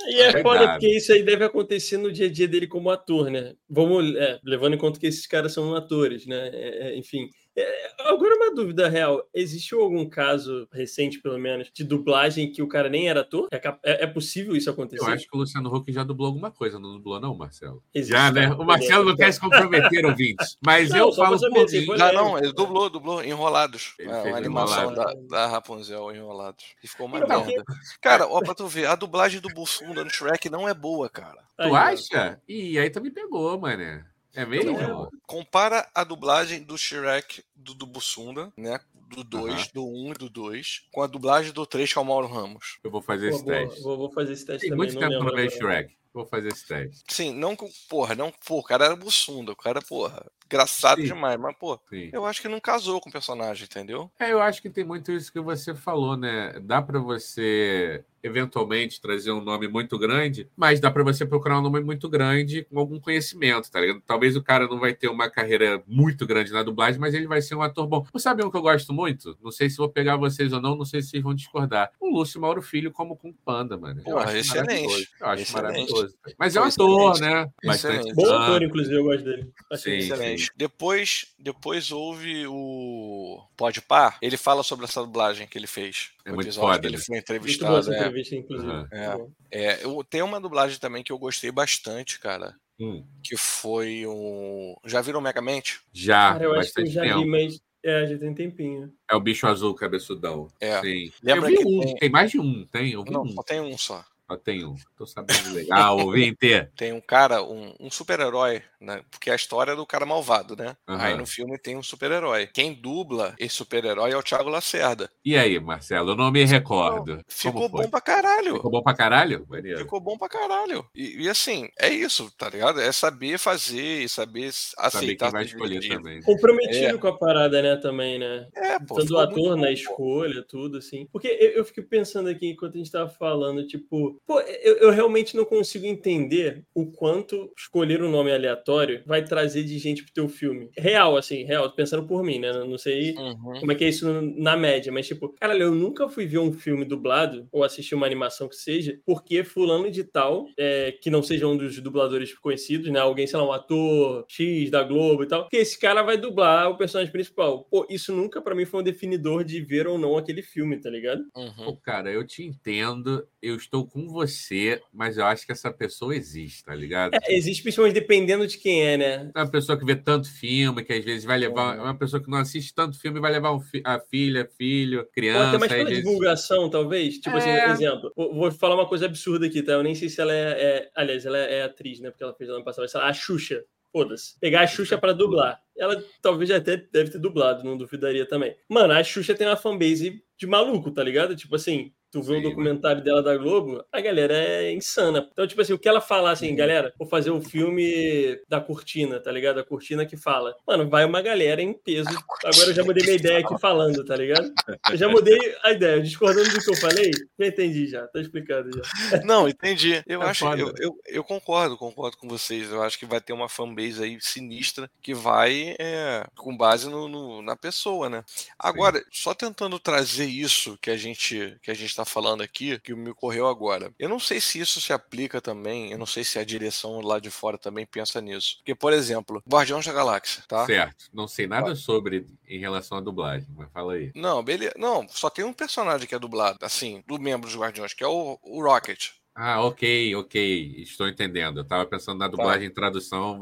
E 0.08 0.20
é 0.20 0.32
Cuidado. 0.32 0.42
foda 0.42 0.68
porque 0.70 0.96
isso 0.96 1.12
aí 1.12 1.22
deve 1.22 1.44
acontecer 1.44 1.98
no 1.98 2.10
dia 2.10 2.26
a 2.26 2.30
dia 2.32 2.48
dele 2.48 2.66
como 2.66 2.90
ator, 2.90 3.30
né? 3.30 3.54
Vamos, 3.68 4.14
é, 4.16 4.38
levando 4.42 4.74
em 4.74 4.78
conta 4.78 4.98
que 4.98 5.06
esses 5.06 5.26
caras 5.26 5.52
são 5.52 5.74
atores, 5.74 6.26
né? 6.26 6.48
É, 6.52 6.88
é, 6.88 6.96
enfim. 6.96 7.28
É, 7.60 7.92
agora 8.10 8.36
uma 8.36 8.54
dúvida 8.54 8.88
real: 8.88 9.22
existiu 9.34 9.80
algum 9.80 10.08
caso 10.08 10.68
recente, 10.72 11.18
pelo 11.20 11.38
menos, 11.38 11.70
de 11.72 11.82
dublagem 11.84 12.50
que 12.52 12.62
o 12.62 12.68
cara 12.68 12.88
nem 12.88 13.08
era 13.08 13.20
ator? 13.22 13.48
É, 13.50 13.56
é- 13.82 14.04
é 14.04 14.06
possível 14.06 14.54
isso 14.54 14.70
acontecer? 14.70 15.02
Eu 15.02 15.08
acho 15.12 15.26
que 15.28 15.36
o 15.36 15.40
Luciano 15.40 15.74
Huck 15.74 15.92
já 15.92 16.04
dublou 16.04 16.28
alguma 16.28 16.50
coisa, 16.50 16.78
não 16.78 16.92
dublou, 16.94 17.20
não, 17.20 17.34
Marcelo? 17.36 17.82
Existe, 17.94 18.12
Já, 18.12 18.30
né? 18.30 18.48
tá? 18.48 18.56
O 18.56 18.64
Marcelo 18.64 19.04
não 19.04 19.16
quer 19.16 19.32
se 19.32 19.40
comprometer, 19.40 20.06
ouvintes. 20.06 20.56
Mas 20.64 20.90
Não, 20.90 20.98
eu 20.98 21.12
falo 21.12 21.38
por 21.38 21.50
mim. 21.70 21.96
Já 21.96 22.12
não, 22.12 22.38
ele 22.38 22.52
dublou, 22.52 22.88
dublou, 22.88 23.24
Enrolados. 23.24 23.94
Ele 23.98 24.10
É, 24.10 24.14
fez 24.22 24.26
uma 24.26 24.36
animação 24.38 24.94
da, 24.94 25.12
da 25.28 25.46
Rapunzel, 25.48 26.14
Enrolados. 26.14 26.64
E 26.82 26.88
ficou 26.88 27.06
uma 27.06 27.18
Então, 27.18 27.44
merda. 27.44 27.64
Cara, 28.00 28.26
ó, 28.26 28.40
pra 28.40 28.54
tu 28.54 28.66
ver, 28.66 28.86
a 28.86 28.94
dublagem 28.94 29.40
do 29.40 29.48
Bussunda 29.48 30.04
no 30.04 30.10
Shrek 30.10 30.48
não 30.48 30.68
é 30.68 30.74
boa, 30.74 31.08
cara. 31.08 31.42
Aí, 31.58 31.68
Tu 31.68 31.74
ó. 31.74 31.76
acha? 31.76 32.40
Ih, 32.48 32.78
aí 32.78 32.90
tu 32.90 33.00
me 33.00 33.10
pegou, 33.10 33.58
mané. 33.58 34.04
É 34.38 34.46
mesmo? 34.46 34.70
Não 34.70 35.04
é. 35.04 35.08
Compara 35.26 35.88
a 35.92 36.04
dublagem 36.04 36.62
do 36.62 36.78
Shrek 36.78 37.42
do, 37.56 37.74
do 37.74 37.84
Bussunda, 37.84 38.52
né? 38.56 38.78
Do 38.94 39.24
2, 39.24 39.52
Aham. 39.52 39.64
do 39.74 39.84
1 39.84 40.06
um 40.06 40.10
e 40.12 40.14
do 40.14 40.30
2, 40.30 40.86
com 40.92 41.02
a 41.02 41.08
dublagem 41.08 41.52
do 41.52 41.66
3, 41.66 41.92
que 41.92 41.98
é 41.98 42.02
o 42.02 42.04
Mauro 42.04 42.28
Ramos. 42.28 42.78
Eu 42.84 42.90
vou 42.90 43.02
fazer 43.02 43.30
esse 43.30 43.42
boa, 43.42 43.56
teste. 43.56 43.82
vou, 43.82 43.98
vou 43.98 44.12
fazer 44.12 44.34
esse 44.34 44.46
teste 44.46 44.60
Tem 44.60 44.70
também. 44.70 44.86
muito 44.86 45.00
tempo 45.00 45.10
que 45.10 45.16
eu 45.16 45.24
não 45.24 45.34
vejo. 45.34 45.56
Shrek. 45.56 45.96
Vou 46.18 46.26
fazer 46.26 46.48
esse 46.48 46.66
teste. 46.66 47.04
Sim, 47.06 47.32
não 47.32 47.54
com. 47.54 47.70
Porra, 47.88 48.12
não. 48.16 48.32
Pô, 48.44 48.58
o 48.58 48.62
cara 48.62 48.86
era 48.86 48.96
Bussunda, 48.96 49.52
o 49.52 49.56
cara, 49.56 49.80
porra, 49.80 50.26
engraçado 50.46 51.00
Sim. 51.00 51.06
demais, 51.06 51.38
mas, 51.38 51.56
pô, 51.56 51.78
Sim. 51.88 52.10
eu 52.12 52.26
acho 52.26 52.42
que 52.42 52.48
não 52.48 52.58
casou 52.58 53.00
com 53.00 53.08
o 53.08 53.12
personagem, 53.12 53.64
entendeu? 53.64 54.10
É, 54.18 54.32
eu 54.32 54.40
acho 54.42 54.60
que 54.60 54.68
tem 54.68 54.82
muito 54.82 55.12
isso 55.12 55.32
que 55.32 55.38
você 55.38 55.76
falou, 55.76 56.16
né? 56.16 56.58
Dá 56.60 56.82
para 56.82 56.98
você 56.98 58.02
eventualmente 58.20 59.00
trazer 59.00 59.30
um 59.30 59.40
nome 59.40 59.68
muito 59.68 59.96
grande, 59.96 60.48
mas 60.56 60.80
dá 60.80 60.90
para 60.90 61.04
você 61.04 61.24
procurar 61.24 61.60
um 61.60 61.62
nome 61.62 61.80
muito 61.80 62.08
grande 62.08 62.64
com 62.64 62.78
algum 62.78 62.98
conhecimento, 62.98 63.70
tá 63.70 63.80
ligado? 63.80 64.02
Talvez 64.04 64.36
o 64.36 64.42
cara 64.42 64.66
não 64.66 64.80
vai 64.80 64.92
ter 64.92 65.08
uma 65.08 65.30
carreira 65.30 65.80
muito 65.86 66.26
grande 66.26 66.52
na 66.52 66.64
dublagem, 66.64 67.00
mas 67.00 67.14
ele 67.14 67.28
vai 67.28 67.40
ser 67.40 67.54
um 67.54 67.62
ator 67.62 67.86
bom. 67.86 68.04
Você 68.12 68.24
sabe 68.24 68.44
um 68.44 68.50
que 68.50 68.56
eu 68.56 68.62
gosto 68.62 68.92
muito? 68.92 69.38
Não 69.40 69.52
sei 69.52 69.70
se 69.70 69.76
vou 69.76 69.88
pegar 69.88 70.16
vocês 70.16 70.52
ou 70.52 70.60
não, 70.60 70.74
não 70.74 70.84
sei 70.84 71.00
se 71.00 71.10
vocês 71.10 71.22
vão 71.22 71.32
discordar. 71.32 71.92
O 72.00 72.10
Lúcio 72.10 72.40
Mauro 72.40 72.60
Filho 72.60 72.90
como 72.90 73.16
Kung 73.16 73.32
Panda, 73.44 73.76
mano. 73.76 74.00
Eu 74.00 74.04
Porra, 74.04 74.24
acho 74.24 74.36
excelente. 74.38 75.08
Eu 75.20 75.26
acho 75.28 75.42
Excelente. 75.42 75.52
maravilhoso. 75.52 76.07
Mas 76.38 76.56
é 76.56 76.60
um 76.60 76.64
ator, 76.64 77.20
né? 77.20 77.46
Excelente. 77.64 78.14
Bom 78.14 78.32
ator, 78.34 78.62
inclusive, 78.62 78.94
eu 78.96 79.04
gosto 79.04 79.24
dele. 79.24 79.52
Achei 79.72 80.00
Sim. 80.00 80.06
Excelente. 80.12 80.50
Depois, 80.56 81.26
depois 81.38 81.90
houve 81.90 82.46
o 82.46 83.42
Pode 83.56 83.80
Par. 83.82 84.18
Ele 84.22 84.36
fala 84.36 84.62
sobre 84.62 84.84
essa 84.84 85.00
dublagem 85.00 85.46
que 85.46 85.56
ele 85.58 85.66
fez. 85.66 86.10
É 86.24 86.30
O 86.30 86.34
muito 86.34 86.46
episódio 86.46 86.68
foda, 86.68 86.80
que 86.80 86.86
ele 86.86 86.96
né? 86.96 87.02
foi 87.02 87.14
Muito 87.16 87.26
boa 87.26 87.36
entrevistado. 87.38 87.92
É, 87.92 87.96
entrevista, 87.98 88.34
inclusive. 88.36 88.70
Aham. 88.72 88.88
É. 88.92 89.28
É, 89.50 89.84
eu, 89.84 90.04
tem 90.04 90.22
uma 90.22 90.40
dublagem 90.40 90.78
também 90.78 91.02
que 91.02 91.10
eu 91.12 91.18
gostei 91.18 91.50
bastante, 91.50 92.18
cara. 92.20 92.54
Hum, 92.80 93.04
Que 93.24 93.36
foi 93.36 94.04
o. 94.06 94.78
Já 94.84 95.00
viram 95.00 95.20
Megamente? 95.20 95.80
já, 95.92 96.32
Cara, 96.34 96.44
eu 96.44 96.54
acho 96.54 96.72
que 96.72 96.82
eu 96.82 96.86
já 96.86 97.02
tempo. 97.02 97.20
vi, 97.22 97.26
mas 97.26 97.60
é, 97.84 98.06
já 98.06 98.18
tem 98.18 98.32
tempinho. 98.34 98.92
É 99.10 99.16
o 99.16 99.20
bicho 99.20 99.46
azul 99.48 99.74
cabeçudão. 99.74 100.46
É. 100.60 100.80
Sim. 100.80 101.10
Lembra 101.22 101.50
eu 101.50 101.56
vi 101.56 101.64
que 101.64 101.66
um. 101.66 101.80
tem- 101.80 101.96
Tem... 101.96 102.08
mais 102.10 102.30
de 102.30 102.38
um, 102.38 102.64
tem? 102.66 102.92
Eu 102.92 103.02
vi 103.02 103.10
Não, 103.10 103.22
um. 103.22 103.28
só 103.30 103.42
tem 103.42 103.60
um 103.60 103.76
só. 103.76 104.04
Tem 104.36 104.64
um. 104.64 104.74
Tô 104.96 105.06
sabendo 105.06 105.52
legal, 105.52 105.98
ouvinte. 105.98 106.68
Tem 106.76 106.92
um 106.92 107.00
cara, 107.00 107.42
um, 107.42 107.74
um 107.80 107.90
super-herói, 107.90 108.62
né? 108.80 109.02
Porque 109.10 109.30
a 109.30 109.34
história 109.34 109.72
é 109.72 109.76
do 109.76 109.86
cara 109.86 110.04
malvado, 110.04 110.54
né? 110.54 110.76
Aham. 110.86 111.02
Aí 111.02 111.16
no 111.16 111.24
filme 111.26 111.58
tem 111.58 111.76
um 111.76 111.82
super-herói. 111.82 112.46
Quem 112.48 112.74
dubla 112.74 113.34
esse 113.38 113.54
super-herói 113.54 114.10
é 114.12 114.16
o 114.16 114.22
Thiago 114.22 114.50
Lacerda. 114.50 115.10
E 115.24 115.36
aí, 115.36 115.58
Marcelo? 115.58 116.10
Eu 116.12 116.16
não 116.16 116.30
me 116.30 116.44
recordo. 116.44 117.22
Ficou 117.26 117.52
Como 117.62 117.70
foi? 117.70 117.84
bom 117.84 117.90
pra 117.90 118.00
caralho. 118.00 118.54
Ficou 118.56 118.70
bom 118.70 118.82
pra 118.82 118.94
caralho? 118.94 119.46
Maneiro. 119.48 119.78
Ficou 119.78 120.00
bom 120.00 120.18
pra 120.18 120.28
caralho. 120.28 120.84
E, 120.94 121.22
e 121.24 121.28
assim, 121.28 121.68
é 121.78 121.88
isso, 121.88 122.30
tá 122.36 122.50
ligado? 122.50 122.80
É 122.80 122.92
saber 122.92 123.38
fazer 123.38 124.02
e 124.02 124.08
saber 124.08 124.44
s- 124.48 124.70
Saber 124.76 124.86
aceitar. 124.98 125.26
quem 125.26 125.32
vai 125.32 125.44
escolher 125.44 125.88
também. 125.88 126.22
Comprometido 126.22 126.96
É. 126.96 126.98
com 126.98 127.08
a 127.08 127.16
parada, 127.16 127.62
né, 127.62 127.76
também, 127.76 128.18
né? 128.18 128.46
É, 128.54 128.78
pô. 128.78 128.96
Tanto 128.96 129.14
o 129.14 129.18
ator 129.18 129.34
bom, 129.34 129.56
na 129.56 129.68
pô. 129.68 129.72
escolha, 129.72 130.44
tudo, 130.46 130.78
assim. 130.78 131.06
Porque 131.10 131.28
eu, 131.28 131.50
eu 131.52 131.64
fico 131.64 131.82
pensando 131.88 132.28
aqui, 132.28 132.50
enquanto 132.50 132.74
a 132.74 132.78
gente 132.78 132.90
tava 132.92 133.08
falando, 133.10 133.66
tipo, 133.66 134.17
pô, 134.26 134.40
eu, 134.40 134.76
eu 134.78 134.90
realmente 134.90 135.36
não 135.36 135.44
consigo 135.44 135.86
entender 135.86 136.64
o 136.74 136.90
quanto 136.90 137.52
escolher 137.56 138.02
um 138.02 138.10
nome 138.10 138.32
aleatório 138.32 139.02
vai 139.06 139.24
trazer 139.24 139.64
de 139.64 139.78
gente 139.78 140.02
pro 140.04 140.12
teu 140.12 140.28
filme. 140.28 140.70
Real, 140.76 141.16
assim, 141.16 141.44
real, 141.44 141.70
pensando 141.74 142.06
por 142.06 142.22
mim, 142.22 142.38
né? 142.38 142.52
Não 142.52 142.78
sei 142.78 143.14
Uhum. 143.18 143.60
como 143.60 143.72
é 143.72 143.74
que 143.74 143.84
é 143.84 143.88
isso 143.88 144.06
na 144.36 144.56
média, 144.56 144.92
mas 144.92 145.06
tipo, 145.06 145.30
caralho, 145.40 145.62
eu 145.64 145.74
nunca 145.74 146.08
fui 146.08 146.26
ver 146.26 146.38
um 146.38 146.52
filme 146.52 146.84
dublado 146.84 147.48
ou 147.52 147.64
assistir 147.64 147.94
uma 147.94 148.06
animação 148.06 148.48
que 148.48 148.56
seja, 148.56 148.98
porque 149.04 149.42
fulano 149.44 149.90
de 149.90 150.04
tal, 150.04 150.46
é, 150.58 150.92
que 150.92 151.10
não 151.10 151.22
seja 151.22 151.46
um 151.46 151.56
dos 151.56 151.78
dubladores 151.80 152.32
conhecidos, 152.34 152.90
né? 152.90 153.00
Alguém, 153.00 153.26
sei 153.26 153.38
lá, 153.38 153.44
um 153.46 153.52
ator 153.52 154.24
X 154.28 154.70
da 154.70 154.82
Globo 154.82 155.22
e 155.24 155.26
tal, 155.28 155.48
que 155.48 155.56
esse 155.56 155.78
cara 155.78 156.02
vai 156.02 156.16
dublar 156.16 156.70
o 156.70 156.76
personagem 156.76 157.12
principal. 157.12 157.64
Pô, 157.70 157.86
isso 157.90 158.12
nunca 158.14 158.40
pra 158.40 158.54
mim 158.54 158.64
foi 158.64 158.80
um 158.80 158.84
definidor 158.84 159.44
de 159.44 159.60
ver 159.60 159.86
ou 159.86 159.98
não 159.98 160.16
aquele 160.16 160.42
filme, 160.42 160.80
tá 160.80 160.88
ligado? 160.90 161.22
Uhum. 161.36 161.54
Pô, 161.64 161.76
cara, 161.76 162.10
eu 162.10 162.26
te 162.26 162.42
entendo, 162.42 163.26
eu 163.42 163.56
estou 163.56 163.86
com 163.86 164.07
você, 164.08 164.80
mas 164.92 165.16
eu 165.18 165.24
acho 165.24 165.44
que 165.46 165.52
essa 165.52 165.72
pessoa 165.72 166.16
existe, 166.16 166.64
tá 166.64 166.74
ligado? 166.74 167.14
É, 167.14 167.34
existe 167.34 167.62
principalmente 167.62 167.94
dependendo 167.94 168.46
de 168.46 168.58
quem 168.58 168.82
é, 168.86 168.96
né? 168.96 169.30
É 169.34 169.38
uma 169.40 169.50
pessoa 169.50 169.78
que 169.78 169.84
vê 169.84 169.94
tanto 169.94 170.28
filme, 170.32 170.82
que 170.84 170.92
às 170.92 171.04
vezes 171.04 171.24
vai 171.24 171.38
levar. 171.38 171.74
Uhum. 171.76 171.80
É 171.80 171.84
uma 171.84 171.98
pessoa 171.98 172.22
que 172.22 172.30
não 172.30 172.38
assiste 172.38 172.74
tanto 172.74 172.98
filme 172.98 173.18
e 173.18 173.20
vai 173.22 173.30
levar 173.32 173.52
um 173.52 173.60
fi- 173.60 173.82
a 173.84 174.00
filha, 174.00 174.48
filho, 174.56 175.06
criança. 175.12 175.48
até 175.50 175.58
mais 175.58 175.72
pela 175.72 175.84
vezes- 175.88 176.02
divulgação, 176.04 176.68
talvez. 176.70 177.18
Tipo 177.18 177.36
assim, 177.36 177.50
É. 177.50 177.70
exemplo. 177.70 178.12
Vou 178.16 178.50
falar 178.50 178.74
uma 178.74 178.88
coisa 178.88 179.06
absurda 179.06 179.46
aqui, 179.46 179.62
tá? 179.62 179.72
Eu 179.72 179.82
nem 179.82 179.94
sei 179.94 180.08
se 180.08 180.20
ela 180.20 180.32
é. 180.32 180.38
é- 180.60 180.90
aliás, 180.96 181.24
ela 181.26 181.38
é 181.38 181.62
atriz, 181.62 182.00
né? 182.00 182.10
Porque 182.10 182.24
ela 182.24 182.34
fez 182.34 182.48
ano 182.50 182.64
passado. 182.64 182.82
Mas 182.84 182.90
sei 182.92 183.00
lá, 183.00 183.08
a 183.08 183.12
Xuxa. 183.12 183.62
Foda-se. 183.90 184.38
Pegar 184.38 184.60
a 184.60 184.66
Xuxa 184.66 184.98
pra 184.98 185.14
dublar. 185.14 185.58
Ela 185.74 186.04
talvez 186.20 186.50
até 186.50 186.76
deve 186.76 187.10
ter 187.10 187.18
dublado, 187.18 187.64
não 187.64 187.74
duvidaria 187.76 188.26
também. 188.26 188.54
Mano, 188.68 188.92
a 188.92 189.02
Xuxa 189.02 189.34
tem 189.34 189.46
uma 189.46 189.56
fanbase 189.56 190.22
de 190.36 190.46
maluco, 190.46 190.90
tá 190.90 191.02
ligado? 191.02 191.34
Tipo 191.34 191.56
assim, 191.56 191.90
tu 192.10 192.22
vê 192.22 192.34
um 192.34 192.36
Sim, 192.36 192.42
documentário 192.42 193.02
dela 193.02 193.22
da 193.22 193.36
Globo, 193.36 193.84
a 193.92 194.00
galera 194.00 194.34
é 194.34 194.72
insana. 194.72 195.28
Então, 195.32 195.46
tipo 195.46 195.60
assim, 195.60 195.72
o 195.72 195.78
que 195.78 195.88
ela 195.88 196.00
fala 196.00 196.30
assim, 196.30 196.50
Uhum. 196.50 196.56
galera, 196.56 196.92
vou 196.98 197.06
fazer 197.08 197.30
o 197.30 197.40
filme 197.40 198.38
da 198.48 198.60
cortina, 198.60 199.20
tá 199.20 199.30
ligado? 199.30 199.60
A 199.60 199.64
cortina 199.64 200.06
que 200.06 200.16
fala. 200.16 200.54
Mano, 200.66 200.88
vai 200.88 201.04
uma 201.04 201.20
galera 201.22 201.60
em 201.62 201.72
peso. 201.72 202.08
Agora 202.44 202.68
eu 202.70 202.74
já 202.74 202.82
mudei 202.84 203.04
minha 203.04 203.16
ideia 203.16 203.38
aqui 203.40 203.58
falando, 203.60 204.04
tá 204.04 204.16
ligado? 204.16 204.52
Eu 204.90 204.96
já 204.96 205.08
mudei 205.08 205.38
a 205.62 205.72
ideia, 205.72 206.00
discordando 206.00 206.48
do 206.50 206.60
que 206.60 206.70
eu 206.70 206.76
falei, 206.76 207.10
já 207.38 207.46
entendi 207.46 207.86
já, 207.88 208.06
tá 208.08 208.20
explicado 208.20 208.70
já. 208.72 209.22
Não, 209.24 209.48
entendi. 209.48 210.02
Eu 210.06 210.22
É 210.22 210.26
acho, 210.26 210.44
eu, 210.54 210.72
eu, 210.78 210.96
eu 211.06 211.24
concordo, 211.24 211.76
concordo 211.76 212.16
com 212.16 212.28
vocês. 212.28 212.70
Eu 212.70 212.82
acho 212.82 212.98
que 212.98 213.06
vai 213.06 213.20
ter 213.20 213.32
uma 213.32 213.48
fanbase 213.48 214.02
aí 214.02 214.18
sinistra 214.20 214.90
que 215.02 215.14
vai 215.14 215.74
é, 215.78 216.24
com 216.36 216.56
base 216.56 216.88
no, 216.88 217.08
no- 217.08 217.42
na 217.42 217.56
pessoa, 217.56 218.08
né? 218.08 218.24
Agora, 218.58 219.02
só 219.10 219.34
tentando 219.34 219.78
trazer 219.78 220.26
isso 220.26 220.78
que 220.80 220.90
a 220.90 220.96
gente 220.96 221.56
que 221.62 221.70
a 221.70 221.74
gente 221.74 221.97
está 221.98 222.04
falando 222.04 222.42
aqui, 222.42 222.78
que 222.78 222.94
me 222.94 223.10
ocorreu 223.10 223.48
agora. 223.48 223.92
Eu 223.98 224.08
não 224.08 224.20
sei 224.20 224.40
se 224.40 224.60
isso 224.60 224.80
se 224.80 224.92
aplica 224.92 225.40
também, 225.40 225.90
eu 225.90 225.98
não 225.98 226.06
sei 226.06 226.22
se 226.22 226.38
a 226.38 226.44
direção 226.44 227.00
lá 227.00 227.18
de 227.18 227.30
fora 227.30 227.58
também 227.58 227.84
pensa 227.84 228.20
nisso. 228.20 228.58
Porque, 228.58 228.74
por 228.74 228.92
exemplo, 228.92 229.42
Guardiões 229.48 229.84
da 229.84 229.92
Galáxia, 229.92 230.44
tá? 230.46 230.64
Certo. 230.64 231.06
Não 231.12 231.26
sei 231.26 231.46
nada 231.46 231.74
sobre 231.74 232.26
em 232.48 232.60
relação 232.60 232.98
à 232.98 233.00
dublagem, 233.00 233.48
mas 233.56 233.70
fala 233.72 233.94
aí. 233.94 234.12
Não, 234.14 234.42
beleza. 234.42 234.74
Não, 234.76 235.06
só 235.08 235.28
tem 235.28 235.44
um 235.44 235.52
personagem 235.52 236.06
que 236.06 236.14
é 236.14 236.18
dublado, 236.18 236.58
assim, 236.62 237.02
do 237.06 237.18
membro 237.18 237.48
dos 237.48 237.58
Guardiões, 237.58 237.92
que 237.92 238.04
é 238.04 238.06
o, 238.06 238.38
o 238.42 238.62
Rocket. 238.62 239.10
Ah, 239.40 239.62
ok, 239.64 240.16
ok. 240.16 240.74
Estou 240.78 241.06
entendendo. 241.06 241.58
Eu 241.58 241.62
estava 241.62 241.86
pensando 241.86 242.18
na 242.18 242.26
dublagem 242.26 242.66
e 242.66 242.70
tradução. 242.70 243.38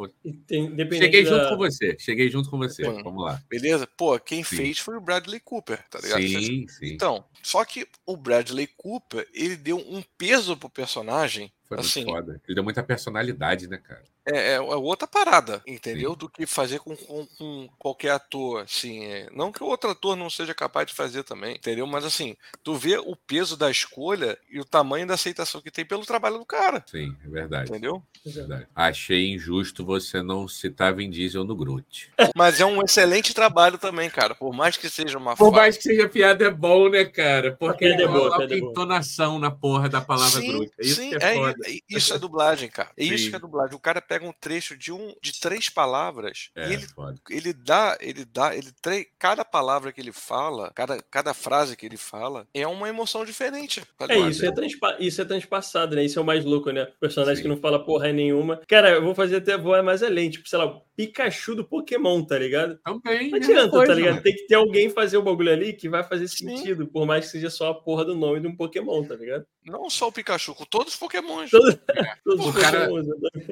Tem- 0.47 0.69
Cheguei 0.93 1.25
junto 1.25 1.39
da- 1.45 1.49
com 1.49 1.57
você. 1.57 1.97
Cheguei 1.99 2.29
junto 2.31 2.51
com 2.51 2.59
você. 2.59 2.87
Hum. 2.87 3.03
Vamos 3.03 3.25
lá. 3.25 3.43
Beleza? 3.49 3.87
Pô, 3.97 4.19
quem 4.21 4.45
Sim. 4.45 4.57
fez 4.57 4.79
foi 4.79 4.99
o 4.99 5.01
Bradley 5.01 5.41
Cooper, 5.41 5.83
tá 5.89 5.99
ligado? 5.99 6.21
Sim, 6.21 6.69
sim. 6.69 6.93
Então, 6.93 7.25
só 7.43 7.65
que 7.65 7.89
o 8.05 8.15
Bradley 8.15 8.67
Cooper, 8.77 9.27
ele 9.33 9.57
deu 9.57 9.79
um 9.79 10.03
peso 10.19 10.55
pro 10.55 10.69
personagem, 10.69 11.51
Foi 11.69 11.77
muito 11.77 11.87
assim, 11.87 12.05
foda. 12.05 12.41
Ele 12.47 12.55
deu 12.55 12.65
muita 12.65 12.83
personalidade, 12.83 13.69
né, 13.69 13.79
cara? 13.79 14.03
é, 14.27 14.55
é 14.55 14.61
outra 14.61 15.07
parada, 15.07 15.63
entendeu? 15.67 16.17
Do 16.17 16.29
que 16.29 16.47
fazer 16.47 16.81
com, 16.81 16.97
com- 16.97 17.27
com 17.39 17.69
qualquer 17.79 18.11
ator, 18.11 18.63
assim. 18.63 19.05
é, 19.05 19.29
não 19.33 19.53
que 19.53 19.63
o 19.63 19.67
outro 19.67 19.91
ator 19.91 20.17
não 20.17 20.29
seja 20.29 20.53
capaz 20.53 20.89
de 20.89 20.95
fazer 20.95 21.23
também, 21.23 21.55
entendeu? 21.55 21.87
Mas 21.87 22.05
assim, 22.05 22.37
tu 22.63 22.75
vê 22.75 22.99
o 22.99 23.15
peso 23.15 23.57
da 23.57 23.71
escolha 23.71 24.37
e 24.51 24.59
o 24.59 24.65
tamanho 24.65 25.07
da 25.07 25.15
aceitação 25.15 25.61
que 25.61 25.71
tem 25.71 25.85
pelo 25.85 26.05
trabalho 26.05 26.39
do 26.39 26.45
cara, 26.45 26.85
Sim, 26.87 27.15
é 27.25 27.29
verdade. 27.29 27.71
entendeu? 27.71 28.03
é 28.27 28.31
verdade. 28.31 28.67
Achei 28.75 29.33
injusto 29.33 29.85
você 29.85 30.21
não 30.23 30.49
citar 30.49 30.95
Vin 30.95 31.09
Diesel 31.09 31.45
no 31.45 31.55
Groot. 31.55 32.11
Mas 32.35 32.61
é 32.61 32.67
um 32.67 32.83
excelente 32.83 33.33
trabalho 33.33 33.79
também, 33.79 34.11
cara. 34.11 34.35
Por 34.35 34.53
mais 34.53 34.77
que 34.77 34.89
seja 34.91 35.19
uma 35.19 35.37
Por 35.37 35.53
mais 35.53 35.77
que 35.77 35.85
seja 35.85 36.09
piada, 36.09 36.45
é 36.45 36.51
bom, 36.51 36.89
né, 36.89 37.05
cara? 37.05 37.53
Porque 37.53 37.85
é 37.85 37.91
ele 37.91 38.09
boa, 38.09 38.43
é 38.43 38.59
entonação 38.59 39.39
na 39.39 39.51
porra 39.51 39.89
da 39.89 40.01
palavra 40.01 40.41
Sim, 40.41 40.49
Groot. 40.49 40.73
É 40.79 40.85
isso 40.85 41.01
sim, 41.01 41.11
que 41.11 41.25
é, 41.25 41.33
é, 41.33 41.35
foda. 41.35 41.56
Isso 41.89 42.15
é 42.15 42.19
dublagem, 42.19 42.69
cara. 42.69 42.91
É 42.97 43.05
isso 43.05 43.25
Sim. 43.25 43.31
que 43.31 43.37
é 43.37 43.39
dublagem. 43.39 43.75
O 43.75 43.81
cara 43.81 44.01
pega 44.01 44.27
um 44.27 44.33
trecho 44.33 44.77
de 44.77 44.93
um 44.93 45.15
de 45.23 45.39
três 45.41 45.69
palavras 45.69 46.51
É, 46.55 46.69
e 46.69 46.73
ele 46.75 46.87
foda. 46.89 47.15
ele 47.31 47.53
dá, 47.53 47.97
ele 48.01 48.25
dá, 48.25 48.55
ele 48.57 48.73
tre... 48.81 49.09
cada 49.19 49.45
palavra 49.45 49.93
que 49.93 50.01
ele 50.01 50.13
fala, 50.13 50.71
cada, 50.75 51.03
cada 51.11 51.35
frase 51.35 51.77
que 51.77 51.87
ele 51.87 51.97
fala 51.97 52.47
é 52.55 52.67
uma 52.67 52.89
emoção 52.89 53.25
diferente. 53.25 53.83
tá 53.99 54.07
É, 54.09 54.19
isso 54.19 54.45
é, 54.45 54.53
transpa... 54.53 54.97
isso 54.99 55.21
é 55.21 55.25
transpassado, 55.25 55.97
né? 55.97 56.05
Isso 56.05 56.19
é 56.19 56.23
o 56.23 56.25
mais 56.25 56.45
louco, 56.45 56.71
né? 56.71 56.85
O 56.97 57.01
personagem 57.01 57.37
Sim. 57.37 57.43
que 57.43 57.49
não 57.49 57.57
fala 57.57 57.85
porra 57.85 58.13
nenhuma. 58.13 58.61
Cara, 58.69 58.91
eu 58.91 59.03
vou 59.03 59.15
fazer 59.15 59.37
até 59.37 59.57
voar 59.57 59.83
mais 59.83 60.03
além. 60.03 60.31
Tipo, 60.31 60.49
sei 60.49 60.59
lá, 60.59 60.67
o 60.67 60.81
Pikachu 60.97 61.55
do 61.55 61.65
Pokémon, 61.65 62.23
tá 62.25 62.39
ligado? 62.39 62.79
Também. 62.85 63.31
Não 63.31 63.39
mesma 63.39 63.55
adianta, 63.55 63.71
coisa, 63.71 63.87
tá 63.87 63.95
ligado? 63.95 64.11
mano. 64.13 64.23
Tem 64.23 64.35
que 64.35 64.47
ter 64.47 64.55
alguém 64.55 64.91
fazer 64.91 65.17
o 65.17 65.23
bagulho 65.23 65.53
ali 65.53 65.73
que 65.73 65.89
vai 65.89 66.03
fazer 66.03 66.29
Sim. 66.29 66.57
sentido, 66.57 66.87
por 66.87 67.07
mais 67.07 67.27
que 67.27 67.33
seja 67.33 67.51
só 67.51 67.71
a 67.71 67.75
porra 67.75 68.05
do 68.05 68.15
nome 68.15 68.41
de 68.41 68.47
um 68.47 68.57
Pokémon, 68.57 69.05
tá 69.05 69.15
ligado? 69.15 69.47
Não 69.65 69.91
só 69.91 70.09
o 70.09 70.13
Pikachu, 70.13 70.55
com 70.55 70.65
todos 70.65 70.95
os 70.95 70.99
Pokémons. 70.99 71.46
Todo- 71.51 71.79
É. 71.95 72.17
O 72.27 72.53
cara- 72.53 72.89
né? 72.89 73.03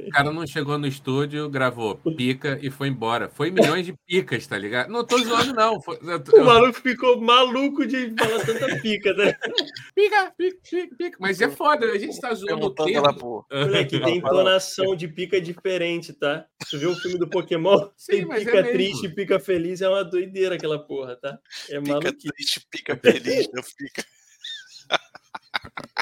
O 0.07 0.11
cara 0.11 0.33
não 0.33 0.47
chegou 0.47 0.77
no 0.79 0.87
estúdio, 0.87 1.49
gravou 1.49 1.95
pica 2.17 2.59
e 2.63 2.71
foi 2.71 2.89
embora. 2.89 3.29
Foi 3.29 3.51
milhões 3.51 3.87
de 3.87 3.95
picas, 4.07 4.47
tá 4.47 4.59
ligado? 4.59 4.91
Não 4.91 5.05
tô 5.05 5.19
zoando, 5.19 5.53
não. 5.55 5.81
Foi- 5.81 5.99
eu- 6.03 6.43
O 6.43 6.45
maluco 6.45 6.81
ficou 6.81 7.21
maluco 7.21 7.87
de 7.87 8.13
falar 8.17 8.45
tanta 8.45 8.81
pica, 8.81 9.13
ligado? 9.13 9.39
Pica, 9.95 10.33
pica, 10.37 10.59
pica, 10.71 10.97
pica. 10.97 11.17
Mas 11.21 11.41
é 11.41 11.49
foda, 11.49 11.87
a 11.87 11.99
gente 11.99 12.21
tá 12.21 12.35
zoando 12.35 12.67
o 12.67 12.75
lá 13.01 13.13
pro. 13.13 13.47
Moleque, 13.51 14.01
tem 14.01 14.17
entonação 14.19 14.95
de 14.97 15.07
pica 15.09 15.41
diferente, 15.41 16.13
tá? 16.13 16.45
Tu 16.69 16.79
viu 16.79 16.91
o 16.91 16.97
filme 16.97 17.19
do 17.19 17.29
Pokémon? 17.29 17.89
Sim, 17.97 18.13
tem 18.13 18.27
mas 18.27 18.43
é 18.43 18.45
pica 18.45 18.57
mesmo. 18.63 18.73
triste 18.73 19.09
pica 19.11 19.39
feliz, 19.41 19.81
é 19.81 19.89
uma 19.89 20.05
doideira 20.05 20.57
aquela 20.57 20.79
porra, 20.79 21.17
tá? 21.17 21.39
É 21.71 21.79
Pica 21.81 21.93
maluquice. 21.93 22.29
triste, 22.29 22.67
pica 22.71 22.97
feliz, 22.97 23.49
não 23.53 23.63
fica. 23.63 24.05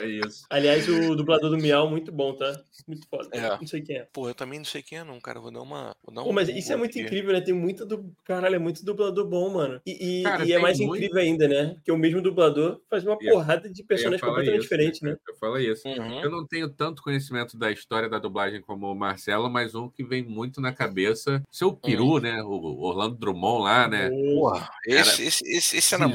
É 0.01 0.07
isso. 0.07 0.45
Aliás, 0.51 0.89
o 0.89 1.15
dublador 1.15 1.51
do 1.51 1.57
Miau, 1.59 1.89
muito 1.89 2.11
bom, 2.11 2.35
tá? 2.35 2.53
Muito 2.87 3.07
foda. 3.09 3.29
É. 3.33 3.51
Não 3.51 3.67
sei 3.67 3.81
quem 3.83 3.97
é. 3.99 4.09
Pô, 4.13 4.29
eu 4.29 4.35
também 4.35 4.59
não 4.59 4.65
sei 4.65 4.83
quem 4.83 4.99
é, 4.99 5.05
não, 5.05 5.21
cara. 5.21 5.39
Vou 5.41 5.51
dar 5.53 5.63
uma. 5.63 5.95
Vou 6.05 6.15
dar 6.15 6.23
Pô, 6.23 6.31
um 6.31 6.33
mas 6.33 6.49
isso 6.49 6.73
é 6.73 6.77
muito 6.77 6.91
aqui. 6.91 7.03
incrível, 7.03 7.33
né? 7.33 7.41
Tem 7.41 7.55
muita 7.55 7.87
do. 7.87 8.13
Caralho, 8.25 8.57
é 8.57 8.59
muito 8.59 8.85
dublador 8.85 9.27
bom, 9.29 9.51
mano. 9.55 9.81
E, 9.87 10.21
e- 10.21 10.23
Cara, 10.25 10.45
e 10.45 10.53
é 10.53 10.59
mais 10.59 10.79
muito. 10.81 10.97
incrível 10.97 11.21
ainda, 11.23 11.47
né? 11.47 11.77
Que 11.85 11.93
o 11.93 11.97
mesmo 11.97 12.21
dublador 12.21 12.81
faz 12.91 13.05
uma 13.05 13.17
Eu 13.21 13.33
porrada 13.35 13.69
de 13.71 13.83
personagens 13.85 14.21
completamente 14.21 14.55
isso, 14.59 14.63
diferentes, 14.63 15.01
né? 15.03 15.17
Eu 15.29 15.35
falo 15.37 15.59
isso. 15.59 15.87
Uhum. 15.87 16.21
Eu 16.23 16.31
não 16.31 16.47
tenho 16.47 16.69
tanto 16.69 17.03
conhecimento 17.03 17.57
da 17.57 17.71
história 17.71 18.09
da 18.09 18.19
dublagem 18.19 18.61
como 18.61 18.91
o 18.91 18.95
Marcelo, 18.95 19.49
mas 19.49 19.75
um 19.75 19.89
que 19.89 20.03
vem 20.05 20.23
muito 20.23 20.61
na 20.61 20.73
cabeça. 20.73 21.43
Seu 21.51 21.73
peru, 21.73 22.19
né? 22.19 22.43
O 22.43 22.83
Orlando 22.83 23.17
Drummond 23.17 23.63
lá, 23.65 23.89
né? 23.89 24.11
Porra, 24.11 24.69
esse, 24.87 25.23
esse, 25.25 25.45
esse, 25.47 25.77
esse 25.77 25.95
é 25.95 25.99
na 25.99 26.09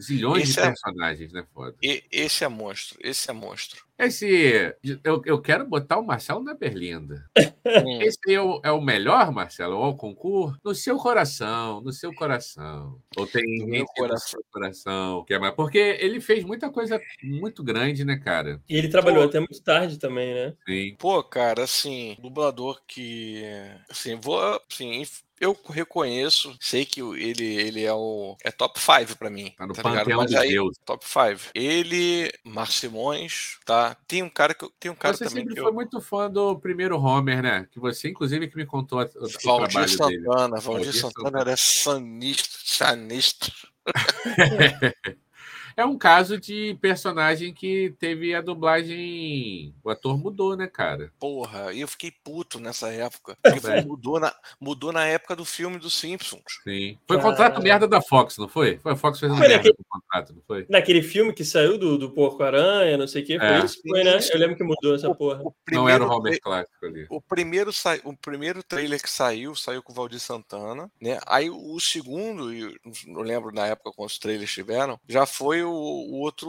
Zilhões, 0.00 0.42
monstro. 0.44 0.44
de, 0.44 0.50
Esse 0.50 0.60
é- 0.60 0.66
personagens, 0.68 1.32
né? 1.32 1.46
Foda. 1.52 1.76
Esse 1.82 2.44
é 2.44 2.48
monstro. 2.48 2.98
Esse 3.02 3.30
é 3.30 3.32
monstro. 3.32 3.84
Esse. 3.98 4.74
Eu, 5.04 5.22
eu 5.24 5.40
quero 5.40 5.66
botar 5.66 5.98
o 5.98 6.04
Marcelo 6.04 6.42
na 6.42 6.54
berlinda. 6.54 7.24
Hum. 7.64 8.00
Esse 8.02 8.18
é 8.34 8.40
o, 8.40 8.60
é 8.64 8.72
o 8.72 8.80
melhor, 8.80 9.30
Marcelo? 9.30 9.76
Ou 9.76 9.90
o 9.90 9.96
concurso? 9.96 10.58
No 10.64 10.74
seu 10.74 10.96
coração, 10.96 11.80
no 11.80 11.92
seu 11.92 12.12
coração. 12.14 12.98
Ou 13.16 13.26
tem 13.26 13.42
No 13.44 13.58
gente 13.60 13.70
meu 13.70 13.80
no 13.82 13.86
coração. 13.88 14.28
seu 14.28 14.44
coração 14.50 15.24
que 15.24 15.34
é 15.34 15.38
mais. 15.38 15.54
Porque 15.54 15.78
ele 15.78 16.20
fez 16.20 16.42
muita 16.44 16.70
coisa 16.70 17.00
muito 17.22 17.62
grande, 17.62 18.04
né, 18.04 18.16
cara? 18.18 18.60
E 18.68 18.76
ele 18.76 18.88
trabalhou 18.88 19.22
Pô. 19.22 19.28
até 19.28 19.38
muito 19.38 19.62
tarde 19.62 19.98
também, 19.98 20.34
né? 20.34 20.54
Sim. 20.66 20.96
Pô, 20.98 21.22
cara, 21.22 21.62
assim, 21.64 22.16
dublador 22.20 22.80
que. 22.86 23.42
Assim, 23.88 24.16
vou. 24.20 24.40
Assim, 24.70 25.04
eu 25.40 25.58
reconheço, 25.70 26.56
sei 26.60 26.84
que 26.84 27.00
ele, 27.00 27.44
ele 27.44 27.82
é 27.84 27.92
o. 27.92 28.36
É 28.44 28.50
top 28.52 28.78
5 28.80 29.18
pra 29.18 29.28
mim. 29.28 29.52
Tá 29.58 29.66
no 29.66 29.72
ligado? 29.72 29.96
panteão 29.96 30.24
dos 30.24 30.34
aí, 30.36 30.50
deuses. 30.50 30.78
top 30.84 31.04
5. 31.04 31.50
Ele, 31.54 32.32
Marcimões, 32.44 33.58
tá? 33.66 33.81
Tem 34.06 34.22
um 34.22 34.28
cara 34.30 34.54
que. 34.54 34.68
Tem 34.78 34.90
um 34.90 34.94
cara 34.94 35.14
Você 35.16 35.24
também 35.24 35.40
sempre 35.42 35.54
que 35.54 35.60
foi 35.60 35.70
eu. 35.70 35.74
muito 35.74 36.00
fã 36.00 36.30
do 36.30 36.58
primeiro 36.58 36.98
Homer, 37.00 37.42
né? 37.42 37.66
Que 37.70 37.78
você, 37.80 38.08
inclusive, 38.10 38.48
que 38.48 38.56
me 38.56 38.66
contou 38.66 39.00
a- 39.00 39.08
o, 39.16 39.28
Valdir. 39.44 39.88
Santana. 39.88 40.60
Valdir 40.60 40.92
Santana 40.92 41.40
era 41.40 41.54
sanistro, 41.56 42.60
sanistro. 42.64 43.52
É 45.76 45.84
um 45.84 45.96
caso 45.98 46.38
de 46.38 46.76
personagem 46.80 47.52
que 47.52 47.94
teve 47.98 48.34
a 48.34 48.40
dublagem. 48.40 49.74
O 49.82 49.90
ator 49.90 50.18
mudou, 50.18 50.56
né, 50.56 50.66
cara? 50.66 51.12
Porra, 51.18 51.72
e 51.72 51.80
eu 51.80 51.88
fiquei 51.88 52.10
puto 52.10 52.58
nessa 52.60 52.88
época. 52.90 53.36
É. 53.44 53.82
mudou, 53.84 54.18
na, 54.18 54.34
mudou 54.60 54.92
na 54.92 55.04
época 55.06 55.36
do 55.36 55.44
filme 55.44 55.78
dos 55.78 55.94
Simpsons. 55.94 56.42
Sim. 56.64 56.98
Foi 57.06 57.16
Caralho. 57.16 57.22
contrato 57.36 57.62
merda 57.62 57.86
da 57.88 58.00
Fox, 58.00 58.36
não 58.38 58.48
foi? 58.48 58.78
Foi 58.78 58.92
a 58.92 58.96
Fox 58.96 59.20
fazendo 59.20 59.36
Foi 59.38 59.48
merda 59.48 59.56
naquele- 59.68 59.74
com 59.74 59.82
o 59.82 60.00
contrato, 60.00 60.34
não 60.34 60.42
foi? 60.46 60.66
Naquele 60.68 61.02
filme 61.02 61.32
que 61.32 61.44
saiu 61.44 61.78
do, 61.78 61.96
do 61.98 62.10
Porco-Aranha, 62.10 62.96
não 62.96 63.06
sei 63.06 63.22
o 63.22 63.26
que, 63.26 63.38
foi 63.38 63.46
É. 63.48 63.64
isso? 63.64 63.80
Foi, 63.86 64.04
né? 64.04 64.18
Eu 64.32 64.38
lembro 64.38 64.56
que 64.56 64.64
mudou 64.64 64.94
essa 64.94 65.14
porra. 65.14 65.42
O 65.42 65.54
Não 65.70 65.88
era 65.88 66.02
o 66.04 66.06
primeiro 66.06 66.10
Homer 66.10 66.40
clássico 66.40 66.86
ali. 66.86 67.06
O 67.10 67.20
primeiro, 67.20 67.72
sai- 67.72 68.00
o 68.04 68.16
primeiro 68.16 68.62
trailer 68.62 69.00
que 69.02 69.10
saiu, 69.10 69.54
saiu 69.54 69.82
com 69.82 69.92
o 69.92 69.94
Valdir 69.94 70.20
Santana, 70.20 70.90
né? 71.00 71.18
Aí 71.26 71.48
o 71.50 71.78
segundo, 71.80 72.52
eu 72.52 72.74
não 73.06 73.22
lembro 73.22 73.52
na 73.52 73.66
época 73.66 73.92
quantos 73.94 74.18
trailers 74.18 74.52
tiveram, 74.52 74.98
já 75.08 75.26
foi 75.26 75.61
o, 75.64 75.70
o 75.70 76.20
outro 76.20 76.48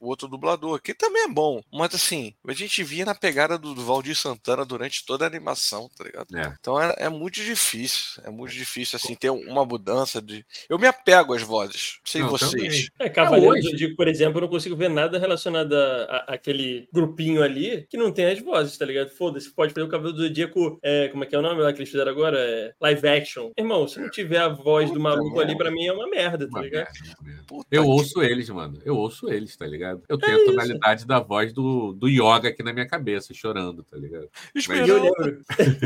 o 0.00 0.08
outro 0.08 0.28
dublador, 0.28 0.80
que 0.80 0.94
também 0.94 1.24
é 1.24 1.28
bom. 1.28 1.62
Mas 1.72 1.94
assim, 1.94 2.34
a 2.46 2.52
gente 2.52 2.82
via 2.82 3.04
na 3.04 3.14
pegada 3.14 3.58
do, 3.58 3.74
do 3.74 3.84
Valdir 3.84 4.16
Santana 4.16 4.64
durante 4.64 5.04
toda 5.04 5.24
a 5.24 5.28
animação, 5.28 5.88
tá 5.96 6.04
ligado? 6.04 6.36
É. 6.36 6.54
Então 6.60 6.80
é, 6.80 6.94
é 6.98 7.08
muito 7.08 7.36
difícil, 7.42 8.22
é 8.24 8.30
muito 8.30 8.52
difícil 8.52 8.96
assim 8.96 9.14
ter 9.14 9.30
uma 9.30 9.64
mudança 9.64 10.20
de. 10.20 10.44
Eu 10.68 10.78
me 10.78 10.86
apego 10.86 11.34
às 11.34 11.42
vozes, 11.42 11.98
Não, 12.16 12.28
vocês. 12.28 12.50
também. 12.52 12.88
É, 12.98 13.08
Cavaleiro 13.08 13.52
hoje- 13.52 13.62
do 13.62 13.70
Zodíaco, 13.70 13.96
por 13.96 14.08
exemplo, 14.08 14.38
eu 14.38 14.42
não 14.42 14.48
consigo 14.48 14.76
ver 14.76 14.88
nada 14.90 15.18
relacionado 15.18 15.74
àquele 16.26 16.88
grupinho 16.92 17.42
ali 17.42 17.86
que 17.88 17.96
não 17.96 18.12
tem 18.12 18.26
as 18.26 18.38
vozes, 18.40 18.76
tá 18.76 18.84
ligado? 18.84 19.10
Foda-se, 19.10 19.50
pode 19.54 19.72
fazer 19.72 19.86
o 19.86 19.88
Cavaleiro 19.88 20.16
do 20.18 20.22
Zodíaco, 20.26 20.78
é, 20.82 21.08
como 21.08 21.24
é 21.24 21.26
que 21.26 21.34
é 21.34 21.38
o 21.38 21.42
nome 21.42 21.62
lá 21.62 21.72
que 21.72 21.78
eles 21.78 21.90
fizeram 21.90 22.10
agora? 22.10 22.38
É, 22.38 22.74
live 22.80 23.08
action. 23.08 23.50
Irmão, 23.56 23.86
se 23.86 24.00
não 24.00 24.10
tiver 24.10 24.38
a 24.38 24.48
voz 24.48 24.86
do 24.90 24.94
Puta 24.96 25.02
maluco 25.02 25.40
ali, 25.40 25.56
pra 25.56 25.70
mim 25.70 25.86
é 25.86 25.92
uma 25.92 26.08
merda, 26.08 26.46
tá 26.48 26.58
Uma 26.58 26.62
ligado? 26.64 26.88
merda, 27.22 27.44
Eu 27.70 27.86
ouço 27.86 28.22
eles, 28.22 28.48
mano. 28.52 28.78
Eu 28.84 28.96
ouço 28.96 29.28
eles, 29.30 29.56
tá 29.56 29.66
ligado? 29.66 30.02
Eu 30.08 30.18
tenho 30.18 30.32
a 30.32 30.34
É 30.34 30.42
isso. 30.42 30.50
tonalidade 30.50 31.06
da 31.06 31.18
voz 31.20 31.52
do, 31.52 31.92
do 31.92 32.08
yoga 32.08 32.48
aqui 32.48 32.62
na 32.62 32.72
minha 32.72 32.86
cabeça, 32.86 33.32
chorando, 33.34 33.82
tá 33.84 33.96
ligado? 33.96 34.28
E 34.54 34.88
eu 34.88 35.02
lembro, 35.02 35.40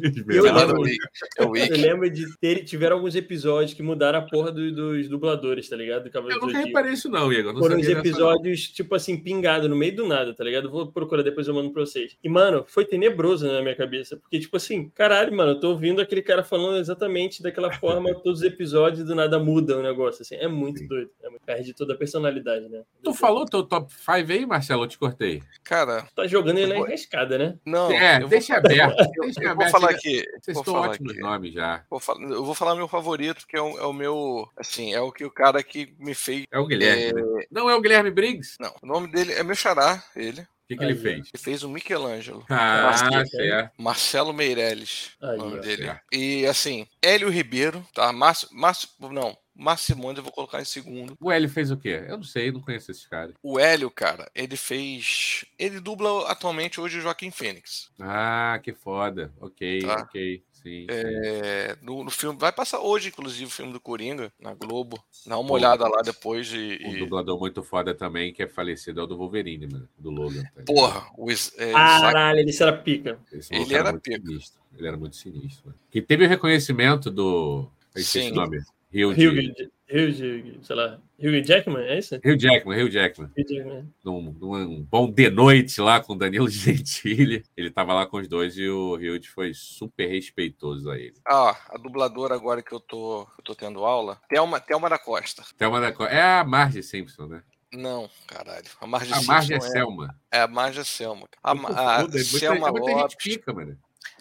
Esmeralda 0.00 0.72
lembro. 0.78 0.90
Eu 1.38 1.50
lembro 1.52 2.10
de 2.10 2.24
ter, 2.38 2.64
tiveram 2.64 2.96
alguns 2.96 3.14
episódios 3.14 3.74
que 3.74 3.82
mudaram 3.82 4.18
a 4.20 4.22
porra 4.22 4.50
do- 4.52 4.72
dos 4.72 5.08
dubladores, 5.08 5.68
tá 5.68 5.76
ligado? 5.76 6.08
Do 6.08 6.16
Eu 6.16 6.22
nunca 6.22 6.40
Zodíaco. 6.40 6.66
reparei 6.66 6.92
isso, 6.92 7.08
não, 7.08 7.32
Igor. 7.32 7.52
Não 7.52 7.60
Foram 7.60 7.78
uns 7.78 7.88
não. 7.88 7.98
episódios, 7.98 8.68
tipo 8.68 8.94
assim, 8.94 9.16
pingado 9.16 9.68
no 9.68 9.76
meio 9.76 9.94
do 9.94 10.06
nada, 10.06 10.34
tá 10.34 10.44
ligado? 10.44 10.70
Vou 10.70 10.86
procurar 10.90 11.22
depois 11.22 11.48
eu 11.48 11.54
mando 11.54 11.70
pra 11.72 11.84
vocês. 11.84 12.16
E, 12.22 12.28
mano, 12.28 12.64
foi 12.66 12.84
tenebroso 12.84 13.46
na 13.46 13.60
minha 13.62 13.74
cabeça. 13.76 14.16
Porque, 14.16 14.38
tipo 14.38 14.56
assim, 14.56 14.88
caralho, 14.94 15.34
mano, 15.34 15.52
eu 15.52 15.60
tô 15.60 15.70
ouvindo 15.70 16.00
aquele 16.00 16.22
cara 16.22 16.42
falando 16.42 16.78
exatamente 16.78 17.42
daquela 17.42 17.72
forma, 17.72 18.12
todos 18.22 18.40
os 18.40 18.44
episódios 18.46 19.04
do 19.06 19.14
nada 19.14 19.38
muda 19.38 19.76
o 19.78 19.82
negócio. 19.82 20.22
Assim, 20.22 20.36
é 20.36 20.48
muito 20.48 20.80
Sim. 20.80 20.88
doido. 20.88 21.10
É 21.22 21.28
muito- 21.28 21.44
Perde 21.44 21.74
toda 21.74 21.92
a 21.92 21.96
personalidade, 22.04 22.68
né? 22.68 22.82
Tu 23.02 23.14
falou 23.14 23.46
teu 23.46 23.62
top 23.62 23.92
5 23.92 24.10
aí, 24.10 24.46
Marcelo? 24.46 24.84
Eu 24.84 24.88
te 24.88 24.98
cortei. 24.98 25.42
Cara. 25.62 26.06
Tá 26.14 26.26
jogando 26.26 26.58
ele 26.58 26.74
na 26.74 26.80
enrascada, 26.80 27.38
né? 27.38 27.58
Não. 27.64 27.90
É, 27.90 28.20
deixa 28.28 28.60
vou... 28.60 28.70
aberto. 28.70 29.10
Deixa 29.20 29.42
eu 29.42 29.50
aberto. 29.50 29.70
vou 29.70 29.80
falar 29.80 29.90
aqui. 29.90 30.24
Vocês 30.40 30.56
estão 30.56 30.74
ótimos 30.74 31.12
aqui. 31.12 31.20
nomes 31.20 31.54
já. 31.54 31.84
Vou 31.90 31.98
falar, 31.98 32.22
eu 32.22 32.44
vou 32.44 32.54
falar 32.54 32.74
meu 32.74 32.88
favorito, 32.88 33.46
que 33.46 33.56
é 33.56 33.60
o, 33.60 33.78
é 33.78 33.86
o, 33.86 33.92
meu. 33.92 34.48
Assim, 34.56 34.92
é 34.92 35.00
o 35.00 35.10
que 35.10 35.24
o 35.24 35.30
cara 35.30 35.62
que 35.62 35.94
me 35.98 36.14
fez. 36.14 36.44
É 36.50 36.58
o 36.58 36.66
Guilherme. 36.66 37.02
É... 37.02 37.12
Né? 37.12 37.44
Não 37.50 37.70
é 37.70 37.74
o 37.74 37.80
Guilherme 37.80 38.10
Briggs? 38.10 38.56
Não. 38.60 38.74
O 38.82 38.86
nome 38.86 39.08
dele 39.08 39.32
é 39.32 39.42
meu 39.42 39.54
xará, 39.54 40.02
ele. 40.14 40.42
O 40.42 40.66
que, 40.66 40.76
que 40.78 40.84
ele 40.84 40.94
fez? 40.94 41.28
Ele 41.32 41.42
fez 41.42 41.62
o 41.62 41.68
Michelangelo. 41.68 42.44
Ah, 42.48 42.84
Marcelo, 42.84 43.26
certo. 43.26 43.70
Marcelo 43.78 44.32
Meirelles. 44.32 45.10
Aí, 45.20 45.36
nome 45.36 45.60
dele. 45.60 45.84
Certo. 45.84 46.00
E 46.10 46.46
assim, 46.46 46.86
Hélio 47.02 47.28
Ribeiro, 47.28 47.86
tá? 47.92 48.10
Márcio. 48.14 48.48
Márcio 48.50 48.88
não, 48.98 49.36
Marcimondes 49.54 50.18
eu 50.18 50.24
vou 50.24 50.32
colocar 50.32 50.60
em 50.60 50.64
segundo. 50.64 51.16
O 51.20 51.30
Hélio 51.30 51.48
fez 51.48 51.70
o 51.70 51.76
quê? 51.76 52.04
Eu 52.08 52.16
não 52.16 52.24
sei, 52.24 52.50
não 52.50 52.60
conheço 52.60 52.90
esse 52.90 53.08
cara. 53.08 53.32
O 53.42 53.58
Hélio, 53.58 53.90
cara, 53.90 54.30
ele 54.34 54.56
fez. 54.56 55.44
Ele 55.58 55.80
dubla 55.80 56.28
atualmente 56.28 56.80
hoje 56.80 56.98
o 56.98 57.00
Joaquim 57.00 57.30
Fênix. 57.30 57.90
Ah, 58.00 58.58
que 58.62 58.72
foda. 58.72 59.32
Ok, 59.40 59.82
tá? 59.82 60.02
ok. 60.02 60.42
Sim, 60.64 60.86
é, 60.88 61.76
no, 61.82 62.02
no, 62.02 62.10
filme, 62.10 62.38
vai 62.38 62.50
passar 62.50 62.80
hoje, 62.80 63.08
inclusive, 63.08 63.44
o 63.44 63.50
filme 63.50 63.70
do 63.70 63.78
Coringa, 63.78 64.32
na 64.40 64.54
Globo. 64.54 64.98
Dá 65.26 65.36
uma 65.36 65.46
Pô, 65.46 65.54
olhada 65.54 65.86
lá 65.86 66.00
depois. 66.00 66.50
E, 66.54 66.80
um 66.86 66.98
dublador 66.98 67.38
muito 67.38 67.62
foda 67.62 67.94
também, 67.94 68.32
que 68.32 68.42
é 68.42 68.48
falecido, 68.48 68.98
é 68.98 69.04
o 69.04 69.06
do 69.06 69.14
Wolverine, 69.14 69.66
mano, 69.66 69.86
do 69.98 70.10
Logan. 70.10 70.42
Tá 70.42 70.62
Porra, 70.64 71.06
o 71.18 71.30
é, 71.30 71.70
Caralho, 71.70 72.40
ele 72.40 72.56
era 72.58 72.72
pica. 72.72 73.20
Ele 73.50 73.74
era, 73.74 73.92
pica. 73.92 74.16
Sinistro. 74.16 74.62
Ele 74.78 74.88
era 74.88 74.96
muito 74.96 75.16
sinistro. 75.16 75.66
Mano. 75.66 75.78
Que 75.90 76.00
teve 76.00 76.24
o 76.24 76.28
reconhecimento 76.28 77.10
do. 77.10 77.68
Esse 77.94 78.30
nome. 78.30 78.62
Rio 78.94 79.12
de... 79.12 79.72
Hugh, 79.90 80.62
sei 80.62 80.76
lá, 80.76 81.00
Hugh 81.18 81.44
Jackman, 81.44 81.84
é 81.84 81.98
isso? 81.98 82.14
Hugh 82.16 82.38
Jackman, 82.38 82.80
Hugh 82.80 82.90
Jackman. 82.90 83.30
Hugh 83.36 83.48
Jackman. 83.48 83.94
Num, 84.04 84.32
num 84.40 84.82
bom 84.82 85.10
de 85.10 85.28
noite 85.30 85.80
lá 85.80 86.00
com 86.00 86.16
Danilo 86.16 86.48
Gentili. 86.50 87.44
Ele 87.56 87.70
tava 87.70 87.92
lá 87.92 88.06
com 88.06 88.18
os 88.18 88.28
dois 88.28 88.56
e 88.56 88.68
o 88.68 88.94
Hugh 88.94 89.26
foi 89.34 89.52
super 89.52 90.06
respeitoso 90.06 90.90
a 90.90 90.96
ele. 90.96 91.14
Ah, 91.26 91.56
a 91.70 91.76
dubladora 91.76 92.34
agora 92.34 92.62
que 92.62 92.72
eu 92.72 92.80
tô, 92.80 93.22
eu 93.22 93.44
tô 93.44 93.54
tendo 93.54 93.84
aula, 93.84 94.20
Thelma, 94.28 94.60
Thelma 94.60 94.88
da 94.88 94.98
Costa. 94.98 95.44
Thelma 95.58 95.80
da 95.80 95.92
Costa. 95.92 96.14
É 96.14 96.22
a 96.22 96.44
Marge 96.44 96.82
Simpson, 96.82 97.26
né? 97.26 97.42
Não, 97.72 98.08
caralho. 98.26 98.66
A 98.80 98.86
Marge, 98.86 99.12
a 99.12 99.22
Marge 99.22 99.52
é, 99.52 99.56
é 99.56 99.60
Selma. 99.60 100.16
É 100.30 100.40
a 100.40 100.48
Marge 100.48 100.80
é 100.80 100.84
Selma. 100.84 101.28
A, 101.42 101.50
a, 101.50 102.02
a 102.02 102.18
Selma 102.24 102.70
muita, 102.70 102.90
Lopes. 102.92 103.16
Gente 103.18 103.36
pica, 103.38 103.52
mano. 103.52 103.76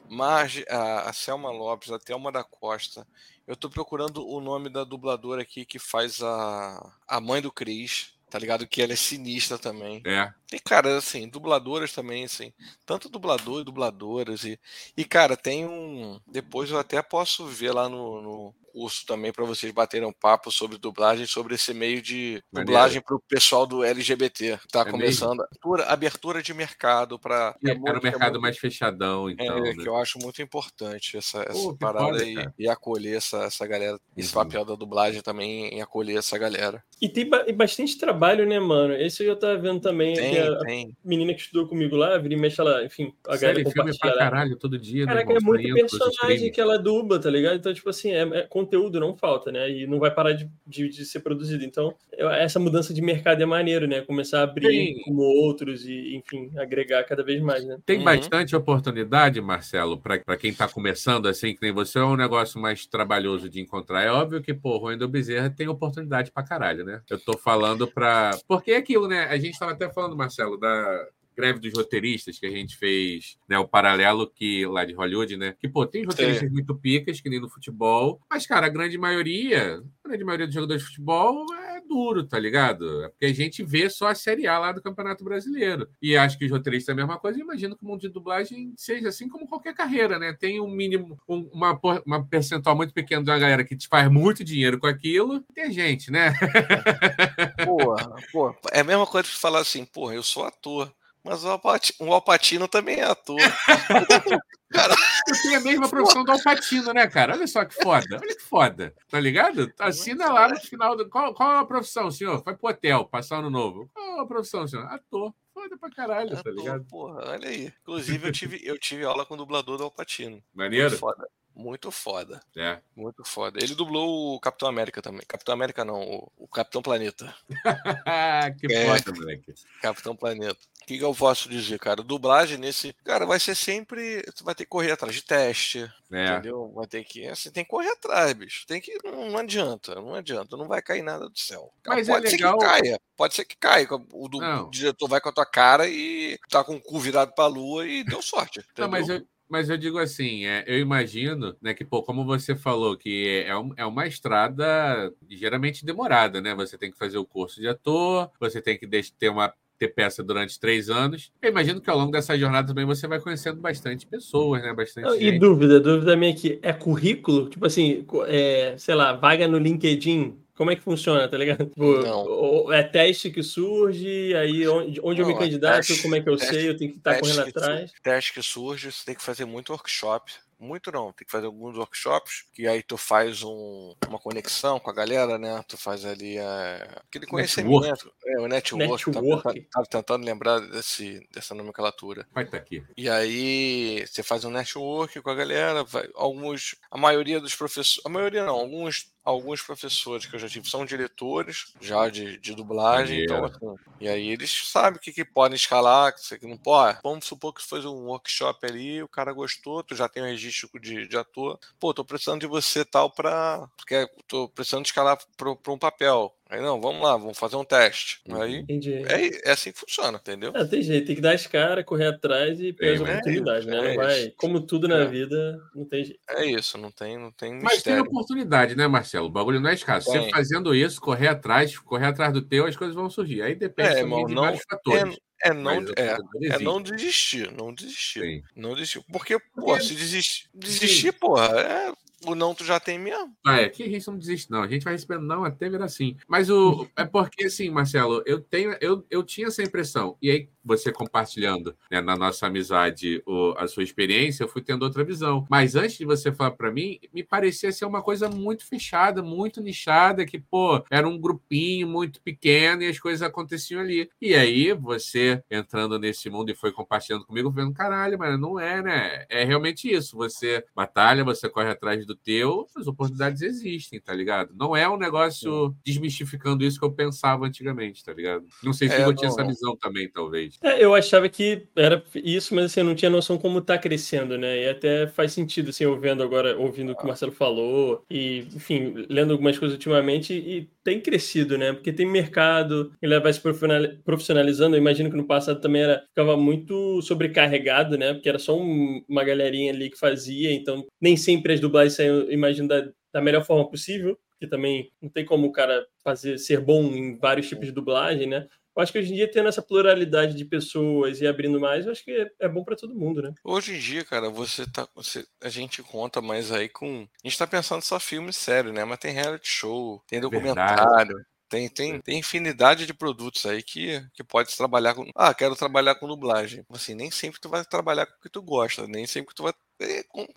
Marge, 0.09 0.65
a, 0.69 1.09
a 1.09 1.13
Selma 1.13 1.51
Lopes, 1.51 1.91
a 1.91 1.99
Thelma 1.99 2.31
da 2.31 2.43
Costa. 2.43 3.07
Eu 3.45 3.55
tô 3.55 3.69
procurando 3.69 4.25
o 4.25 4.39
nome 4.39 4.69
da 4.69 4.83
dubladora 4.83 5.41
aqui 5.41 5.65
que 5.65 5.77
faz 5.77 6.21
a, 6.21 6.93
a 7.07 7.19
mãe 7.19 7.41
do 7.41 7.51
Cris. 7.51 8.13
Tá 8.29 8.39
ligado? 8.39 8.65
Que 8.65 8.81
ela 8.81 8.93
é 8.93 8.95
sinistra 8.95 9.59
também. 9.59 10.01
É. 10.07 10.33
E, 10.53 10.59
cara, 10.59 10.97
assim, 10.97 11.27
dubladoras 11.27 11.91
também, 11.91 12.25
assim. 12.25 12.53
Tanto 12.85 13.09
dublador 13.09 13.61
e 13.61 13.63
dubladoras. 13.63 14.43
E, 14.43 14.59
e 14.95 15.03
cara, 15.03 15.35
tem 15.35 15.65
um. 15.65 16.19
Depois 16.27 16.69
eu 16.69 16.77
até 16.77 17.01
posso 17.01 17.45
ver 17.47 17.71
lá 17.71 17.89
no, 17.89 18.21
no 18.21 18.55
curso 18.73 19.05
também 19.05 19.31
para 19.31 19.45
vocês 19.45 19.71
baterem 19.71 20.07
um 20.07 20.11
papo 20.11 20.51
sobre 20.51 20.79
dublagem, 20.79 21.27
sobre 21.27 21.53
esse 21.53 21.73
meio 21.73 22.01
de 22.01 22.43
Maneiro. 22.51 22.71
dublagem 22.71 23.01
para 23.01 23.15
o 23.15 23.21
pessoal 23.21 23.67
do 23.67 23.83
LGBT. 23.83 24.59
Tá 24.71 24.81
é 24.81 24.85
começando 24.85 25.41
abertura, 25.41 25.83
abertura 25.85 26.41
de 26.41 26.53
mercado 26.53 27.19
para 27.19 27.55
é, 27.63 27.69
era 27.69 27.99
o 27.99 28.03
mercado 28.03 28.41
mais 28.41 28.57
fechadão, 28.57 29.29
então. 29.29 29.57
É, 29.57 29.61
né? 29.61 29.73
que 29.75 29.87
eu 29.87 29.95
acho 29.95 30.17
muito 30.17 30.41
importante 30.41 31.15
essa, 31.15 31.43
essa 31.43 31.53
Pô, 31.53 31.77
parada 31.77 32.17
foda, 32.17 32.25
e, 32.25 32.63
e, 32.63 32.67
acolher 32.67 33.17
essa, 33.17 33.43
essa 33.43 33.67
galera. 33.67 33.99
Esse 34.17 34.35
uhum. 34.35 34.43
papel 34.43 34.65
da 34.65 34.75
dublagem 34.75 35.21
também 35.21 35.67
em 35.67 35.81
acolher 35.81 36.17
essa 36.17 36.37
galera. 36.37 36.83
E 36.99 37.07
tem 37.07 37.29
ba 37.29 37.45
bastante 37.53 37.97
trabalho, 37.97 38.45
né, 38.45 38.59
mano? 38.59 38.95
Esse 38.95 39.23
eu 39.23 39.37
tava 39.37 39.57
vendo 39.57 39.81
também. 39.81 40.15
Tem, 40.15 40.42
a, 40.47 40.59
tem. 40.59 40.95
menina 41.03 41.33
que 41.33 41.41
estudou 41.41 41.67
comigo 41.67 41.95
lá, 41.95 42.17
vira 42.17 42.33
e 42.33 42.37
mexe 42.37 42.59
ela, 42.59 42.83
enfim, 42.83 43.13
a 43.27 43.37
galera 43.37 43.69
filme 43.69 43.97
pra 43.97 44.13
caralho, 44.13 44.57
todo 44.57 44.77
dia. 44.77 45.05
Caraca, 45.05 45.33
né, 45.33 45.39
é 45.41 45.43
muito 45.43 45.73
personagem 45.73 46.51
que 46.51 46.61
ela 46.61 46.77
dubla, 46.77 47.19
tá 47.19 47.29
ligado? 47.29 47.55
Então, 47.55 47.73
tipo 47.73 47.89
assim, 47.89 48.11
é, 48.11 48.21
é 48.21 48.41
conteúdo 48.43 48.99
não 48.99 49.15
falta, 49.15 49.51
né? 49.51 49.69
E 49.69 49.87
não 49.87 49.99
vai 49.99 50.11
parar 50.11 50.33
de, 50.33 50.49
de, 50.65 50.89
de 50.89 51.05
ser 51.05 51.19
produzido. 51.21 51.63
Então, 51.63 51.93
eu, 52.11 52.29
essa 52.29 52.59
mudança 52.59 52.93
de 52.93 53.01
mercado 53.01 53.41
é 53.41 53.45
maneiro, 53.45 53.87
né? 53.87 54.01
Começar 54.01 54.39
a 54.39 54.43
abrir 54.43 54.67
Tem... 54.67 55.01
como 55.01 55.21
outros 55.21 55.85
e, 55.85 56.15
enfim, 56.15 56.51
agregar 56.57 57.03
cada 57.03 57.23
vez 57.23 57.41
mais, 57.41 57.65
né? 57.65 57.77
Tem 57.85 57.99
uhum. 57.99 58.05
bastante 58.05 58.55
oportunidade, 58.55 59.41
Marcelo, 59.41 59.97
para 59.97 60.37
quem 60.37 60.51
está 60.51 60.67
começando 60.67 61.27
assim, 61.27 61.53
que 61.53 61.61
nem 61.61 61.71
você, 61.71 61.99
é 61.99 62.03
um 62.03 62.15
negócio 62.15 62.59
mais 62.59 62.85
trabalhoso 62.85 63.49
de 63.49 63.61
encontrar. 63.61 64.03
É 64.03 64.11
óbvio 64.11 64.41
que, 64.41 64.53
pô, 64.53 64.77
o 64.77 64.85
Wendel 64.85 65.07
Bezerra 65.07 65.49
tem 65.49 65.67
oportunidade 65.67 66.31
para 66.31 66.43
caralho, 66.43 66.83
né? 66.83 67.01
Eu 67.09 67.19
tô 67.19 67.37
falando 67.37 67.87
para 67.87 68.37
Porque 68.47 68.71
é 68.71 68.77
aquilo, 68.77 69.07
né? 69.07 69.25
A 69.25 69.37
gente 69.37 69.53
estava 69.53 69.71
até 69.71 69.89
falando, 69.91 70.15
Marcelo, 70.33 70.57
da 70.57 71.07
greve 71.35 71.59
dos 71.59 71.73
roteiristas 71.73 72.37
que 72.37 72.45
a 72.45 72.51
gente 72.51 72.77
fez, 72.77 73.37
né, 73.49 73.57
o 73.57 73.67
paralelo 73.67 74.29
que 74.29 74.65
lá 74.67 74.85
de 74.85 74.93
Hollywood, 74.93 75.35
né, 75.35 75.55
que 75.59 75.67
pô, 75.67 75.85
tem 75.85 76.05
roteiristas 76.05 76.47
Sim. 76.47 76.53
muito 76.53 76.75
picas 76.75 77.19
que 77.19 77.29
nem 77.29 77.39
no 77.39 77.49
futebol, 77.49 78.21
mas 78.29 78.45
cara, 78.45 78.67
a 78.67 78.69
grande 78.69 78.97
maioria, 78.99 79.81
a 80.03 80.07
grande 80.07 80.23
maioria 80.23 80.45
dos 80.45 80.53
jogadores 80.53 80.83
de 80.83 80.89
futebol 80.89 81.45
é 81.55 81.72
duro, 81.87 82.23
tá 82.23 82.39
ligado? 82.39 83.03
É 83.03 83.09
porque 83.09 83.25
a 83.25 83.33
gente 83.33 83.63
vê 83.63 83.89
só 83.89 84.07
a 84.07 84.15
Série 84.15 84.47
A 84.47 84.57
lá 84.57 84.71
do 84.71 84.81
Campeonato 84.81 85.23
Brasileiro. 85.23 85.89
E 86.01 86.15
acho 86.15 86.37
que 86.37 86.45
os 86.45 86.51
roteiristas 86.51 86.89
é 86.89 86.93
a 86.93 86.95
mesma 86.95 87.19
coisa, 87.19 87.39
imagino 87.39 87.75
que 87.75 87.83
o 87.83 87.87
mundo 87.87 88.01
de 88.01 88.09
dublagem 88.09 88.73
seja 88.77 89.09
assim 89.09 89.27
como 89.27 89.47
qualquer 89.47 89.73
carreira, 89.73 90.17
né? 90.19 90.33
Tem 90.33 90.59
um 90.59 90.69
mínimo, 90.69 91.19
um, 91.27 91.49
uma, 91.53 91.79
uma 92.05 92.25
percentual 92.25 92.75
muito 92.75 92.93
pequena 92.93 93.23
de 93.23 93.29
uma 93.29 93.39
galera 93.39 93.63
que 93.63 93.75
te 93.75 93.87
faz 93.87 94.09
muito 94.11 94.43
dinheiro 94.43 94.79
com 94.79 94.87
aquilo, 94.87 95.41
tem 95.53 95.71
gente, 95.71 96.11
né? 96.11 96.33
Porra, 97.65 98.15
porra, 98.31 98.55
é 98.71 98.81
a 98.81 98.83
mesma 98.83 99.05
coisa 99.05 99.27
que 99.27 99.37
falar 99.37 99.59
assim, 99.59 99.85
porra, 99.85 100.15
eu 100.15 100.23
sou 100.23 100.43
ator. 100.43 100.91
Mas 101.23 101.43
o 101.45 101.49
Alpatino, 101.49 102.09
o 102.09 102.13
Alpatino 102.13 102.67
também 102.67 102.97
é 102.97 103.03
ator. 103.03 103.39
cara, 104.73 104.95
eu 105.27 105.41
tenho 105.41 105.57
a 105.57 105.61
mesma 105.61 105.87
profissão 105.89 106.23
do 106.23 106.31
Alpatino, 106.31 106.93
né, 106.93 107.07
cara? 107.07 107.33
Olha 107.33 107.47
só 107.47 107.63
que 107.63 107.75
foda. 107.75 108.19
Olha 108.21 108.35
que 108.35 108.43
foda. 108.43 108.93
Tá 109.09 109.19
ligado? 109.19 109.71
Assina 109.79 110.31
lá 110.31 110.49
no 110.49 110.59
final. 110.59 110.95
Do... 110.95 111.09
Qual, 111.09 111.33
qual 111.33 111.53
é 111.53 111.59
a 111.59 111.65
profissão, 111.65 112.11
senhor? 112.11 112.43
Vai 112.43 112.55
pro 112.55 112.69
hotel, 112.69 113.05
passar 113.05 113.39
ano 113.39 113.49
novo. 113.49 113.89
Qual 113.93 114.19
é 114.19 114.21
a 114.21 114.25
profissão, 114.25 114.67
senhor? 114.67 114.85
Ator. 114.87 115.33
Foda 115.53 115.77
pra 115.77 115.91
caralho, 115.91 116.31
tá 116.31 116.39
ator, 116.39 116.55
tá 116.55 116.61
ligado? 116.61 116.85
Porra, 116.85 117.29
olha 117.29 117.47
aí. 117.47 117.71
Inclusive, 117.83 118.27
eu 118.27 118.31
tive, 118.31 118.61
eu 118.63 118.77
tive 118.79 119.05
aula 119.05 119.23
com 119.23 119.35
o 119.35 119.37
dublador 119.37 119.77
do 119.77 119.83
Alpatino. 119.83 120.43
Maneiro? 120.53 120.89
Muito 120.89 120.99
foda. 120.99 121.29
Muito 121.55 121.91
foda. 121.91 122.41
É. 122.57 122.79
Muito 122.95 123.23
foda. 123.23 123.59
Ele 123.61 123.75
dublou 123.75 124.35
o 124.35 124.39
Capitão 124.39 124.67
América 124.67 125.01
também. 125.01 125.21
Capitão 125.27 125.53
América 125.53 125.85
não, 125.85 126.01
o, 126.01 126.31
o 126.35 126.47
Capitão 126.47 126.81
Planeta. 126.81 127.33
que 128.59 128.73
é, 128.73 128.87
foda, 128.87 129.15
moleque. 129.15 129.53
Capitão 129.79 130.15
Planeta. 130.15 130.57
O 130.83 130.85
que, 130.85 130.97
que, 130.97 131.03
eu 131.03 131.15
posso 131.15 131.47
dizer, 131.47 131.79
cara? 131.79 132.03
Dublagem 132.03 132.57
nesse. 132.57 132.93
Cara, 133.05 133.25
vai 133.25 133.39
ser 133.39 133.55
sempre. 133.55 134.21
Você 134.23 134.43
vai 134.43 134.53
ter 134.53 134.65
que 134.65 134.69
correr 134.69 134.91
atrás 134.91 135.15
de 135.15 135.23
teste. 135.23 135.89
É. 136.11 136.33
Entendeu? 136.33 136.73
Vai 136.75 136.85
ter 136.85 137.03
que. 137.05 137.27
Você 137.29 137.49
tem 137.49 137.63
que 137.63 137.69
correr 137.69 137.89
atrás, 137.89 138.33
bicho. 138.33 138.67
Tem 138.67 138.81
que. 138.81 138.97
Não, 139.01 139.31
não 139.31 139.37
adianta, 139.39 139.95
não 139.95 140.13
adianta. 140.13 140.57
Não 140.57 140.67
vai 140.67 140.81
cair 140.81 141.01
nada 141.01 141.29
do 141.29 141.39
céu. 141.39 141.71
Mas 141.87 142.07
pode 142.07 142.27
é 142.27 142.29
legal... 142.31 142.59
ser 142.59 142.59
que 142.59 142.65
caia. 142.65 143.01
Pode 143.15 143.33
ser 143.33 143.45
que 143.45 143.55
caia. 143.55 143.87
O, 144.11 144.27
do, 144.27 144.39
o 144.39 144.69
diretor 144.69 145.07
vai 145.07 145.21
com 145.21 145.29
a 145.29 145.33
tua 145.33 145.45
cara 145.45 145.87
e 145.87 146.37
tá 146.49 146.63
com 146.65 146.75
o 146.75 146.81
cu 146.81 146.99
virado 146.99 147.33
pra 147.33 147.47
lua 147.47 147.87
e 147.87 148.03
deu 148.03 148.21
sorte. 148.21 148.61
Não, 148.77 148.89
mas 148.89 149.07
eu, 149.07 149.25
mas 149.47 149.69
eu 149.69 149.77
digo 149.77 149.99
assim, 149.99 150.45
é, 150.45 150.63
eu 150.67 150.79
imagino, 150.79 151.55
né, 151.61 151.73
que, 151.73 151.85
pô, 151.85 152.01
como 152.01 152.25
você 152.25 152.55
falou, 152.55 152.97
que 152.97 153.43
é, 153.45 153.49
é, 153.49 153.57
um, 153.57 153.71
é 153.77 153.85
uma 153.85 154.07
estrada 154.07 155.13
ligeiramente 155.29 155.85
demorada, 155.85 156.41
né? 156.41 156.55
Você 156.55 156.77
tem 156.77 156.91
que 156.91 156.97
fazer 156.97 157.17
o 157.17 157.25
curso 157.25 157.61
de 157.61 157.67
ator, 157.67 158.31
você 158.39 158.61
tem 158.61 158.77
que 158.77 158.87
ter 158.87 159.29
uma 159.29 159.53
ter 159.83 159.93
peça 159.93 160.23
durante 160.23 160.59
três 160.59 160.89
anos. 160.89 161.31
Eu 161.41 161.49
imagino 161.49 161.81
que 161.81 161.89
ao 161.89 161.97
longo 161.97 162.11
dessa 162.11 162.37
jornada 162.37 162.67
também 162.67 162.85
você 162.85 163.07
vai 163.07 163.19
conhecendo 163.19 163.59
bastante 163.59 164.05
pessoas, 164.07 164.61
né? 164.61 164.73
Bastante 164.73 165.17
E 165.17 165.31
gente. 165.31 165.39
dúvida, 165.39 165.79
dúvida 165.79 166.15
minha 166.15 166.31
aqui, 166.31 166.59
é 166.61 166.71
currículo? 166.71 167.49
Tipo 167.49 167.65
assim, 167.65 168.05
é, 168.27 168.75
sei 168.77 168.95
lá, 168.95 169.13
vaga 169.13 169.47
no 169.47 169.57
LinkedIn, 169.57 170.37
como 170.55 170.71
é 170.71 170.75
que 170.75 170.81
funciona, 170.81 171.27
tá 171.27 171.37
ligado? 171.37 171.65
Tipo, 171.65 171.97
não. 172.01 172.71
É 172.71 172.83
teste 172.83 173.29
que 173.29 173.43
surge, 173.43 174.33
aí 174.35 174.67
onde, 174.67 174.99
onde 175.03 175.21
não, 175.21 175.29
eu 175.29 175.33
me 175.33 175.39
candidato, 175.39 175.87
teste, 175.87 176.01
como 176.01 176.15
é 176.15 176.21
que 176.21 176.29
eu 176.29 176.37
teste, 176.37 176.55
sei, 176.55 176.69
eu 176.69 176.77
tenho 176.77 176.91
que 176.91 176.97
estar 176.97 177.15
tá 177.15 177.19
correndo 177.19 177.41
atrás. 177.41 177.91
Teste 178.01 178.33
que 178.33 178.41
surge, 178.41 178.91
você 178.91 179.05
tem 179.05 179.15
que 179.15 179.23
fazer 179.23 179.45
muito 179.45 179.71
workshop, 179.71 180.31
muito 180.63 180.91
não, 180.91 181.11
tem 181.11 181.25
que 181.25 181.31
fazer 181.31 181.45
alguns 181.45 181.77
workshops, 181.77 182.45
que 182.53 182.67
aí 182.67 182.81
tu 182.81 182.97
faz 182.97 183.43
um, 183.43 183.95
uma 184.07 184.17
conexão 184.17 184.79
com 184.79 184.89
a 184.89 184.93
galera, 184.93 185.37
né? 185.37 185.63
Tu 185.67 185.77
faz 185.77 186.05
ali 186.05 186.37
é, 186.37 186.87
aquele 187.07 187.27
conhecimento, 187.27 187.81
network. 187.81 188.11
é, 188.25 188.39
o 188.39 188.47
network. 188.47 189.09
network. 189.09 189.61
Tava, 189.71 189.85
tentando 189.85 190.25
lembrar 190.25 190.59
desse, 190.59 191.27
dessa 191.31 191.53
nomenclatura. 191.53 192.27
Vai 192.33 192.45
estar 192.45 192.57
tá 192.57 192.63
aqui. 192.63 192.83
E 192.97 193.09
aí 193.09 194.05
você 194.07 194.23
faz 194.23 194.45
um 194.45 194.49
network 194.49 195.21
com 195.21 195.29
a 195.29 195.35
galera, 195.35 195.83
vai, 195.83 196.09
alguns, 196.15 196.75
a 196.89 196.97
maioria 196.97 197.39
dos 197.39 197.55
professores, 197.55 198.01
a 198.05 198.09
maioria 198.09 198.45
não, 198.45 198.55
alguns 198.55 199.12
alguns 199.23 199.61
professores 199.61 200.25
que 200.25 200.35
eu 200.35 200.39
já 200.39 200.49
tive 200.49 200.69
são 200.69 200.85
diretores 200.85 201.73
já 201.79 202.09
de, 202.09 202.37
de 202.37 202.53
dublagem, 202.53 203.23
então, 203.23 203.45
assim, 203.45 203.75
e 203.99 204.07
aí 204.07 204.29
eles 204.29 204.51
sabem 204.69 204.97
o 204.97 205.01
que, 205.01 205.11
que 205.11 205.23
podem 205.23 205.55
escalar, 205.55 206.13
que, 206.13 206.39
que 206.39 206.47
não 206.47 206.57
pode. 206.57 206.99
Vamos 207.03 207.25
supor 207.25 207.53
que 207.53 207.63
fez 207.63 207.85
um 207.85 208.05
workshop 208.05 208.65
ali, 208.65 209.01
o 209.01 209.07
cara 209.07 209.31
gostou, 209.31 209.83
tu 209.83 209.95
já 209.95 210.09
tem 210.09 210.23
um 210.23 210.27
registro 210.27 210.69
de, 210.79 211.07
de 211.07 211.17
ator, 211.17 211.59
pô, 211.79 211.93
tô 211.93 212.03
precisando 212.03 212.41
de 212.41 212.47
você 212.47 212.83
tal 212.83 213.09
para 213.09 213.69
porque 213.77 214.07
tô 214.27 214.49
precisando 214.49 214.85
escalar 214.85 215.17
para 215.37 215.71
um 215.71 215.77
papel. 215.77 216.33
Aí 216.53 216.61
não, 216.61 216.79
vamos 216.79 217.01
lá, 217.01 217.17
vamos 217.17 217.35
fazer 217.35 217.55
um 217.55 217.63
teste. 217.65 218.19
Uhum. 218.29 218.39
Aí 218.39 218.55
Entendi. 218.57 218.93
é, 218.93 219.49
é 219.49 219.51
assim 219.53 219.71
que 219.71 219.79
funciona, 219.79 220.19
entendeu? 220.19 220.51
Ah, 220.55 220.63
tem 220.63 220.83
jeito, 220.83 221.07
tem 221.07 221.15
que 221.15 221.21
dar 221.21 221.33
as 221.33 221.47
caras, 221.47 221.83
correr 221.83 222.05
atrás 222.05 222.59
e 222.61 222.71
pegar 222.71 222.93
as 222.93 222.99
É, 222.99 223.03
oportunidades, 223.11 223.65
né? 223.65 223.75
é 223.77 223.87
Não 223.89 223.95
vai, 223.95 224.29
como 224.37 224.61
tudo 224.61 224.87
na 224.87 224.99
É. 224.99 225.05
vida, 225.07 225.59
não 225.73 225.83
tem 225.83 226.05
jeito. 226.05 226.19
É 226.29 226.45
isso, 226.45 226.77
não 226.77 226.91
tem, 226.91 227.17
não 227.17 227.31
tem 227.31 227.53
Mas 227.53 227.81
tem 227.81 227.93
mistério. 227.93 228.03
oportunidade, 228.03 228.75
né, 228.75 228.85
Marcelo? 228.85 229.25
O 229.25 229.31
bagulho 229.31 229.59
não 229.59 229.71
é 229.71 229.73
escasso. 229.73 230.11
Você 230.11 230.19
Tem. 230.19 230.29
fazendo 230.29 230.75
isso, 230.75 231.01
correr 231.01 231.29
atrás, 231.29 231.75
correr 231.79 232.05
atrás 232.05 232.31
do 232.31 232.41
teu, 232.43 232.67
as 232.67 232.75
coisas 232.77 232.95
vão 232.95 233.09
surgir. 233.09 233.41
Aí 233.41 233.55
depende 233.55 233.89
É, 233.89 233.99
irmão, 234.01 234.23
de 234.27 234.35
não- 234.35 234.43
vários 234.43 234.61
fatores. 234.69 235.17
É 235.43 235.51
não, 235.53 235.81
Mas 235.81 235.89
é, 235.97 236.17
é 236.55 236.59
não 236.59 236.81
desistir, 236.81 237.51
não 237.51 237.73
desistir. 237.73 238.21
Sim. 238.21 238.41
Não 238.55 238.75
desistir. 238.75 239.03
Porque, 239.11 239.37
pô, 239.55 239.77
se 239.79 239.95
desistir, 239.95 240.47
desistir, 240.53 241.11
porra, 241.13 241.47
é, 241.59 241.93
o 242.25 242.35
não 242.35 242.53
tu 242.53 242.63
já 242.63 242.79
tem 242.79 242.97
mesmo. 242.99 243.33
Ah, 243.45 243.61
é, 243.61 243.69
que 243.69 243.83
a 243.83 243.89
gente 243.89 244.07
não 244.07 244.17
desiste, 244.17 244.49
não. 244.51 244.61
A 244.63 244.67
gente 244.67 244.83
vai 244.83 244.93
recebendo 244.93 245.23
não 245.23 245.43
até 245.43 245.69
virar 245.69 245.85
assim. 245.85 246.15
Mas 246.27 246.49
o. 246.49 246.87
É 246.95 247.05
porque, 247.05 247.45
assim, 247.45 247.69
Marcelo, 247.69 248.21
eu 248.25 248.39
tenho. 248.39 248.75
Eu, 248.79 249.05
eu 249.09 249.23
tinha 249.23 249.47
essa 249.47 249.61
impressão. 249.63 250.15
E 250.21 250.29
aí, 250.29 250.49
você 250.63 250.91
compartilhando 250.91 251.75
né, 251.91 251.99
na 252.01 252.15
nossa 252.15 252.47
amizade 252.47 253.21
o- 253.25 253.53
a 253.57 253.67
sua 253.67 253.83
experiência, 253.83 254.43
eu 254.43 254.47
fui 254.47 254.61
tendo 254.61 254.83
outra 254.83 255.03
visão. 255.03 255.45
Mas 255.49 255.75
antes 255.75 255.97
de 255.97 256.05
você 256.05 256.31
falar 256.31 256.51
para 256.51 256.71
mim, 256.71 256.99
me 257.13 257.23
parecia 257.23 257.71
ser 257.71 257.85
uma 257.85 258.01
coisa 258.01 258.29
muito 258.29 258.65
fechada, 258.65 259.21
muito 259.21 259.61
nichada, 259.61 260.25
que, 260.25 260.39
pô, 260.39 260.83
era 260.89 261.07
um 261.07 261.19
grupinho 261.19 261.87
muito 261.87 262.21
pequeno 262.21 262.83
e 262.83 262.87
as 262.87 262.99
coisas 262.99 263.21
aconteciam 263.21 263.81
ali. 263.81 264.09
E 264.21 264.33
aí, 264.35 264.71
você 264.73 265.43
entrando 265.49 265.99
nesse 265.99 266.29
mundo 266.29 266.49
e 266.51 266.55
foi 266.55 266.71
compartilhando 266.71 267.25
comigo, 267.25 267.51
vendo, 267.51 267.73
caralho, 267.73 268.17
mas 268.17 268.39
não 268.39 268.59
é, 268.59 268.81
né? 268.81 269.25
É 269.29 269.43
realmente 269.43 269.91
isso. 269.91 270.15
Você 270.17 270.63
batalha, 270.75 271.23
você 271.23 271.49
corre 271.49 271.69
atrás 271.69 272.05
do 272.05 272.12
teu, 272.15 272.67
as 272.75 272.87
oportunidades 272.87 273.41
existem, 273.41 273.99
tá 274.01 274.13
ligado? 274.13 274.53
Não 274.57 274.75
é 274.75 274.87
um 274.89 274.97
negócio 274.97 275.75
desmistificando 275.85 276.63
isso 276.63 276.79
que 276.79 276.85
eu 276.85 276.91
pensava 276.91 277.45
antigamente, 277.45 278.03
tá 278.03 278.13
ligado? 278.13 278.45
Não 278.63 278.73
sei 278.73 278.87
se 278.89 278.95
É, 278.95 279.05
eu 279.05 279.13
tinha 279.15 279.29
não. 279.29 279.35
essa 279.39 279.47
visão 279.47 279.75
também, 279.77 280.09
talvez. 280.09 280.57
É, 280.63 280.83
eu 280.83 280.93
achava 280.93 281.27
que 281.29 281.67
era 281.75 282.03
isso, 282.15 282.53
mas 282.55 282.65
assim, 282.65 282.79
eu 282.81 282.85
não 282.85 282.95
tinha 282.95 283.09
noção 283.11 283.37
como 283.37 283.61
tá 283.61 283.77
crescendo, 283.77 284.37
né? 284.37 284.63
E 284.63 284.69
até 284.69 285.07
faz 285.07 285.31
sentido, 285.33 285.69
assim, 285.69 285.83
eu 285.83 285.99
vendo 285.99 286.23
agora, 286.23 286.57
ouvindo 286.57 286.91
o 286.91 286.95
que 286.95 287.03
o 287.03 287.07
Marcelo 287.07 287.31
falou, 287.31 288.03
e, 288.09 288.47
enfim, 288.55 289.05
lendo 289.09 289.31
algumas 289.33 289.57
coisas 289.57 289.75
ultimamente, 289.75 290.33
e 290.33 290.69
tem 290.83 290.99
crescido, 290.99 291.57
né? 291.57 291.71
Porque 291.73 291.93
tem 291.93 292.05
mercado, 292.05 292.91
ele 293.01 293.17
vai 293.19 293.31
se 293.31 293.39
profissionali- 293.39 293.97
profissionalizando. 294.03 294.75
Eu 294.75 294.79
imagino 294.81 295.09
que 295.09 295.15
no 295.15 295.25
passado 295.25 295.61
também 295.61 295.81
era, 295.83 296.03
ficava 296.09 296.35
muito 296.35 297.01
sobrecarregado, 297.01 297.97
né? 297.97 298.13
Porque 298.13 298.27
era 298.29 298.39
só 298.39 298.57
um- 298.57 299.01
uma 299.07 299.23
galerinha 299.23 299.71
ali 299.71 299.89
que 299.89 299.97
fazia, 299.97 300.51
então 300.53 300.85
nem 301.01 301.15
sempre 301.15 301.53
as 301.53 301.59
dublagens 301.59 301.93
saíam, 302.03 302.15
eu 302.15 302.31
imagino, 302.31 302.67
da, 302.67 302.87
da 303.11 303.21
melhor 303.21 303.45
forma 303.45 303.69
possível, 303.69 304.17
porque 304.31 304.47
também 304.47 304.91
não 305.01 305.09
tem 305.09 305.25
como 305.25 305.47
o 305.47 305.51
cara 305.51 305.85
fazer 306.03 306.37
ser 306.37 306.59
bom 306.59 306.83
em 306.83 307.17
vários 307.17 307.47
tipos 307.47 307.65
de 307.65 307.71
dublagem, 307.71 308.27
né? 308.27 308.47
Eu 308.75 308.81
acho 308.81 308.91
que 308.91 308.97
hoje 308.97 309.11
em 309.11 309.15
dia, 309.15 309.29
tendo 309.29 309.47
essa 309.47 309.61
pluralidade 309.61 310.35
de 310.35 310.45
pessoas 310.45 311.21
e 311.21 311.27
abrindo 311.27 311.59
mais, 311.59 311.85
eu 311.85 311.91
acho 311.91 312.03
que 312.03 312.11
é, 312.11 312.31
é 312.39 312.49
bom 312.49 312.63
para 312.63 312.75
todo 312.75 312.95
mundo, 312.95 313.21
né? 313.21 313.31
Hoje 313.43 313.75
em 313.75 313.79
dia, 313.79 314.03
cara, 314.03 314.29
você 314.31 314.65
tá. 314.65 314.87
Você, 314.95 315.25
a 315.41 315.47
gente 315.47 315.83
conta 315.83 316.21
mais 316.21 316.51
aí 316.51 316.67
com. 316.67 317.07
A 317.23 317.27
gente 317.27 317.37
tá 317.37 317.45
pensando 317.45 317.83
só 317.83 317.99
filme 317.99 318.33
sério, 318.33 318.73
né? 318.73 318.83
Mas 318.83 318.97
tem 318.97 319.13
reality 319.13 319.47
show, 319.47 320.01
tem 320.07 320.19
documentário. 320.19 321.15
Tem, 321.47 321.69
tem, 321.69 322.01
tem 322.01 322.17
infinidade 322.17 322.87
de 322.87 322.95
produtos 322.95 323.45
aí 323.45 323.61
que, 323.61 324.03
que 324.15 324.23
pode 324.23 324.57
trabalhar 324.57 324.95
com. 324.95 325.07
Ah, 325.15 325.35
quero 325.35 325.55
trabalhar 325.55 325.93
com 325.93 326.07
dublagem. 326.07 326.65
Assim, 326.71 326.95
nem 326.95 327.11
sempre 327.11 327.39
tu 327.39 327.47
vai 327.47 327.63
trabalhar 327.63 328.07
com 328.07 328.13
o 328.13 328.21
que 328.21 328.29
tu 328.29 328.41
gosta, 328.41 328.87
nem 328.87 329.05
sempre 329.05 329.35
tu 329.35 329.43
vai. 329.43 329.53
É, 329.79 330.03
como, 330.07 330.27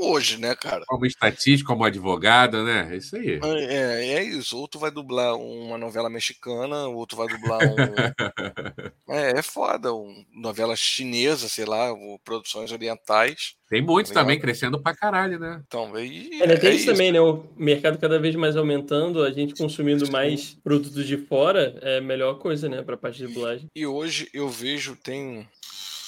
hoje, 0.00 0.38
né, 0.38 0.54
cara? 0.54 0.84
Como 0.86 1.04
estatístico, 1.04 1.72
como 1.72 1.84
advogado, 1.84 2.62
né? 2.64 2.88
É 2.92 2.96
isso 2.96 3.16
aí. 3.16 3.40
É, 3.42 4.14
é 4.14 4.22
isso. 4.22 4.56
Ou 4.56 4.68
tu 4.68 4.78
vai 4.78 4.90
dublar 4.90 5.36
uma 5.36 5.76
novela 5.76 6.08
mexicana, 6.08 6.86
ou 6.86 7.06
tu 7.06 7.16
vai 7.16 7.26
dublar 7.28 7.60
um. 7.62 7.74
é, 9.12 9.38
é 9.38 9.42
foda. 9.42 9.92
Um, 9.92 10.24
novela 10.32 10.76
chinesa, 10.76 11.48
sei 11.48 11.64
lá, 11.64 11.92
ou 11.92 12.18
produções 12.20 12.72
orientais. 12.72 13.56
Tem 13.68 13.82
muitos 13.82 14.10
Legal. 14.10 14.24
também 14.24 14.38
crescendo 14.38 14.80
pra 14.80 14.94
caralho, 14.94 15.38
né? 15.38 15.62
Então, 15.66 15.94
aí. 15.94 16.30
É, 16.40 16.46
né, 16.46 16.56
tem 16.56 16.70
é 16.70 16.74
isso 16.74 16.86
também, 16.86 17.10
né? 17.10 17.20
O 17.20 17.44
mercado 17.56 17.98
cada 17.98 18.18
vez 18.18 18.34
mais 18.36 18.56
aumentando, 18.56 19.22
a 19.22 19.32
gente 19.32 19.54
consumindo 19.54 20.10
mais 20.10 20.56
produtos 20.62 21.06
de 21.06 21.16
fora 21.16 21.76
é 21.82 21.98
a 21.98 22.00
melhor 22.00 22.38
coisa, 22.38 22.68
né? 22.68 22.82
Pra 22.82 22.96
parte 22.96 23.18
de 23.18 23.26
dublagem. 23.26 23.66
E 23.74 23.86
hoje 23.86 24.28
eu 24.32 24.48
vejo 24.48 24.96
tem 24.96 25.48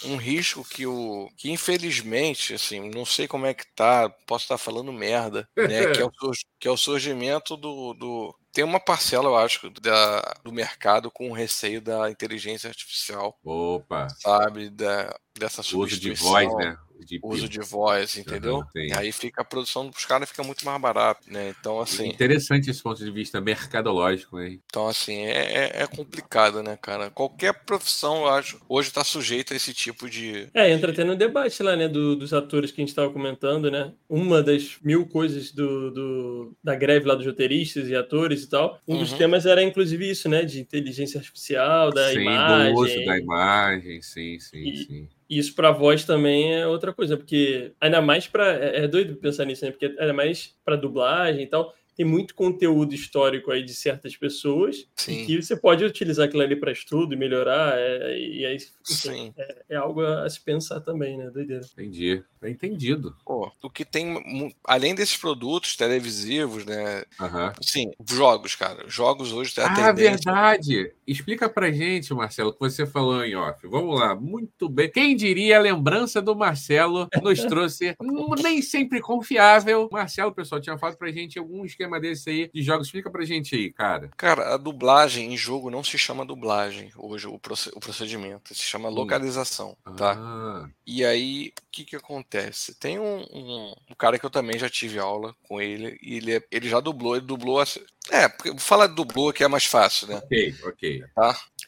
um 0.05 0.17
risco 0.17 0.65
que 0.65 0.87
o 0.87 1.29
que 1.37 1.51
infelizmente 1.51 2.55
assim 2.55 2.91
não 2.91 3.05
sei 3.05 3.27
como 3.27 3.47
é 3.47 3.55
que 3.55 3.65
tá 3.75 4.09
posso 4.27 4.45
estar 4.45 4.59
falando 4.59 4.93
merda 4.93 5.49
né 5.57 5.87
que 5.93 6.01
é 6.01 6.05
o, 6.05 6.11
que 6.61 6.69
é 6.69 6.71
o 6.71 6.77
surgimento 6.77 7.57
do, 7.57 7.95
do 7.95 8.35
tem 8.53 8.65
uma 8.65 8.81
parcela 8.81 9.27
eu 9.27 9.37
acho 9.37 9.71
da, 9.81 10.35
do 10.43 10.53
mercado 10.53 11.11
com 11.11 11.33
receio 11.33 11.81
da 11.81 12.11
inteligência 12.11 12.69
artificial 12.69 13.39
Opa, 13.45 14.09
sabe 14.21 14.71
da 14.71 15.15
dessa 15.39 15.61
uso 15.61 15.87
de 15.87 16.17
substituição 16.17 16.29
voz, 16.31 16.55
né? 16.57 16.79
De 17.05 17.21
uso 17.23 17.49
de 17.49 17.61
voz 17.61 18.17
entendeu 18.17 18.65
aí 18.95 19.13
fica 19.13 19.43
a 19.43 19.45
produção 19.45 19.89
dos 19.89 20.05
caras 20.05 20.29
fica 20.31 20.43
muito 20.43 20.65
mais 20.65 20.81
barato 20.81 21.21
né 21.31 21.55
então 21.59 21.81
assim 21.81 22.09
Interessante 22.09 22.71
esse 22.71 22.83
ponto 22.83 23.05
de 23.05 23.11
vista 23.11 23.41
mercadológico, 23.41 24.41
hein? 24.41 24.61
Então, 24.67 24.87
assim, 24.89 25.15
é, 25.25 25.71
é- 25.77 25.83
é 25.83 25.87
complicado, 25.87 26.63
né, 26.63 26.77
cara? 26.81 27.11
Qualquer 27.11 27.53
profissão, 27.65 28.23
eu 28.23 28.29
acho, 28.29 28.61
hoje 28.69 28.91
tá 28.93 29.05
sujeita 29.05 29.55
a 29.55 29.57
esse 29.57 29.73
tipo 29.75 30.09
de. 30.09 30.49
É, 30.55 30.71
entra 30.71 30.93
até 30.93 31.05
no 31.05 31.15
debate 31.17 31.63
lá, 31.63 31.77
né? 31.77 31.89
do- 31.89 32.17
dos 32.17 32.33
atores 32.33 32.71
que 32.71 32.81
a 32.81 32.83
gente 32.83 32.89
estava 32.91 33.13
comentando, 33.13 33.71
né? 33.71 33.93
Uma 34.09 34.43
das 34.43 34.77
mil 34.83 35.07
coisas 35.07 35.53
do, 35.53 35.91
do- 35.91 36.57
da 36.63 36.75
greve 36.75 37.07
lá 37.07 37.15
dos 37.15 37.27
roteiristas 37.27 37.89
e 37.89 37.95
atores 37.95 38.43
e 38.45 38.49
tal. 38.49 38.81
Um 38.87 38.99
dos 38.99 39.13
Uhum. 39.13 39.19
temas 39.19 39.47
era, 39.47 39.63
inclusive, 39.63 40.11
isso, 40.11 40.29
né? 40.29 40.45
De 40.45 40.61
inteligência 40.61 41.19
artificial, 41.19 41.93
da 41.93 42.13
sim, 42.13 42.21
imagem. 42.21 42.75
do 42.75 42.81
uso 42.81 43.05
da 43.05 43.19
imagem, 43.19 44.03
sim, 44.03 44.39
sim, 44.41 44.69
E- 44.69 44.77
sim. 44.85 45.09
Isso 45.29 45.55
pra 45.57 45.73
voz 45.73 46.05
também 46.05 46.55
é 46.55 46.67
outra 46.69 46.93
coisa, 46.93 47.17
porque 47.17 47.73
ainda 47.81 48.01
mais 48.01 48.29
pra. 48.29 48.53
É, 48.55 48.85
é 48.85 48.89
doido 48.89 49.17
pensar 49.17 49.45
nisso, 49.45 49.65
né? 49.65 49.73
Porque 49.73 49.87
ainda 49.99 50.13
mais 50.13 50.55
pra 50.65 50.77
dublagem 50.77 51.43
e 51.43 51.47
tal. 51.49 51.75
Tem 51.97 52.05
muito 52.05 52.35
conteúdo 52.35 52.95
histórico 52.95 53.51
aí 53.51 53.63
de 53.65 53.73
certas 53.75 54.15
pessoas 54.17 54.87
Sim. 54.97 55.23
e 55.23 55.27
que 55.27 55.43
você 55.43 55.57
pode 55.57 55.85
utilizar 55.85 56.27
aquilo 56.27 56.43
ali 56.43 56.55
para 56.57 56.71
estudo 56.73 57.15
e 57.15 57.17
melhorar. 57.17 57.79
é- 57.79 58.19
e 58.19 58.45
aí, 58.45 58.57
enfim, 58.57 58.73
Sim. 58.85 59.35
é, 59.39 59.57
é 59.71 59.77
algo 59.77 60.03
a 60.03 60.29
se 60.29 60.41
pensar 60.41 60.81
também, 60.81 61.17
né? 61.17 61.31
Doideira. 61.31 61.65
Entendi. 61.73 62.23
Tá 62.41 62.51
entendido. 62.51 63.17
Pô, 63.25 63.51
o 63.63 63.71
que 63.71 63.85
tem, 63.85 64.55
além 64.65 64.95
desses 64.95 65.17
produtos 65.17 65.75
televisivos, 65.75 66.67
né? 66.67 67.03
Aham. 67.19 67.53
Sim, 67.63 67.91
jogos, 68.09 68.55
cara. 68.55 68.85
Jogos 68.89 69.33
hoje 69.33 69.55
tem 69.55 69.65
a 69.65 69.69
Ah, 69.89 69.93
verdade. 69.93 70.93
Explica 71.07 71.49
pra 71.49 71.71
gente, 71.73 72.13
Marcelo, 72.13 72.51
o 72.51 72.53
que 72.53 72.59
você 72.61 72.87
falou 72.87 73.25
em 73.25 73.35
off. 73.35 73.67
Vamos 73.67 73.99
lá, 73.99 74.15
muito 74.15 74.69
bem. 74.69 74.91
Quem 74.91 75.17
diria 75.17 75.57
a 75.57 75.61
lembrança 75.61 76.21
do 76.21 76.37
Marcelo 76.37 77.09
nos 77.23 77.43
trouxe 77.45 77.97
nem 78.47 78.61
sempre 78.61 79.01
confiável. 79.01 79.89
Marcelo, 79.91 80.33
pessoal, 80.35 80.61
tinha 80.61 80.77
falado 80.79 80.99
pra 80.99 81.11
gente 81.11 81.39
algum 81.39 81.65
esquema 81.87 82.01
desse 82.01 82.29
aí 82.31 82.51
de 82.53 82.63
jogos. 82.63 82.89
Explica 82.89 83.11
pra 83.11 83.25
gente 83.25 83.55
aí, 83.55 83.73
cara. 83.73 84.11
Cara, 84.17 84.55
a 84.55 84.57
dublagem 84.57 85.33
em 85.33 85.37
jogo 85.37 85.71
não 85.71 85.83
se 85.83 85.97
chama 85.97 86.25
dublagem 86.27 86.91
hoje, 86.97 87.27
o, 87.27 87.39
proce- 87.39 87.71
o 87.75 87.81
procedimento. 87.81 88.55
Se 88.55 88.63
chama 88.63 88.89
localização, 88.89 89.77
tá? 89.97 90.15
Ah, 90.19 90.69
E 90.87 91.05
aí, 91.05 91.53
o 91.59 91.63
que 91.73 91.85
que 91.85 91.97
acontece? 91.97 92.75
Tem 92.79 92.99
um, 92.99 93.19
um, 93.33 93.75
um 93.91 93.95
cara 93.97 94.19
que 94.19 94.27
eu 94.27 94.31
também 94.31 94.59
já 94.59 94.69
tive 94.69 94.99
aula 94.99 95.35
com 95.49 95.61
ele, 95.61 95.99
e 96.03 96.17
ele, 96.17 96.37
é- 96.37 96.43
ele 96.51 96.69
já 96.69 96.81
dublou, 96.81 97.17
ele 97.17 97.27
dublou. 97.27 97.61
a- 97.61 97.65
É, 98.11 98.29
porque 98.29 98.57
fala 98.59 98.87
dublou 98.87 99.33
que 99.33 99.43
é 99.45 99.49
mais 99.49 99.65
fácil, 99.65 100.09
né? 100.09 100.17
ok, 100.25 100.55
ok, 100.65 101.05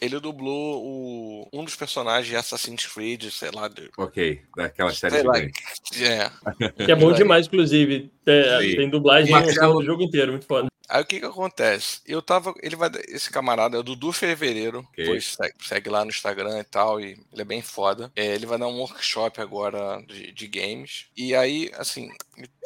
Ele 0.00 0.20
dublou 0.20 0.80
o, 0.84 1.48
um 1.52 1.64
dos 1.64 1.74
personagens 1.74 2.28
de 2.28 2.36
Assassin's 2.36 2.86
Creed, 2.86 3.24
sei 3.30 3.50
lá. 3.52 3.66
de- 3.66 3.90
ok. 3.98 4.40
Daquela 4.56 4.92
série 4.94 5.16
sei 5.16 5.22
lá. 5.24 5.34
gigante. 5.38 5.58
É. 6.00 6.84
Que 6.84 6.92
é 6.92 6.94
bom 6.94 7.12
demais, 7.12 7.46
inclusive. 7.46 8.12
Tem, 8.28 8.70
Sim. 8.70 8.76
tem 8.76 8.90
dublagem 8.90 9.30
Marcelo- 9.30 9.74
no 9.74 9.84
jogo 9.84 10.02
inteiro, 10.02 10.32
muito 10.32 10.46
foda. 10.46 10.68
Aí 10.90 11.02
o 11.02 11.04
que 11.04 11.20
que 11.20 11.26
acontece? 11.26 12.00
Eu 12.06 12.22
tava. 12.22 12.54
Ele 12.62 12.74
vai. 12.74 12.90
Esse 13.08 13.30
camarada 13.30 13.76
é 13.76 13.80
o 13.80 13.82
Dudu 13.82 14.10
Fevereiro. 14.10 14.78
Ok. 14.78 15.04
Depois 15.04 15.26
segue, 15.34 15.54
segue 15.60 15.90
lá 15.90 16.02
no 16.02 16.10
Instagram 16.10 16.58
e 16.60 16.64
tal. 16.64 16.98
E 16.98 17.18
ele 17.30 17.42
é 17.42 17.44
bem 17.44 17.60
foda. 17.60 18.10
É, 18.16 18.34
ele 18.34 18.46
vai 18.46 18.58
dar 18.58 18.68
um 18.68 18.78
workshop 18.78 19.38
agora 19.38 20.02
de, 20.08 20.32
de 20.32 20.46
games. 20.46 21.04
E 21.14 21.34
aí, 21.34 21.70
assim, 21.74 22.08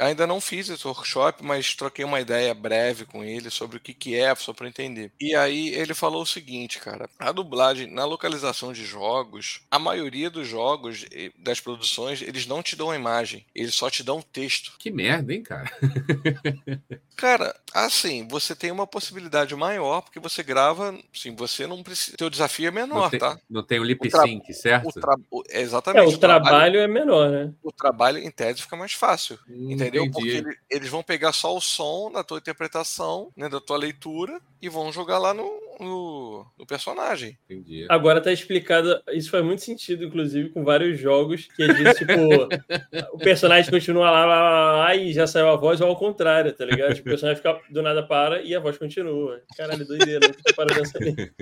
ainda 0.01 0.25
não 0.25 0.41
fiz 0.41 0.69
esse 0.69 0.87
workshop, 0.87 1.45
mas 1.45 1.75
troquei 1.75 2.05
uma 2.05 2.21
ideia 2.21 2.55
breve 2.55 3.05
com 3.07 3.25
ele 3.25 3.51
sobre 3.51 3.79
o 3.79 3.81
que, 3.81 3.93
que 3.93 4.15
é, 4.15 4.33
só 4.37 4.53
pra 4.53 4.67
eu 4.67 4.71
entender. 4.71 5.11
E 5.21 5.35
aí 5.35 5.71
ele 5.71 5.93
falou 5.93 6.23
o 6.23 6.27
seguinte, 6.27 6.79
cara. 6.79 7.11
A 7.19 7.33
dublagem, 7.33 7.89
na 7.93 8.05
localização 8.05 8.73
de 8.73 8.85
jogos, 8.85 9.63
a 9.69 9.81
maioria 9.81 10.31
dos 10.31 10.47
jogos, 10.47 11.05
das 11.41 11.59
produções, 11.59 12.23
eles 12.23 12.47
não 12.47 12.63
te 12.63 12.77
dão 12.77 12.93
a 12.93 12.97
imagem. 12.97 13.45
Eles 13.53 13.75
só 13.75 13.91
te 13.91 14.05
dão 14.05 14.23
texto. 14.23 14.75
Que 14.79 14.93
merda, 14.93 15.35
hein, 15.35 15.43
cara? 15.43 15.52
Cara, 17.17 17.55
assim, 17.73 18.13
assim, 18.13 18.27
você 18.29 18.55
tem 18.55 18.71
uma 18.71 18.87
possibilidade 18.87 19.55
maior, 19.55 20.03
porque 20.03 20.21
você 20.21 20.43
grava, 20.43 20.97
assim, 21.15 21.35
você 21.35 21.67
não 21.67 21.83
precisa. 21.83 22.17
Teu 22.17 22.29
desafio 22.29 22.69
é 22.69 22.71
menor, 22.71 23.03
não 23.03 23.11
tem, 23.11 23.21
tá? 23.21 23.39
Não 23.49 23.63
tem 23.63 23.79
o 23.79 23.85
lip 23.85 24.11
sync, 24.11 24.53
certo? 24.53 24.89
O 24.89 24.93
tra... 24.93 25.15
Exatamente. 25.51 26.05
É, 26.05 26.07
o, 26.07 26.15
o 26.15 26.19
trabalho, 26.19 26.45
trabalho, 26.45 26.81
é 26.81 26.89
menor, 26.89 27.31
né? 27.31 27.53
O 27.63 27.73
trabalho, 27.73 28.19
em 28.19 28.31
tese, 28.31 28.63
fica 28.63 28.77
mais 28.77 28.93
fácil. 28.93 29.39
Hum, 29.49 29.73
entendeu? 29.73 30.05
entendi. 30.05 30.13
Porque 30.13 30.49
ele, 30.49 30.59
eles 30.71 30.89
vão 30.89 31.03
pegar 31.03 31.33
só 31.33 31.57
o 31.57 31.61
som 31.61 32.11
da 32.11 32.23
tua 32.23 32.39
interpretação, 32.39 33.31
né, 33.37 33.49
da 33.49 33.61
tua 33.61 33.77
leitura, 33.77 34.41
e 34.61 34.69
vão 34.69 34.93
jogar 34.93 35.19
lá 35.19 35.33
no, 35.33 35.45
no, 35.81 36.47
no 36.59 36.67
personagem. 36.67 37.39
Entendi. 37.45 37.87
Agora 37.89 38.21
tá 38.21 38.33
explicado. 38.33 39.03
Isso 39.13 39.31
faz 39.31 39.45
muito 39.45 39.63
sentido, 39.63 40.05
inclusive, 40.05 40.51
com 40.51 40.65
vários 40.65 40.99
jogos 40.99 41.49
que 41.55 41.67
vezes, 41.67 41.99
tipo, 41.99 42.13
o 43.13 43.19
personagem 43.19 43.71
continua 43.71 44.11
lá, 44.11 44.27
lá, 44.27 44.43
lá, 44.43 44.73
lá, 44.73 44.97
e 44.97 45.13
já 45.13 45.27
saiu 45.27 45.49
a 45.49 45.57
voz, 45.57 45.81
ou 45.81 45.89
ao 45.89 45.97
contrário, 45.97 46.53
tá 46.53 46.65
ligado? 46.65 46.95
Tipo, 46.95 47.09
o 47.09 47.11
personagem 47.13 47.43
fica 47.43 47.61
do 47.71 47.83
nada 47.83 48.03
para 48.03 48.43
e 48.43 48.55
a 48.55 48.61
voz 48.61 48.79
continua. 48.79 49.41
Caralho, 49.57 49.87
doideira, 49.87 50.27
nunca 50.27 50.55
para 50.55 50.75
pensar 50.75 51.01
nisso. 51.01 51.33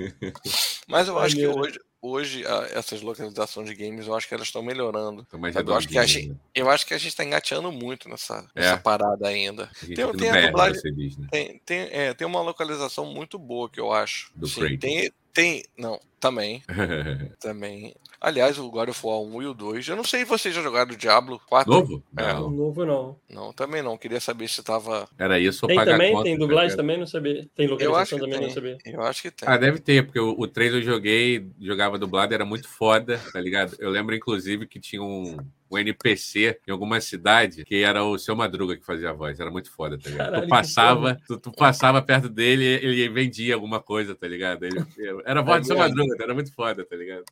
Mas 0.89 1.09
eu 1.09 1.19
acho 1.19 1.37
que 1.37 1.47
hoje, 1.47 1.79
hoje 2.03 2.45
essas 2.73 3.03
localizações 3.03 3.69
de 3.69 3.75
games, 3.75 4.07
eu 4.07 4.15
acho 4.15 4.27
que 4.29 4.35
elas 4.35 4.47
estão 4.47 4.63
melhorando. 4.63 5.27
eu, 5.33 5.75
acho 5.75 5.89
que 5.89 5.99
a 5.99 6.05
gente, 6.07 6.35
eu 6.55 6.71
acho 6.71 6.87
que 6.87 6.95
a 6.95 6.99
gente 6.99 7.15
tá 7.15 7.25
engateando 7.25 7.71
muito 7.71 8.09
nessa, 8.09 8.47
É. 8.55 8.61
nessa 8.61 8.77
parada 8.79 9.29
ainda. 9.29 9.65
A 9.65 9.67
Tem, 9.87 9.89
fica 9.97 10.17
tem 10.17 10.31
no 10.33 10.39
a 10.39 10.47
dublagem. 10.47 10.95
diz, 10.95 11.17
né? 11.17 11.29
Tem, 11.31 11.59
tem, 11.65 11.79
é, 11.93 12.15
tem 12.15 12.27
uma 12.27 12.41
localização 12.41 13.07
muito 13.07 13.39
boa 13.39 13.69
que 13.69 13.81
eu 13.81 13.93
acho. 13.93 14.31
Do 14.35 14.47
Sim, 14.47 14.79
tem, 14.79 15.13
tem. 15.33 15.65
Não, 15.77 16.01
também. 16.19 16.63
Também. 17.41 17.95
Aliás, 18.21 18.59
o 18.59 18.71
God 18.71 18.91
of 18.91 19.07
War 19.07 19.19
1 19.21 19.43
e 19.43 19.47
o 19.47 19.55
2. 19.55 19.89
Eu 19.89 19.97
não 19.97 20.05
sei 20.05 20.21
se 20.21 20.27
vocês 20.27 20.55
já 20.55 20.61
jogaram 20.61 20.93
o 20.93 20.97
Diablo 20.97 21.41
4. 21.49 21.73
Novo? 21.73 22.03
É. 22.17 22.33
Não. 22.35 22.51
Novo 22.51 22.85
não. 22.85 23.17
Não, 23.31 23.53
também 23.53 23.83
não. 23.83 23.97
Queria 23.97 24.21
saber 24.21 24.47
se 24.49 24.63
tava. 24.63 25.09
Era 25.19 25.41
isso 25.41 25.65
ou 25.65 25.69
Tem 25.69 25.77
pagar 25.77 25.93
também? 25.93 26.13
conta, 26.13 26.25
Tem 26.25 26.39
dublagem 26.39 26.77
também? 26.77 26.99
Não 26.99 27.07
sabia. 27.07 27.49
Tem 27.55 27.67
localização 27.67 28.19
que 28.19 28.25
também? 28.25 28.41
Não 28.41 28.47
tem. 28.47 28.55
sabia. 28.55 28.79
Eu 28.85 29.03
acho 29.03 29.23
que 29.23 29.31
tem. 29.31 29.49
Ah, 29.49 29.57
deve 29.57 29.79
ter, 29.79 30.05
porque 30.05 30.21
o, 30.21 30.35
o 30.39 30.47
3 30.47 30.75
eu 30.75 30.83
joguei, 30.83 31.47
jogava 31.59 31.99
dublado, 31.99 32.35
era 32.35 32.45
muito 32.45 32.69
foda, 32.69 33.19
tá 33.33 33.41
ligado? 33.41 33.75
Eu 33.79 33.89
lembro, 33.89 34.15
inclusive, 34.15 34.67
que 34.67 34.79
tinha 34.79 35.03
um, 35.03 35.39
um 35.71 35.79
NPC 35.79 36.59
em 36.67 36.71
alguma 36.73 37.01
cidade 37.01 37.65
que 37.65 37.83
era 37.83 38.03
o 38.05 38.19
seu 38.19 38.35
Madruga 38.35 38.77
que 38.77 38.85
fazia 38.85 39.11
a 39.11 39.13
voz. 39.13 39.39
Era 39.39 39.51
muito 39.51 39.71
foda, 39.71 39.99
tá 39.99 40.11
ligado? 40.11 40.27
Caralho, 40.27 40.43
tu 40.47 40.49
passava, 40.49 41.21
tu, 41.27 41.39
tu 41.39 41.53
passava 41.53 42.03
perto 42.03 42.29
dele 42.29 42.65
ele 42.65 43.09
vendia 43.09 43.55
alguma 43.55 43.81
coisa, 43.81 44.15
tá 44.15 44.27
ligado? 44.27 44.65
Ele, 44.65 44.85
era 45.25 45.41
a 45.41 45.43
voz 45.43 45.61
do 45.63 45.67
seu. 45.69 45.77
Madruga, 45.79 46.17
era 46.23 46.35
muito 46.35 46.53
foda, 46.55 46.85
tá 46.85 46.97
ligado? 46.97 47.25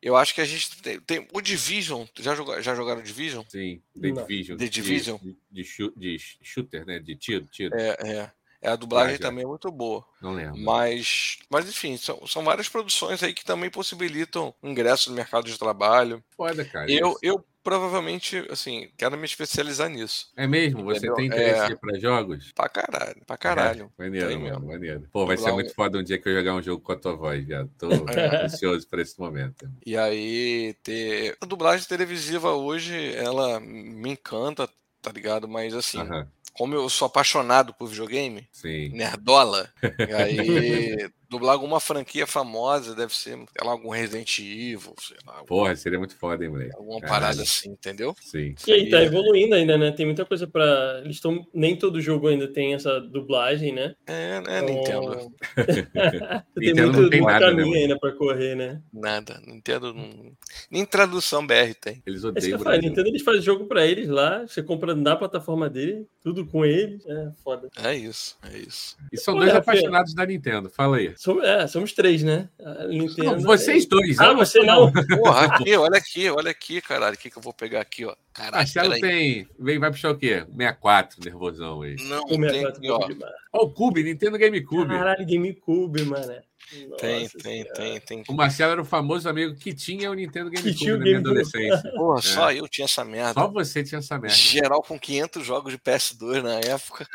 Eu 0.00 0.16
acho 0.16 0.34
que 0.34 0.40
a 0.40 0.44
gente 0.44 0.80
tem. 0.80 1.00
tem 1.00 1.28
o 1.32 1.40
Division. 1.40 2.04
Já, 2.18 2.34
joga, 2.34 2.62
já 2.62 2.74
jogaram 2.74 3.02
Division? 3.02 3.44
Sim, 3.48 3.82
The 4.00 4.08
Não. 4.08 4.26
Division. 4.26 4.56
The 4.56 4.64
de- 4.64 4.70
Division? 4.70 5.18
De, 5.20 5.36
de, 5.50 5.64
chu- 5.64 5.92
de 5.96 6.16
shooter, 6.42 6.86
né? 6.86 6.98
De 6.98 7.14
tiro, 7.16 7.46
tiro. 7.50 7.74
É, 7.76 7.96
é. 8.02 8.30
É, 8.64 8.68
a 8.70 8.76
dublagem 8.76 9.16
Ah, 9.16 9.18
também 9.18 9.42
é 9.42 9.46
muito 9.46 9.68
boa. 9.72 10.04
Não 10.20 10.34
lembro. 10.34 10.56
Mas, 10.56 11.38
mas 11.50 11.68
enfim, 11.68 11.96
são, 11.96 12.24
são 12.28 12.44
várias 12.44 12.68
produções 12.68 13.20
aí 13.20 13.34
que 13.34 13.44
também 13.44 13.68
possibilitam 13.68 14.54
ingresso 14.62 15.10
no 15.10 15.16
mercado 15.16 15.46
de 15.50 15.58
trabalho. 15.58 16.22
Foda, 16.36 16.64
cara. 16.64 16.88
Eu, 16.88 17.08
isso. 17.08 17.18
eu 17.24 17.44
provavelmente, 17.62 18.46
assim, 18.50 18.90
quero 18.96 19.16
me 19.16 19.24
especializar 19.24 19.88
nisso. 19.88 20.30
É 20.36 20.46
mesmo? 20.46 20.84
Você 20.84 20.98
Entendeu? 20.98 21.14
tem 21.16 21.26
interesse 21.26 21.72
É. 21.72 21.76
pra 21.76 21.98
jogos? 21.98 22.52
Pra 22.52 22.68
caralho, 22.68 23.22
pra 23.26 23.36
caralho. 23.36 23.92
É, 23.98 24.02
maneiro, 24.02 24.30
mano, 24.40 24.42
mesmo. 24.42 24.66
maneiro. 24.66 25.08
Pô, 25.12 25.26
vai 25.26 25.36
ser 25.36 25.42
Dublar 25.44 25.54
muito 25.56 25.70
um- 25.70 25.74
foda 25.74 25.98
um 25.98 26.02
dia 26.02 26.18
que 26.18 26.28
eu 26.28 26.34
jogar 26.34 26.54
um 26.54 26.62
jogo 26.62 26.82
com 26.82 26.92
a 26.92 26.96
tua 26.96 27.14
voz, 27.14 27.44
viado. 27.44 27.70
Tô 27.78 27.88
ansioso 28.44 28.86
por 28.88 28.98
esse 28.98 29.18
momento. 29.18 29.70
E 29.86 29.96
aí, 29.96 30.74
ter... 30.82 31.36
a 31.40 31.46
dublagem 31.46 31.86
televisiva 31.86 32.52
hoje, 32.52 33.14
ela 33.16 33.60
me 33.60 34.10
encanta, 34.10 34.68
tá 35.00 35.10
ligado? 35.12 35.48
Mas 35.48 35.74
assim, 35.74 36.00
Aham, 36.00 36.28
como 36.52 36.74
eu 36.74 36.88
sou 36.88 37.06
apaixonado 37.06 37.72
por 37.74 37.86
videogame, 37.88 38.46
sim. 38.52 38.88
nerdola, 38.90 39.72
e 40.08 40.12
aí 40.12 41.10
dublar 41.32 41.54
alguma 41.54 41.80
franquia 41.80 42.26
famosa 42.26 42.94
deve 42.94 43.14
ser, 43.14 43.30
sei 43.30 43.64
lá, 43.64 43.72
algum 43.72 43.88
Resident 43.88 44.38
Evil, 44.38 44.94
sei 45.00 45.16
lá, 45.26 45.42
Porra, 45.44 45.74
seria 45.74 45.98
muito 45.98 46.14
foda, 46.16 46.44
hein, 46.44 46.50
moleque? 46.50 46.76
alguma 46.76 47.00
Caralho. 47.00 47.20
parada 47.22 47.42
assim, 47.42 47.70
entendeu? 47.70 48.14
Sim. 48.20 48.54
E 48.66 48.72
aí, 48.72 48.90
tá 48.90 49.02
evoluindo 49.02 49.54
ainda, 49.54 49.78
né? 49.78 49.90
Tem 49.90 50.04
muita 50.04 50.24
coisa 50.24 50.46
pra. 50.46 51.00
Eles 51.04 51.16
estão. 51.16 51.46
Nem 51.54 51.74
todo 51.76 52.00
jogo 52.00 52.28
ainda 52.28 52.46
tem 52.46 52.74
essa 52.74 53.00
dublagem, 53.00 53.72
né? 53.72 53.94
É, 54.06 54.40
né, 54.40 54.58
Então, 54.58 55.00
Nintendo? 55.00 55.32
tem 56.54 56.68
Nintendo 56.68 56.92
muito, 56.92 57.02
não 57.02 57.10
tem 57.10 57.20
muito 57.20 57.32
nada, 57.32 57.46
né, 57.46 57.50
caminho 57.50 57.66
mano? 57.68 57.80
ainda 57.80 57.98
pra 57.98 58.12
correr, 58.12 58.54
né? 58.54 58.80
Nada. 58.92 59.40
Nintendo 59.46 59.94
não. 59.94 60.32
Nem 60.70 60.84
tradução 60.84 61.46
BR 61.46 61.74
tem. 61.80 62.02
Eles 62.06 62.22
É 62.24 62.28
isso 62.28 62.32
que 62.32 62.38
odeiam 62.38 62.50
eu 62.50 62.56
o 62.56 62.58
falo, 62.58 62.64
Brasil. 62.74 62.88
Nintendo 62.90 63.08
eles 63.08 63.22
fazem 63.22 63.42
jogo 63.42 63.66
pra 63.66 63.86
eles 63.86 64.08
lá, 64.08 64.46
você 64.46 64.62
compra 64.62 64.94
na 64.94 65.16
plataforma 65.16 65.70
dele, 65.70 66.06
tudo 66.22 66.44
com 66.46 66.64
eles, 66.64 67.04
é 67.06 67.30
foda. 67.42 67.68
É 67.82 67.94
isso, 67.94 68.36
é 68.52 68.58
isso. 68.58 68.96
E 69.12 69.16
são 69.18 69.34
Pô, 69.34 69.40
dois 69.40 69.54
apaixonados 69.54 70.14
da 70.14 70.26
Nintendo. 70.26 70.68
Fala 70.70 70.98
aí. 70.98 71.14
Somos, 71.22 71.44
é, 71.44 71.68
somos 71.68 71.92
três, 71.92 72.24
né? 72.24 72.48
Nintendo. 72.88 73.36
Não, 73.36 73.40
vocês 73.42 73.86
dois. 73.86 74.18
Ah, 74.18 74.32
você 74.32 74.58
não. 74.64 74.90
Porra, 74.90 75.44
aqui, 75.46 75.76
olha 75.76 75.96
aqui, 75.96 76.28
olha 76.28 76.50
aqui, 76.50 76.80
caralho. 76.80 77.14
O 77.14 77.16
que, 77.16 77.30
que 77.30 77.38
eu 77.38 77.42
vou 77.42 77.52
pegar 77.52 77.80
aqui, 77.80 78.04
ó? 78.04 78.12
Caralho, 78.32 78.56
Marcelo 78.56 78.98
tem. 78.98 79.46
Vem, 79.56 79.78
vai 79.78 79.92
puxar 79.92 80.10
o 80.10 80.18
quê? 80.18 80.44
64, 80.50 81.20
nervosão 81.24 81.82
aí. 81.82 81.94
Não, 82.08 82.24
O 82.24 82.26
tem 82.26 82.40
64 82.40 82.78
aqui, 82.78 82.90
ó. 82.90 83.06
demais. 83.06 83.32
Ó, 83.52 83.62
o 83.62 83.70
Cube, 83.70 84.02
Nintendo 84.02 84.36
GameCube. 84.36 84.88
Caralho, 84.88 85.24
GameCube, 85.24 86.02
mano. 86.06 86.34
Tem, 86.72 86.88
Nossa 86.88 86.98
tem, 86.98 87.28
Senhora. 87.28 87.72
tem, 87.74 88.00
tem. 88.00 88.24
O 88.28 88.32
Marcelo 88.32 88.72
era 88.72 88.82
o 88.82 88.84
famoso 88.84 89.28
amigo 89.28 89.54
que 89.54 89.72
tinha 89.72 90.10
o 90.10 90.14
Nintendo 90.14 90.50
GameCube 90.50 90.74
tinha 90.74 90.94
o 90.94 90.98
na 90.98 91.04
minha 91.04 91.20
GameCube. 91.20 91.40
adolescência. 91.40 91.90
Porra, 91.94 92.20
só 92.22 92.52
eu 92.52 92.66
tinha 92.66 92.86
essa 92.86 93.04
merda. 93.04 93.34
Só 93.34 93.46
você 93.46 93.84
tinha 93.84 94.00
essa 94.00 94.18
merda. 94.18 94.36
Geral 94.36 94.82
com 94.82 94.98
500 94.98 95.46
jogos 95.46 95.72
de 95.72 95.78
PS2 95.78 96.42
na 96.42 96.58
época. 96.58 97.06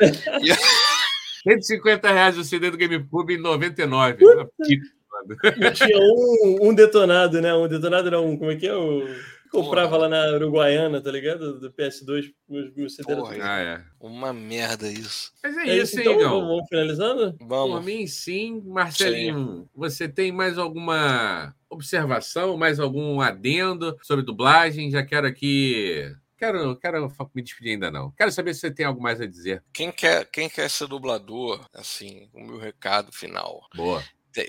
150 1.48 2.12
reais 2.12 2.38
o 2.38 2.44
CD 2.44 2.70
do 2.70 2.76
GameCube 2.76 3.34
em 3.34 3.38
99. 3.38 4.24
Uma 4.24 4.50
pica, 4.66 4.86
mano. 5.10 5.66
E 5.66 5.70
tinha 5.72 5.98
um, 5.98 6.68
um 6.68 6.74
detonado, 6.74 7.40
né? 7.40 7.54
Um 7.54 7.68
detonado 7.68 8.08
era 8.08 8.20
um. 8.20 8.36
Como 8.36 8.50
é 8.50 8.56
que 8.56 8.66
é? 8.66 8.74
O, 8.74 9.02
comprava 9.50 9.90
Porra. 9.90 10.02
lá 10.02 10.08
na 10.08 10.36
Uruguaiana, 10.36 11.00
tá 11.00 11.10
ligado? 11.10 11.58
Do 11.58 11.72
PS2, 11.72 12.32
meus, 12.48 12.74
meus 12.74 12.94
CD 12.94 13.12
era 13.12 13.20
Porra, 13.20 13.34
tudo. 13.34 13.44
Ah, 13.44 13.58
é. 13.58 13.80
Uma 14.00 14.32
merda 14.32 14.90
isso. 14.90 15.32
Mas 15.42 15.56
é, 15.56 15.60
É 15.60 15.76
isso, 15.76 15.98
isso, 15.98 16.00
hein, 16.00 16.16
então, 16.16 16.30
vamos, 16.30 16.48
vamos 16.48 16.68
finalizando? 16.68 17.32
Por 17.34 17.48
Vamos. 17.48 17.84
mim, 17.84 18.06
sim. 18.06 18.62
Marcelinho, 18.66 19.68
você 19.74 20.08
tem 20.08 20.30
mais 20.30 20.58
alguma 20.58 21.54
observação, 21.70 22.56
mais 22.56 22.78
algum 22.78 23.20
adendo 23.20 23.96
sobre 24.02 24.24
dublagem? 24.24 24.90
Já 24.90 25.02
quero 25.02 25.26
aqui. 25.26 26.14
Quero, 26.38 26.76
quero 26.76 27.12
me 27.34 27.42
despedir 27.42 27.72
ainda 27.72 27.90
não. 27.90 28.12
Quero 28.12 28.30
saber 28.30 28.54
se 28.54 28.60
você 28.60 28.70
tem 28.70 28.86
algo 28.86 29.02
mais 29.02 29.20
a 29.20 29.26
dizer. 29.26 29.62
Quem 29.72 29.90
quer, 29.90 30.24
quem 30.30 30.48
quer 30.48 30.70
ser 30.70 30.86
dublador, 30.86 31.66
assim, 31.74 32.30
o 32.32 32.40
meu 32.40 32.58
recado 32.58 33.12
final. 33.12 33.66
Boa. 33.74 34.02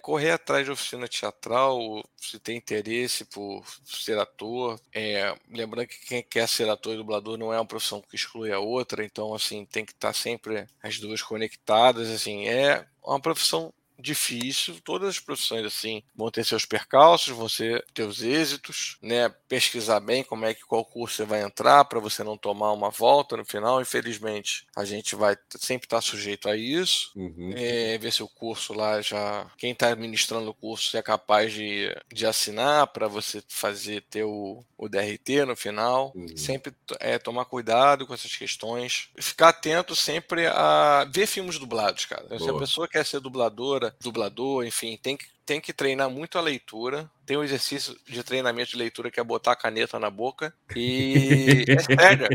Correr 0.03 0.29
atrás 0.29 0.63
de 0.65 0.71
oficina 0.71 1.07
teatral, 1.07 2.03
se 2.15 2.37
tem 2.37 2.57
interesse 2.57 3.25
por 3.25 3.65
ser 3.83 4.19
ator. 4.19 4.79
É, 4.93 5.35
lembrando 5.49 5.87
que 5.87 6.05
quem 6.05 6.21
quer 6.21 6.47
ser 6.47 6.69
ator 6.69 6.93
e 6.93 6.97
dublador 6.97 7.39
não 7.39 7.51
é 7.51 7.57
uma 7.57 7.65
profissão 7.65 7.99
que 7.99 8.15
exclui 8.15 8.51
a 8.51 8.59
outra, 8.59 9.03
então 9.03 9.33
assim 9.33 9.65
tem 9.65 9.83
que 9.83 9.91
estar 9.91 10.13
sempre 10.13 10.67
as 10.83 10.99
duas 10.99 11.23
conectadas. 11.23 12.07
Assim, 12.11 12.47
é 12.47 12.85
uma 13.03 13.19
profissão 13.19 13.73
difícil. 13.99 14.79
Todas 14.83 15.09
as 15.09 15.19
profissões 15.19 15.65
assim 15.65 16.03
vão 16.15 16.31
ter 16.31 16.45
seus 16.45 16.65
percalços, 16.65 17.35
vão 17.35 17.49
ser 17.49 17.85
teus 17.93 18.21
êxitos, 18.21 18.97
né? 19.01 19.29
Pesquisar 19.47 19.99
bem 19.99 20.23
como 20.23 20.45
é 20.45 20.53
que 20.53 20.65
qual 20.65 20.85
curso 20.85 21.17
você 21.17 21.25
vai 21.25 21.41
entrar 21.41 21.85
para 21.85 21.99
você 21.99 22.23
não 22.23 22.37
tomar 22.37 22.71
uma 22.71 22.89
volta 22.89 23.35
no 23.37 23.45
final. 23.45 23.81
Infelizmente, 23.81 24.65
a 24.75 24.85
gente 24.85 25.15
vai 25.15 25.37
sempre 25.57 25.85
estar 25.85 26.01
sujeito 26.01 26.49
a 26.49 26.55
isso. 26.55 27.11
Uhum. 27.15 27.53
É, 27.55 27.97
ver 27.97 28.11
se 28.11 28.23
o 28.23 28.27
curso 28.27 28.73
lá 28.73 29.01
já. 29.01 29.47
Quem 29.57 29.71
está 29.71 29.89
administrando 29.89 30.49
o 30.49 30.53
curso 30.53 30.95
é 30.97 31.01
capaz 31.01 31.53
de, 31.53 31.95
de 32.11 32.25
assinar 32.25 32.87
para 32.87 33.07
você 33.07 33.43
fazer 33.47 34.01
ter 34.09 34.23
o, 34.23 34.63
o 34.77 34.87
DRT 34.87 35.45
no 35.45 35.55
final. 35.55 36.11
Uhum. 36.15 36.37
Sempre 36.37 36.73
é, 36.99 37.17
tomar 37.19 37.45
cuidado 37.45 38.07
com 38.07 38.13
essas 38.13 38.35
questões. 38.35 39.09
Ficar 39.17 39.49
atento 39.49 39.95
sempre 39.95 40.47
a 40.47 41.05
ver 41.11 41.27
filmes 41.27 41.59
dublados, 41.59 42.05
cara. 42.05 42.27
Se 42.37 42.43
a 42.43 42.51
Boa. 42.51 42.59
pessoa 42.59 42.87
quer 42.87 43.05
ser 43.05 43.19
dubladora, 43.19 43.88
dublador, 43.99 44.65
enfim, 44.65 44.97
tem 45.01 45.15
que, 45.15 45.25
tem 45.45 45.59
que 45.59 45.73
treinar 45.73 46.09
muito 46.09 46.37
a 46.37 46.41
leitura. 46.41 47.09
Tem 47.25 47.37
um 47.37 47.43
exercício 47.43 47.95
de 48.07 48.23
treinamento 48.23 48.71
de 48.71 48.77
leitura 48.77 49.11
que 49.11 49.19
é 49.19 49.23
botar 49.23 49.53
a 49.53 49.55
caneta 49.55 49.99
na 49.99 50.09
boca. 50.09 50.53
E 50.75 51.65
é 51.69 51.79
sério. 51.79 52.27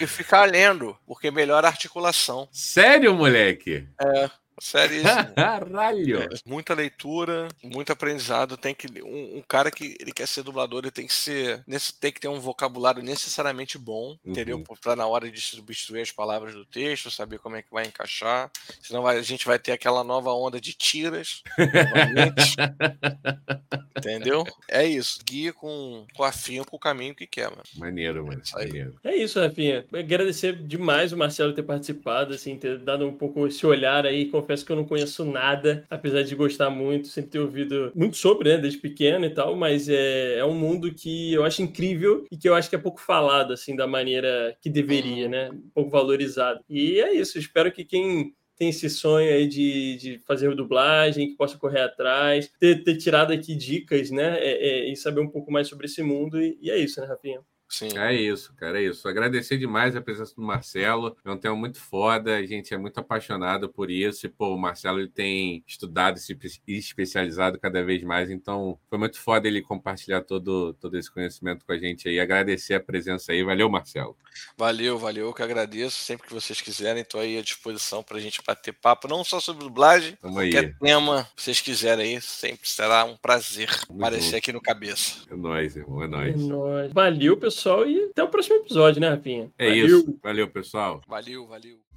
E 0.00 0.06
ficar 0.06 0.44
lendo, 0.50 0.96
porque 1.06 1.30
melhora 1.30 1.68
a 1.68 1.70
articulação. 1.70 2.48
Sério, 2.52 3.14
moleque? 3.14 3.86
Sério. 4.60 5.02
Caralho! 5.34 6.22
É, 6.22 6.28
muita 6.46 6.74
leitura, 6.74 7.48
muito 7.62 7.92
aprendizado. 7.92 8.56
Tem 8.56 8.74
que 8.74 8.86
um, 9.02 9.38
um 9.38 9.42
cara 9.46 9.70
que 9.70 9.96
ele 10.00 10.12
quer 10.12 10.26
ser 10.26 10.42
dublador, 10.42 10.80
ele 10.80 10.90
tem 10.90 11.06
que 11.06 11.12
ser, 11.12 11.62
nesse, 11.66 11.98
tem 11.98 12.12
que 12.12 12.20
ter 12.20 12.28
um 12.28 12.40
vocabulário 12.40 13.02
necessariamente 13.02 13.78
bom, 13.78 14.16
entendeu? 14.24 14.58
Uhum. 14.58 14.64
Para 14.82 14.96
na 14.96 15.06
hora 15.06 15.30
de 15.30 15.40
substituir 15.40 16.02
as 16.02 16.10
palavras 16.10 16.54
do 16.54 16.64
texto, 16.64 17.10
saber 17.10 17.38
como 17.38 17.56
é 17.56 17.62
que 17.62 17.70
vai 17.70 17.86
encaixar. 17.86 18.50
Senão 18.82 19.02
vai- 19.02 19.18
a 19.18 19.22
gente 19.22 19.46
vai 19.46 19.58
ter 19.58 19.72
aquela 19.72 20.02
nova 20.04 20.32
onda 20.32 20.60
de 20.60 20.72
tiras. 20.72 21.42
Entendeu? 23.96 24.44
É 24.68 24.86
isso. 24.86 25.18
Guia 25.24 25.52
com, 25.52 26.06
com 26.14 26.22
afinco 26.22 26.76
o 26.76 26.78
caminho 26.78 27.14
que 27.14 27.26
quer, 27.26 27.50
mano. 27.50 27.62
Maneiro, 27.76 28.24
mano. 28.24 28.40
Isso 28.42 28.56
aí. 28.56 28.66
Maneiro. 28.68 28.94
É 29.02 29.16
isso, 29.16 29.40
Rafinha. 29.40 29.84
Agradecer 29.92 30.54
demais 30.56 31.12
o 31.12 31.16
Marcelo 31.16 31.52
ter 31.52 31.64
participado, 31.64 32.32
assim, 32.34 32.56
ter 32.56 32.78
dado 32.78 33.06
um 33.06 33.12
pouco 33.12 33.46
esse 33.46 33.66
olhar 33.66 34.06
aí. 34.06 34.26
Confesso 34.48 34.64
que 34.64 34.72
eu 34.72 34.76
não 34.76 34.86
conheço 34.86 35.26
nada, 35.26 35.84
apesar 35.90 36.22
de 36.22 36.34
gostar 36.34 36.70
muito, 36.70 37.08
sempre 37.08 37.32
ter 37.32 37.38
ouvido 37.38 37.92
muito 37.94 38.16
sobre, 38.16 38.48
né, 38.48 38.56
desde 38.56 38.78
pequeno 38.78 39.26
e 39.26 39.30
tal, 39.30 39.54
mas 39.54 39.90
é, 39.90 40.38
é 40.38 40.44
um 40.46 40.54
mundo 40.54 40.90
que 40.94 41.34
eu 41.34 41.44
acho 41.44 41.60
incrível 41.60 42.24
e 42.32 42.36
que 42.38 42.48
eu 42.48 42.54
acho 42.54 42.70
que 42.70 42.74
é 42.74 42.78
pouco 42.78 42.98
falado, 42.98 43.52
assim, 43.52 43.76
da 43.76 43.86
maneira 43.86 44.56
que 44.62 44.70
deveria, 44.70 45.24
Uhum. 45.26 45.30
né? 45.30 45.50
Pouco 45.74 45.90
valorizado. 45.90 46.60
E 46.66 46.98
é 46.98 47.12
isso. 47.12 47.38
Espero 47.38 47.70
que 47.70 47.84
quem 47.84 48.32
tem 48.56 48.70
esse 48.70 48.88
sonho 48.88 49.30
aí 49.30 49.46
de, 49.46 49.96
de 49.96 50.18
fazer 50.26 50.54
dublagem, 50.54 51.28
que 51.28 51.36
possa 51.36 51.58
correr 51.58 51.82
atrás, 51.82 52.50
ter, 52.58 52.82
ter 52.82 52.96
tirado 52.96 53.34
aqui 53.34 53.54
dicas, 53.54 54.10
né? 54.10 54.38
é- 54.40 54.68
é, 54.86 54.90
e 54.90 54.96
saber 54.96 55.20
um 55.20 55.28
pouco 55.28 55.52
mais 55.52 55.68
sobre 55.68 55.84
esse 55.84 56.02
mundo. 56.02 56.40
E, 56.40 56.56
e 56.62 56.70
é 56.70 56.78
isso, 56.78 57.00
né, 57.02 57.06
Rafinha? 57.06 57.40
Sim. 57.68 57.96
É 57.98 58.14
isso, 58.14 58.52
cara, 58.54 58.80
é 58.80 58.84
isso. 58.84 59.06
Agradecer 59.08 59.58
demais 59.58 59.94
a 59.94 60.00
presença 60.00 60.34
do 60.34 60.42
Marcelo. 60.42 61.16
É 61.24 61.30
um 61.30 61.36
tema 61.36 61.54
muito 61.54 61.78
foda, 61.78 62.36
a 62.36 62.46
gente 62.46 62.72
é 62.72 62.78
muito 62.78 62.98
apaixonado 62.98 63.68
por 63.68 63.90
isso. 63.90 64.24
E, 64.26 64.28
pô, 64.28 64.54
o 64.54 64.58
Marcelo 64.58 64.98
ele 65.00 65.08
tem 65.08 65.62
estudado 65.66 66.16
e 66.16 66.20
se 66.20 66.32
espe- 66.32 66.62
especializado 66.66 67.58
cada 67.58 67.84
vez 67.84 68.02
mais, 68.02 68.30
então 68.30 68.78
foi 68.88 68.98
muito 68.98 69.18
foda 69.20 69.46
ele 69.46 69.60
compartilhar 69.60 70.22
todo, 70.22 70.72
todo 70.74 70.96
esse 70.96 71.10
conhecimento 71.10 71.64
com 71.66 71.72
a 71.72 71.78
gente 71.78 72.08
aí. 72.08 72.18
Agradecer 72.18 72.74
a 72.74 72.80
presença 72.80 73.32
aí. 73.32 73.42
Valeu, 73.44 73.68
Marcelo. 73.68 74.16
Valeu, 74.56 74.98
valeu, 74.98 75.26
eu 75.26 75.34
que 75.34 75.42
agradeço. 75.42 75.96
Sempre 75.96 76.26
que 76.28 76.34
vocês 76.34 76.60
quiserem, 76.60 77.02
estou 77.02 77.20
aí 77.20 77.36
à 77.38 77.42
disposição 77.42 78.02
para 78.02 78.16
a 78.16 78.20
gente 78.20 78.40
bater 78.46 78.72
papo, 78.72 79.08
não 79.08 79.22
só 79.22 79.40
sobre 79.40 79.64
dublagem, 79.64 80.16
Tamo 80.22 80.38
aí. 80.38 80.50
qualquer 80.50 80.74
tema 80.78 81.28
que 81.36 81.42
vocês 81.42 81.60
quiserem 81.60 82.14
aí, 82.16 82.20
sempre 82.22 82.68
será 82.68 83.04
um 83.04 83.16
prazer 83.16 83.68
Tamo 83.86 83.98
aparecer 84.00 84.24
junto. 84.26 84.36
aqui 84.36 84.52
no 84.52 84.60
cabeça. 84.62 85.16
É 85.30 85.36
nóis, 85.36 85.76
irmão, 85.76 86.02
é 86.02 86.04
É 86.06 86.08
nóis. 86.08 86.42
nóis. 86.46 86.92
Valeu, 86.92 87.36
pessoal, 87.36 87.57
e 87.86 88.10
até 88.10 88.22
o 88.22 88.28
próximo 88.28 88.56
episódio, 88.56 89.00
né, 89.00 89.08
Rafinha? 89.08 89.50
É 89.58 89.68
Valeu. 89.68 89.86
isso. 89.86 90.18
Valeu, 90.22 90.48
pessoal. 90.48 91.00
Valeu, 91.06 91.46
valeu. 91.46 91.87